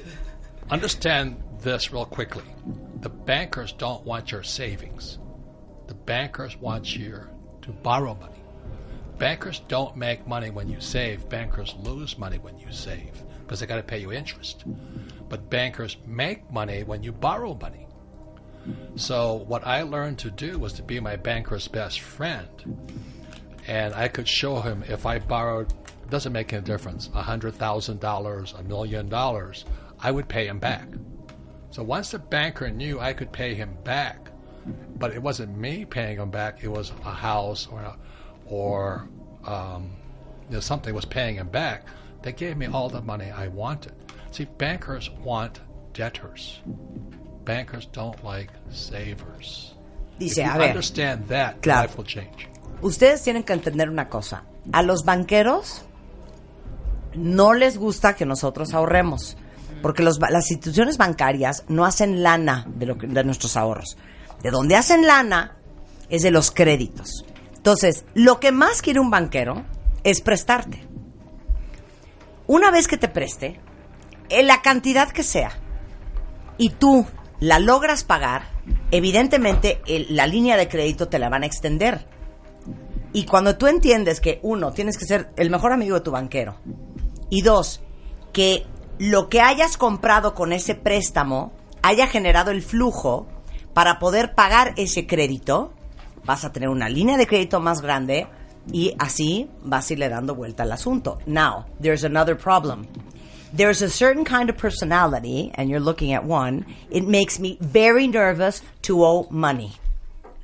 understand 0.72 1.40
this 1.60 1.92
real 1.92 2.04
quickly. 2.04 2.42
The 3.00 3.10
bankers 3.10 3.70
don't 3.70 4.04
want 4.04 4.32
your 4.32 4.42
savings. 4.42 5.20
The 5.86 5.94
bankers 5.94 6.56
want 6.56 6.96
you 6.96 7.28
to 7.62 7.70
borrow 7.70 8.16
money. 8.16 8.42
Bankers 9.18 9.62
don't 9.68 9.96
make 9.96 10.26
money 10.26 10.50
when 10.50 10.68
you 10.68 10.80
save. 10.80 11.28
Bankers 11.28 11.76
lose 11.78 12.18
money 12.18 12.38
when 12.38 12.58
you 12.58 12.72
save 12.72 13.22
because 13.42 13.60
they 13.60 13.66
got 13.66 13.76
to 13.76 13.84
pay 13.84 13.98
you 13.98 14.10
interest. 14.10 14.64
But 15.28 15.48
bankers 15.48 15.96
make 16.04 16.50
money 16.50 16.82
when 16.82 17.04
you 17.04 17.12
borrow 17.12 17.54
money. 17.54 17.86
So 18.96 19.44
what 19.46 19.64
I 19.64 19.82
learned 19.82 20.18
to 20.18 20.32
do 20.32 20.58
was 20.58 20.72
to 20.72 20.82
be 20.82 20.98
my 20.98 21.14
banker's 21.14 21.68
best 21.68 22.00
friend. 22.00 22.48
And 23.68 23.94
I 23.94 24.08
could 24.08 24.26
show 24.26 24.60
him 24.60 24.82
if 24.88 25.06
I 25.06 25.20
borrowed, 25.20 25.72
doesn't 26.10 26.32
make 26.32 26.52
any 26.52 26.62
difference, 26.62 27.08
A 27.14 27.22
$100,000, 27.22 28.58
a 28.58 28.62
million 28.64 29.08
dollars, 29.08 29.64
I 29.98 30.10
would 30.10 30.28
pay 30.28 30.46
him 30.46 30.58
back. 30.58 30.88
So 31.70 31.82
once 31.82 32.10
the 32.10 32.18
banker 32.18 32.68
knew 32.70 32.98
I 33.00 33.12
could 33.12 33.32
pay 33.32 33.54
him 33.54 33.76
back, 33.84 34.28
but 34.98 35.12
it 35.12 35.22
wasn't 35.22 35.56
me 35.56 35.84
paying 35.84 36.18
him 36.18 36.30
back, 36.30 36.62
it 36.62 36.68
was 36.68 36.92
a 37.04 37.10
house 37.12 37.66
or, 37.70 37.80
a, 37.80 37.96
or 38.46 39.08
um, 39.46 39.90
you 40.48 40.54
know, 40.54 40.60
something 40.60 40.94
was 40.94 41.04
paying 41.04 41.36
him 41.36 41.48
back, 41.48 41.86
they 42.22 42.32
gave 42.32 42.56
me 42.56 42.66
all 42.66 42.88
the 42.88 43.00
money 43.00 43.30
I 43.30 43.48
wanted. 43.48 43.92
See, 44.32 44.44
bankers 44.58 45.10
want 45.24 45.60
debtors. 45.94 46.60
Bankers 47.44 47.86
don't 47.86 48.22
like 48.24 48.50
savers. 48.70 49.74
Dice, 50.18 50.32
if 50.38 50.44
you 50.44 50.50
a 50.50 50.58
ver. 50.58 50.62
understand 50.64 51.26
that, 51.28 51.62
Claro. 51.62 51.82
life 51.82 51.96
will 51.96 52.04
change. 52.04 52.46
Ustedes 52.82 53.22
tienen 53.22 53.44
que 53.44 53.54
entender 53.54 53.88
una 53.88 54.08
cosa. 54.08 54.42
A 54.72 54.82
los 54.82 55.02
banqueros 55.04 55.82
no 57.14 57.54
les 57.54 57.78
gusta 57.78 58.14
que 58.14 58.26
nosotros 58.26 58.74
ahorremos. 58.74 59.36
Porque 59.82 60.02
los 60.02 60.18
las 60.18 60.50
instituciones 60.50 60.98
bancarias 60.98 61.64
no 61.68 61.86
hacen 61.86 62.22
lana 62.22 62.66
de, 62.74 62.86
lo 62.86 62.98
que- 62.98 63.06
nuestros 63.06 63.56
ahorros. 63.56 63.96
De 64.42 64.50
donde 64.50 64.76
hacen 64.76 65.06
lana 65.06 65.56
es 66.10 66.22
de 66.22 66.30
los 66.30 66.50
créditos. 66.50 67.24
Entonces, 67.56 68.04
lo 68.14 68.40
que 68.40 68.52
más 68.52 68.82
quiere 68.82 69.00
un 69.00 69.10
banquero 69.10 69.64
es 70.04 70.20
prestarte. 70.20 70.86
Una 72.46 72.70
vez 72.70 72.88
que 72.88 72.96
te 72.98 73.08
preste, 73.08 73.60
en 74.28 74.46
la 74.46 74.60
cantidad 74.62 75.10
que 75.10 75.22
sea, 75.22 75.52
y 76.58 76.70
tú 76.70 77.06
la 77.38 77.58
logras 77.58 78.04
pagar, 78.04 78.42
evidentemente 78.90 79.80
la 80.10 80.26
línea 80.26 80.56
de 80.56 80.68
crédito 80.68 81.08
te 81.08 81.18
la 81.18 81.28
van 81.28 81.42
a 81.42 81.46
extender. 81.46 82.06
Y 83.12 83.24
cuando 83.24 83.56
tú 83.56 83.66
entiendes 83.66 84.20
que, 84.20 84.40
uno, 84.42 84.72
tienes 84.72 84.96
que 84.98 85.04
ser 85.04 85.30
el 85.36 85.50
mejor 85.50 85.72
amigo 85.72 85.96
de 85.96 86.00
tu 86.02 86.10
banquero, 86.10 86.56
y 87.30 87.42
dos, 87.42 87.80
que 88.32 88.66
lo 88.98 89.28
que 89.28 89.40
hayas 89.40 89.76
comprado 89.76 90.34
con 90.34 90.52
ese 90.52 90.74
préstamo 90.74 91.52
haya 91.82 92.06
generado 92.06 92.50
el 92.50 92.62
flujo 92.62 93.26
para 93.72 93.98
poder 93.98 94.34
pagar 94.34 94.74
ese 94.76 95.06
crédito, 95.06 95.72
vas 96.24 96.44
a 96.44 96.52
tener 96.52 96.68
una 96.68 96.88
línea 96.88 97.16
de 97.16 97.26
crédito 97.26 97.60
más 97.60 97.80
grande 97.80 98.26
y 98.70 98.94
así 98.98 99.48
vas 99.64 99.88
a 99.88 99.92
irle 99.94 100.08
dando 100.08 100.34
vuelta 100.34 100.64
al 100.64 100.72
asunto. 100.72 101.18
Now, 101.26 101.64
there's 101.80 102.04
another 102.04 102.36
problem. 102.36 102.86
There's 103.56 103.82
a 103.82 103.88
certain 103.88 104.24
kind 104.24 104.48
of 104.48 104.56
personality, 104.56 105.50
and 105.56 105.68
you're 105.68 105.82
looking 105.82 106.14
at 106.14 106.24
one, 106.24 106.66
it 106.90 107.04
makes 107.04 107.40
me 107.40 107.56
very 107.60 108.06
nervous 108.06 108.62
to 108.82 109.04
owe 109.04 109.26
money. 109.30 109.72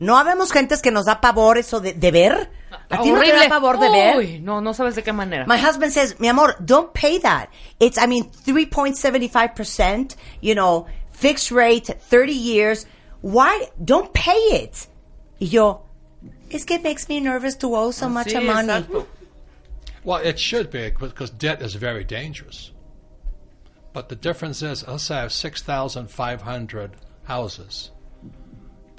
No 0.01 0.17
habemos 0.17 0.53
gentes 0.53 0.83
que 0.83 0.91
nos 0.91 1.07
da 1.07 1.21
pavor 1.21 1.57
eso 1.57 1.81
de, 1.81 1.93
de 1.93 2.11
ver. 2.11 2.51
¿A 2.91 3.03
ti 3.03 3.11
no 3.11 3.21
te 3.21 3.33
da 3.33 3.49
pavor 3.49 3.79
de 3.81 3.89
ver? 3.91 4.17
Uy, 4.17 4.39
no, 4.39 4.61
no 4.61 4.73
sabes 4.73 4.95
de 4.95 5.03
qué 5.03 5.13
manera. 5.15 5.47
My 5.47 5.57
husband 5.57 5.93
says, 5.93 6.19
mi 6.21 6.29
amor, 6.29 6.55
don't 6.65 6.93
pay 6.95 7.19
that. 7.19 7.51
It's, 7.81 7.99
I 7.99 8.07
mean, 8.07 8.31
3.75%, 8.31 10.15
you 10.41 10.55
know, 10.55 10.87
fixed 11.11 11.51
rate, 11.51 11.87
30 11.87 12.33
years. 12.33 12.87
Why? 13.23 13.69
Don't 13.83 14.13
pay 14.15 14.39
it. 14.63 14.87
Y 15.41 15.47
yo, 15.49 15.83
es 16.51 16.65
que 16.65 16.77
it 16.77 16.83
makes 16.83 17.09
me 17.09 17.21
nervous 17.21 17.57
to 17.57 17.75
owe 17.75 17.91
so 17.91 18.09
much 18.09 18.29
Sí, 18.29 18.45
money. 18.45 18.69
exacto. 18.69 19.07
Well, 20.05 20.23
it 20.23 20.39
should 20.39 20.71
be 20.71 20.91
because 20.91 21.31
debt 21.31 21.61
is 21.63 21.75
very 21.75 22.05
dangerous. 22.05 22.71
But 23.93 24.09
the 24.09 24.15
difference 24.17 24.63
is, 24.63 24.87
let's 24.87 25.05
say 25.05 25.17
I 25.17 25.21
have 25.23 25.33
6,500 25.33 26.91
houses. 27.25 27.91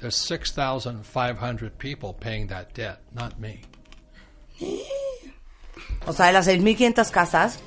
There's 0.00 0.16
6,500 0.16 1.78
people 1.78 2.12
paying 2.12 2.48
that 2.48 2.74
debt, 2.74 3.00
not 3.14 3.40
me. 3.40 3.62
O 6.06 6.12
sea, 6.12 6.26
de 6.26 6.32
las 6.32 6.46
6.500 6.48 7.10
casas 7.10 7.60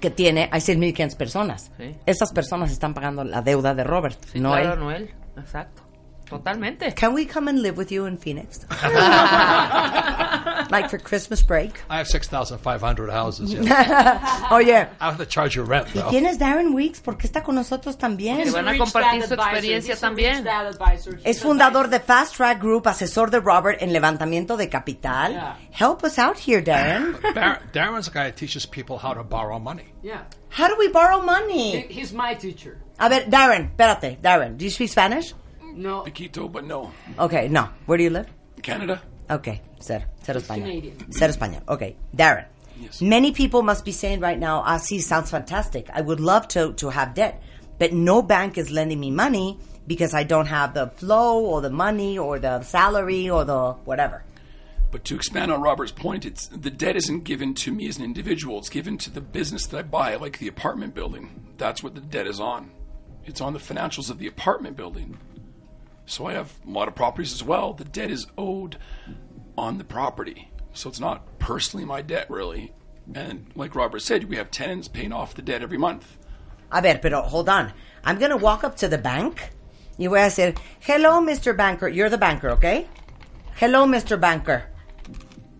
que 0.00 0.10
tiene, 0.10 0.48
hay 0.52 0.60
6.500 0.60 1.16
personas. 1.16 1.70
Sí. 1.78 1.96
Estas 2.06 2.32
personas 2.32 2.70
están 2.70 2.94
pagando 2.94 3.24
la 3.24 3.42
deuda 3.42 3.74
de 3.74 3.84
Robert, 3.84 4.18
Sí, 4.32 4.40
no 4.40 4.50
claro, 4.52 4.72
él. 4.74 4.80
no 4.80 4.90
él. 4.90 5.10
Exacto. 5.38 5.82
Totalmente. 6.28 6.92
Can 6.94 7.14
we 7.14 7.26
come 7.26 7.48
and 7.50 7.60
live 7.62 7.78
with 7.78 7.88
you 7.90 8.06
in 8.06 8.18
Phoenix? 8.18 8.60
I'm 10.76 10.82
like 10.82 10.90
for 10.90 10.98
Christmas 10.98 11.42
break. 11.42 11.80
I 11.90 11.98
have 11.98 12.06
6,500 12.08 13.10
houses. 13.10 13.52
Yes. 13.52 13.62
Oye, 14.52 14.72
oh, 14.72 14.88
I 15.00 15.04
have 15.06 15.18
to 15.18 15.26
charge 15.26 15.56
you 15.56 15.62
rent, 15.64 15.88
¿y 15.88 16.00
though. 16.00 16.10
quién 16.10 16.26
es 16.26 16.38
Darren 16.38 16.74
Weeks? 16.74 17.00
Porque 17.00 17.26
está 17.26 17.42
con 17.42 17.54
nosotros 17.54 17.96
también. 17.96 18.42
Que 18.44 18.50
van 18.50 18.68
a 18.68 18.76
compartir 18.78 19.22
su 19.26 19.34
experiencia 19.34 19.96
también. 19.96 20.46
Es 21.24 21.40
fundador 21.42 21.88
de 21.88 22.00
Fast 22.00 22.36
Track 22.36 22.60
Group, 22.60 22.86
asesor 22.86 23.30
de 23.30 23.40
Robert 23.40 23.82
en 23.82 23.92
levantamiento 23.92 24.56
de 24.56 24.68
capital. 24.68 25.32
Yeah. 25.32 25.56
Help 25.72 26.04
us 26.04 26.18
out 26.18 26.36
here, 26.38 26.62
Darren. 26.62 27.16
Dar- 27.34 27.62
Darren's 27.72 28.08
a 28.08 28.10
guy 28.10 28.24
that 28.30 28.36
teaches 28.36 28.66
people 28.66 28.98
how 28.98 29.14
to 29.14 29.22
borrow 29.24 29.58
money. 29.58 29.92
Yeah. 30.02 30.24
How 30.50 30.68
do 30.68 30.76
we 30.78 30.88
borrow 30.88 31.20
money? 31.22 31.82
He- 31.82 32.00
He's 32.00 32.12
my 32.12 32.34
teacher. 32.34 32.78
A 32.98 33.08
ver, 33.08 33.24
Darren, 33.28 33.70
espérate, 33.76 34.18
Darren, 34.20 34.56
do 34.56 34.64
you 34.64 34.70
speak 34.70 34.90
Spanish? 34.90 35.34
No, 35.74 36.02
Quito, 36.04 36.48
but 36.48 36.64
no. 36.64 36.90
Okay, 37.18 37.48
no. 37.48 37.68
Where 37.86 37.98
do 37.98 38.04
you 38.04 38.10
live? 38.10 38.26
Canada? 38.62 39.02
Okay, 39.30 39.60
cero, 39.80 40.04
cero 40.22 40.40
español. 40.40 40.62
Canadian. 40.62 41.12
Cero 41.12 41.32
español. 41.32 41.62
Okay, 41.68 41.96
Darren. 42.14 42.46
Yes. 42.78 43.00
Many 43.00 43.32
people 43.32 43.62
must 43.62 43.84
be 43.84 43.92
saying 43.92 44.20
right 44.20 44.38
now, 44.38 44.62
ah, 44.64 44.78
sí, 44.78 45.00
sounds 45.00 45.30
fantastic. 45.30 45.88
I 45.92 46.00
would 46.00 46.20
love 46.20 46.46
to, 46.48 46.74
to 46.74 46.90
have 46.90 47.14
debt, 47.14 47.42
but 47.78 47.92
no 47.92 48.22
bank 48.22 48.58
is 48.58 48.70
lending 48.70 49.00
me 49.00 49.10
money 49.10 49.58
because 49.86 50.14
I 50.14 50.24
don't 50.24 50.46
have 50.46 50.74
the 50.74 50.88
flow 50.88 51.44
or 51.44 51.60
the 51.60 51.70
money 51.70 52.18
or 52.18 52.38
the 52.38 52.62
salary 52.62 53.30
or 53.30 53.44
the 53.44 53.72
whatever. 53.84 54.24
But 54.90 55.04
to 55.06 55.16
expand 55.16 55.50
on 55.50 55.60
Robert's 55.60 55.92
point, 55.92 56.24
it's 56.24 56.46
the 56.46 56.70
debt 56.70 56.96
isn't 56.96 57.24
given 57.24 57.54
to 57.54 57.72
me 57.72 57.88
as 57.88 57.98
an 57.98 58.04
individual. 58.04 58.58
It's 58.58 58.68
given 58.68 58.98
to 58.98 59.10
the 59.10 59.20
business 59.20 59.66
that 59.66 59.78
I 59.78 59.82
buy, 59.82 60.14
like 60.16 60.38
the 60.38 60.48
apartment 60.48 60.94
building. 60.94 61.46
That's 61.58 61.82
what 61.82 61.94
the 61.94 62.00
debt 62.00 62.26
is 62.26 62.40
on. 62.40 62.70
It's 63.24 63.40
on 63.40 63.52
the 63.52 63.58
financials 63.58 64.10
of 64.10 64.18
the 64.18 64.26
apartment 64.26 64.76
building. 64.76 65.18
So 66.06 66.26
I 66.26 66.32
have 66.32 66.52
a 66.66 66.70
lot 66.70 66.88
of 66.88 66.94
properties 66.94 67.32
as 67.32 67.42
well. 67.42 67.72
The 67.72 67.84
debt 67.84 68.10
is 68.10 68.26
owed 68.38 68.78
on 69.58 69.78
the 69.78 69.84
property. 69.84 70.50
So 70.72 70.88
it's 70.88 71.00
not 71.00 71.38
personally 71.38 71.84
my 71.84 72.02
debt, 72.02 72.30
really. 72.30 72.72
And 73.14 73.46
like 73.54 73.74
Robert 73.74 74.00
said, 74.00 74.24
we 74.24 74.36
have 74.36 74.50
tenants 74.50 74.88
paying 74.88 75.12
off 75.12 75.34
the 75.34 75.42
debt 75.42 75.62
every 75.62 75.78
month. 75.78 76.18
A 76.72 76.82
ver, 76.82 76.98
pero 76.98 77.22
hold 77.22 77.48
on. 77.48 77.72
I'm 78.04 78.18
going 78.18 78.30
to 78.30 78.36
walk 78.36 78.64
up 78.64 78.76
to 78.76 78.88
the 78.88 78.98
bank 78.98 79.50
You 79.98 80.14
a 80.14 80.18
decir, 80.18 80.56
hello, 80.80 81.22
Mr. 81.22 81.56
Banker. 81.56 81.88
You're 81.88 82.10
the 82.10 82.18
banker, 82.18 82.50
okay? 82.50 82.86
Hello, 83.54 83.86
Mr. 83.86 84.20
Banker. 84.20 84.64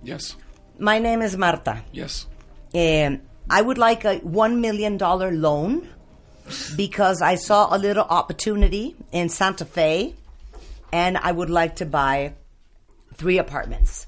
Yes. 0.03 0.37
My 0.79 0.99
name 0.99 1.23
is 1.23 1.37
Martha. 1.39 1.83
Yes. 1.91 2.27
Um, 2.75 3.23
I 3.49 3.63
would 3.63 3.79
like 3.79 4.05
a 4.05 4.19
$1 4.21 4.59
million 4.59 4.99
loan 4.99 5.89
because 6.77 7.23
I 7.23 7.37
saw 7.37 7.75
a 7.75 7.79
little 7.79 8.05
opportunity 8.05 8.95
in 9.11 9.31
Santa 9.31 9.65
Fe 9.65 10.15
and 10.93 11.17
I 11.19 11.33
would 11.33 11.51
like 11.51 11.77
to 11.77 11.87
buy 11.87 12.35
three 13.15 13.39
apartments. 13.39 14.07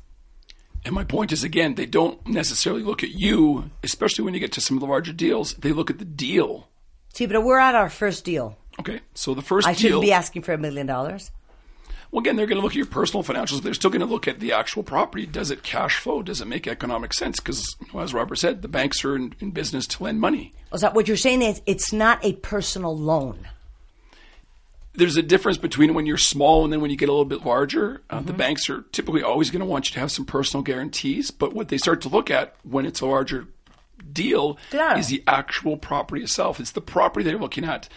And 0.84 0.94
my 0.94 1.04
point 1.04 1.32
is 1.32 1.44
again, 1.44 1.74
they 1.74 1.86
don't 1.86 2.24
necessarily 2.26 2.82
look 2.82 3.02
at 3.02 3.10
you, 3.10 3.70
especially 3.82 4.24
when 4.24 4.34
you 4.34 4.40
get 4.40 4.52
to 4.52 4.60
some 4.60 4.76
of 4.76 4.80
the 4.80 4.86
larger 4.86 5.12
deals. 5.12 5.54
They 5.54 5.72
look 5.72 5.90
at 5.90 5.98
the 5.98 6.04
deal. 6.04 6.68
See, 7.12 7.26
but 7.26 7.42
we're 7.42 7.58
at 7.58 7.74
our 7.74 7.90
first 7.90 8.24
deal. 8.24 8.56
Okay, 8.78 9.00
so 9.14 9.34
the 9.34 9.42
first 9.42 9.66
I 9.66 9.72
deal. 9.72 9.80
shouldn't 9.80 10.02
be 10.02 10.12
asking 10.12 10.42
for 10.42 10.52
a 10.52 10.58
million 10.58 10.86
dollars. 10.86 11.32
well, 12.12 12.20
again, 12.20 12.36
they're 12.36 12.46
going 12.46 12.58
to 12.58 12.62
look 12.62 12.72
at 12.72 12.76
your 12.76 12.86
personal 12.86 13.24
financials. 13.24 13.56
But 13.56 13.64
they're 13.64 13.74
still 13.74 13.90
going 13.90 14.00
to 14.00 14.06
look 14.06 14.28
at 14.28 14.38
the 14.38 14.52
actual 14.52 14.84
property. 14.84 15.26
Does 15.26 15.50
it 15.50 15.62
cash 15.64 15.98
flow? 15.98 16.22
Does 16.22 16.40
it 16.40 16.46
make 16.46 16.68
economic 16.68 17.12
sense? 17.12 17.40
Because, 17.40 17.76
as 17.98 18.14
Robert 18.14 18.36
said, 18.36 18.62
the 18.62 18.68
banks 18.68 19.04
are 19.04 19.16
in, 19.16 19.34
in 19.40 19.50
business 19.50 19.86
to 19.88 20.04
lend 20.04 20.20
money. 20.20 20.54
O 20.70 20.76
sea, 20.76 20.90
what 20.92 21.08
you're 21.08 21.16
saying 21.16 21.42
is 21.42 21.60
it's 21.66 21.92
not 21.92 22.24
a 22.24 22.34
personal 22.34 22.96
loan. 22.96 23.48
There's 24.98 25.16
a 25.16 25.22
difference 25.22 25.58
between 25.58 25.94
when 25.94 26.06
you're 26.06 26.18
small 26.18 26.64
and 26.64 26.72
then 26.72 26.80
when 26.80 26.90
you 26.90 26.96
get 26.96 27.08
a 27.08 27.12
little 27.12 27.24
bit 27.24 27.46
larger. 27.46 28.02
Uh, 28.10 28.20
The 28.20 28.32
banks 28.32 28.68
are 28.68 28.82
typically 28.92 29.22
always 29.22 29.50
going 29.50 29.60
to 29.60 29.66
want 29.66 29.88
you 29.88 29.94
to 29.94 30.00
have 30.00 30.10
some 30.10 30.24
personal 30.26 30.62
guarantees. 30.62 31.30
But 31.30 31.54
what 31.54 31.68
they 31.68 31.78
start 31.78 32.00
to 32.02 32.08
look 32.08 32.30
at 32.30 32.56
when 32.64 32.84
it's 32.84 33.00
a 33.00 33.06
larger 33.06 33.46
deal 34.12 34.58
Claro. 34.70 34.98
is 34.98 35.06
the 35.08 35.22
actual 35.26 35.76
property 35.76 36.22
itself. 36.22 36.58
It's 36.60 36.72
the 36.72 36.80
property 36.80 37.24
they're 37.24 37.38
looking 37.38 37.64
at. 37.64 37.88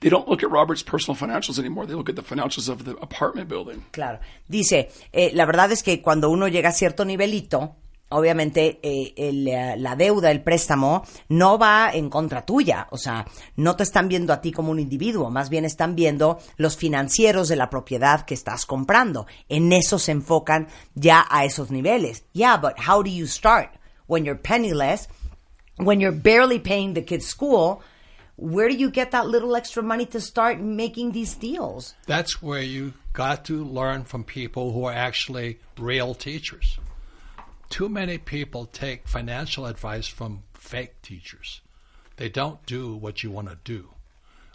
They 0.00 0.08
don't 0.10 0.28
look 0.28 0.42
at 0.42 0.50
Robert's 0.50 0.82
personal 0.82 1.16
financials 1.16 1.58
anymore. 1.58 1.86
They 1.86 1.94
look 1.94 2.08
at 2.10 2.16
the 2.16 2.22
financials 2.22 2.68
of 2.68 2.84
the 2.84 2.96
apartment 2.98 3.48
building. 3.48 3.84
Claro. 3.92 4.18
Dice, 4.48 4.88
eh, 5.12 5.30
la 5.34 5.46
verdad 5.46 5.72
es 5.72 5.82
que 5.82 6.00
cuando 6.02 6.30
uno 6.30 6.46
llega 6.48 6.68
a 6.68 6.72
cierto 6.72 7.04
nivelito, 7.04 7.74
obviamente 8.08 8.78
eh, 8.82 9.14
el, 9.16 9.48
eh, 9.48 9.76
la 9.78 9.96
deuda, 9.96 10.30
el 10.30 10.42
préstamo, 10.42 11.04
no 11.28 11.58
va 11.58 11.90
en 11.92 12.10
contra 12.10 12.44
tuya. 12.44 12.86
O 12.90 12.98
sea, 12.98 13.26
no 13.56 13.76
te 13.76 13.82
están 13.82 14.08
viendo 14.08 14.32
a 14.32 14.40
ti 14.40 14.52
como 14.52 14.70
un 14.70 14.78
individuo, 14.78 15.30
más 15.30 15.50
bien 15.50 15.64
están 15.64 15.94
viendo 15.94 16.38
los 16.56 16.76
financieros 16.76 17.48
de 17.48 17.56
la 17.56 17.70
propiedad 17.70 18.24
que 18.24 18.34
estás 18.34 18.66
comprando. 18.66 19.26
En 19.48 19.72
eso 19.72 19.98
se 19.98 20.12
enfocan 20.12 20.68
ya 20.94 21.26
a 21.28 21.44
esos 21.44 21.70
niveles. 21.70 22.24
Yeah, 22.32 22.56
but 22.56 22.74
how 22.78 23.02
do 23.02 23.10
you 23.10 23.26
start? 23.26 23.70
When 24.06 24.24
you're 24.24 24.40
penniless, 24.40 25.08
when 25.78 26.00
you're 26.00 26.16
barely 26.16 26.60
paying 26.60 26.94
the 26.94 27.04
kid's 27.04 27.26
school, 27.26 27.80
where 28.36 28.68
do 28.68 28.74
you 28.74 28.90
get 28.90 29.10
that 29.10 29.26
little 29.26 29.56
extra 29.56 29.82
money 29.82 30.06
to 30.06 30.20
start 30.20 30.60
making 30.60 31.12
these 31.12 31.34
deals? 31.34 31.94
That's 32.06 32.42
where 32.42 32.62
you 32.62 32.92
got 33.12 33.46
to 33.46 33.64
learn 33.64 34.04
from 34.04 34.24
people 34.24 34.72
who 34.72 34.84
are 34.84 34.92
actually 34.92 35.58
real 35.78 36.14
teachers. 36.14 36.78
Too 37.68 37.88
many 37.88 38.18
people 38.18 38.66
take 38.66 39.08
financial 39.08 39.66
advice 39.66 40.06
from 40.06 40.44
fake 40.54 41.02
teachers. 41.02 41.60
They 42.16 42.28
don't 42.28 42.64
do 42.64 42.94
what 42.94 43.22
you 43.22 43.30
want 43.30 43.48
to 43.48 43.58
do. 43.64 43.90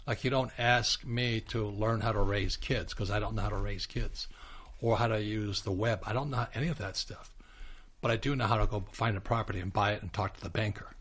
Like 0.06 0.24
you 0.24 0.30
don't 0.30 0.50
ask 0.58 1.04
me 1.04 1.40
to 1.48 1.64
learn 1.64 2.00
how 2.00 2.12
to 2.12 2.20
raise 2.20 2.56
kids 2.56 2.92
because 2.92 3.10
I 3.10 3.20
don't 3.20 3.34
know 3.34 3.42
how 3.42 3.50
to 3.50 3.56
raise 3.56 3.86
kids 3.86 4.26
or 4.80 4.96
how 4.96 5.06
to 5.06 5.22
use 5.22 5.62
the 5.62 5.70
web. 5.70 6.02
I 6.04 6.12
don't 6.12 6.30
know 6.30 6.46
any 6.54 6.68
of 6.68 6.78
that 6.78 6.96
stuff. 6.96 7.32
But 8.00 8.10
I 8.10 8.16
do 8.16 8.34
know 8.34 8.46
how 8.46 8.58
to 8.58 8.66
go 8.66 8.84
find 8.90 9.16
a 9.16 9.20
property 9.20 9.60
and 9.60 9.72
buy 9.72 9.92
it 9.92 10.02
and 10.02 10.12
talk 10.12 10.34
to 10.34 10.42
the 10.42 10.50
banker. 10.50 10.96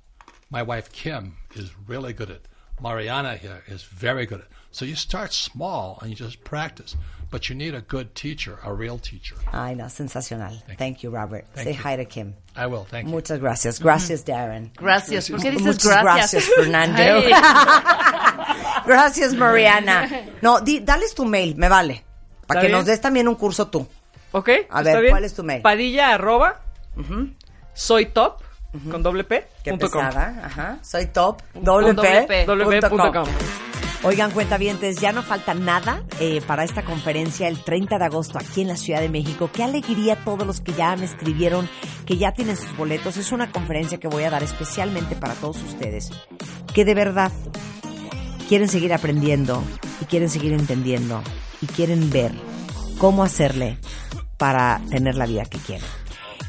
My 0.51 0.61
wife 0.61 0.91
Kim 0.91 1.37
is 1.55 1.71
really 1.87 2.13
good 2.13 2.29
at 2.29 2.41
Mariana 2.81 3.35
here 3.35 3.63
is 3.67 3.83
very 3.83 4.25
good 4.25 4.41
at 4.41 4.47
so 4.71 4.85
you 4.85 4.95
start 4.95 5.33
small 5.33 5.99
and 6.01 6.09
you 6.09 6.15
just 6.15 6.43
practice. 6.43 6.95
But 7.29 7.47
you 7.49 7.55
need 7.55 7.75
a 7.75 7.81
good 7.81 8.13
teacher, 8.13 8.59
a 8.63 8.73
real 8.73 8.97
teacher. 8.99 9.35
I 9.53 9.73
know, 9.73 9.85
sensacional. 9.85 10.61
Thank, 10.77 11.01
you, 11.01 11.09
Robert. 11.11 11.45
Say 11.55 11.71
you. 11.71 11.77
hi 11.77 11.95
to 11.95 12.03
Kim. 12.03 12.35
I 12.57 12.67
will, 12.67 12.83
thank 12.83 13.07
you. 13.07 13.11
Muchas 13.13 13.39
gracias. 13.39 13.79
Gracias, 13.79 14.23
mm-hmm. 14.23 14.25
Darren. 14.25 14.71
Gracias. 14.75 15.29
¿Por 15.29 15.39
qué 15.41 15.51
dices 15.51 15.65
Muchas 15.65 16.03
gracias, 16.03 16.43
Fernando. 16.43 17.01
gracias, 18.85 19.33
Mariana. 19.33 20.09
No, 20.41 20.59
di- 20.59 20.79
dales 20.79 21.13
tu 21.15 21.23
mail, 21.23 21.55
me 21.55 21.69
vale. 21.69 22.03
Para 22.47 22.59
¿Está 22.59 22.61
que 22.61 22.67
bien? 22.67 22.71
nos 22.79 22.85
des 22.85 22.99
también 22.99 23.27
un 23.29 23.35
curso 23.35 23.67
tú. 23.67 23.87
¿Ok? 24.33 24.49
A 24.49 24.79
¿está 24.79 24.81
ver, 24.81 25.01
bien? 25.01 25.11
¿cuál 25.13 25.23
es 25.23 25.33
tu 25.33 25.43
mail? 25.43 25.61
Padilla 25.61 26.13
arroba 26.13 26.61
soy 27.73 28.07
top 28.07 28.41
con 28.89 29.03
doble 29.03 29.23
P 29.23 29.47
Qué 29.63 29.71
punto 29.71 29.89
com. 29.89 30.05
pesada. 30.05 30.41
Ajá. 30.45 30.79
Soy 30.81 31.07
top. 31.07 31.41
doble 31.53 31.93
Doble 31.93 32.23
P, 32.23 32.45
doble 32.45 32.65
P. 32.65 32.87
Oigan, 34.03 34.31
cuentavientes, 34.31 34.99
ya 34.99 35.11
no 35.11 35.21
falta 35.21 35.53
nada 35.53 36.01
eh, 36.19 36.41
para 36.47 36.63
esta 36.63 36.81
conferencia 36.83 37.47
el 37.47 37.63
30 37.63 37.99
de 37.99 38.05
agosto 38.05 38.39
aquí 38.39 38.61
en 38.61 38.69
la 38.69 38.75
Ciudad 38.75 38.99
de 38.99 39.09
México. 39.09 39.51
Qué 39.53 39.63
alegría 39.63 40.15
todos 40.25 40.47
los 40.47 40.59
que 40.59 40.73
ya 40.73 40.95
me 40.95 41.05
escribieron, 41.05 41.69
que 42.07 42.17
ya 42.17 42.31
tienen 42.31 42.57
sus 42.57 42.75
boletos. 42.75 43.17
Es 43.17 43.31
una 43.31 43.51
conferencia 43.51 43.99
que 43.99 44.07
voy 44.07 44.23
a 44.23 44.31
dar 44.31 44.41
especialmente 44.41 45.15
para 45.15 45.35
todos 45.35 45.61
ustedes, 45.61 46.09
que 46.73 46.83
de 46.83 46.95
verdad 46.95 47.31
quieren 48.49 48.69
seguir 48.69 48.91
aprendiendo 48.91 49.63
y 50.01 50.05
quieren 50.05 50.29
seguir 50.29 50.53
entendiendo 50.53 51.21
y 51.61 51.67
quieren 51.67 52.09
ver 52.09 52.31
cómo 52.97 53.23
hacerle 53.23 53.77
para 54.37 54.81
tener 54.89 55.15
la 55.15 55.27
vida 55.27 55.43
que 55.45 55.59
quieren. 55.59 55.85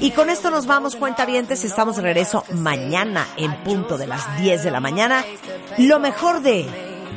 Y 0.00 0.10
con 0.10 0.30
esto 0.30 0.50
nos 0.50 0.66
vamos, 0.66 0.96
cuentavientes. 0.96 1.64
Estamos 1.64 1.96
de 1.96 2.02
regreso 2.02 2.44
mañana 2.52 3.26
en 3.36 3.54
punto 3.62 3.96
de 3.98 4.06
las 4.06 4.38
10 4.38 4.62
de 4.62 4.70
la 4.70 4.80
mañana. 4.80 5.24
Lo 5.78 5.98
mejor 5.98 6.42
de 6.42 6.66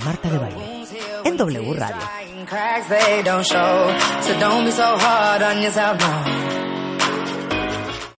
Marta 0.05 0.29
de 0.29 0.37
Baile 0.37 0.85
en 1.25 1.37
W 1.37 1.73
Radio. 1.73 2.01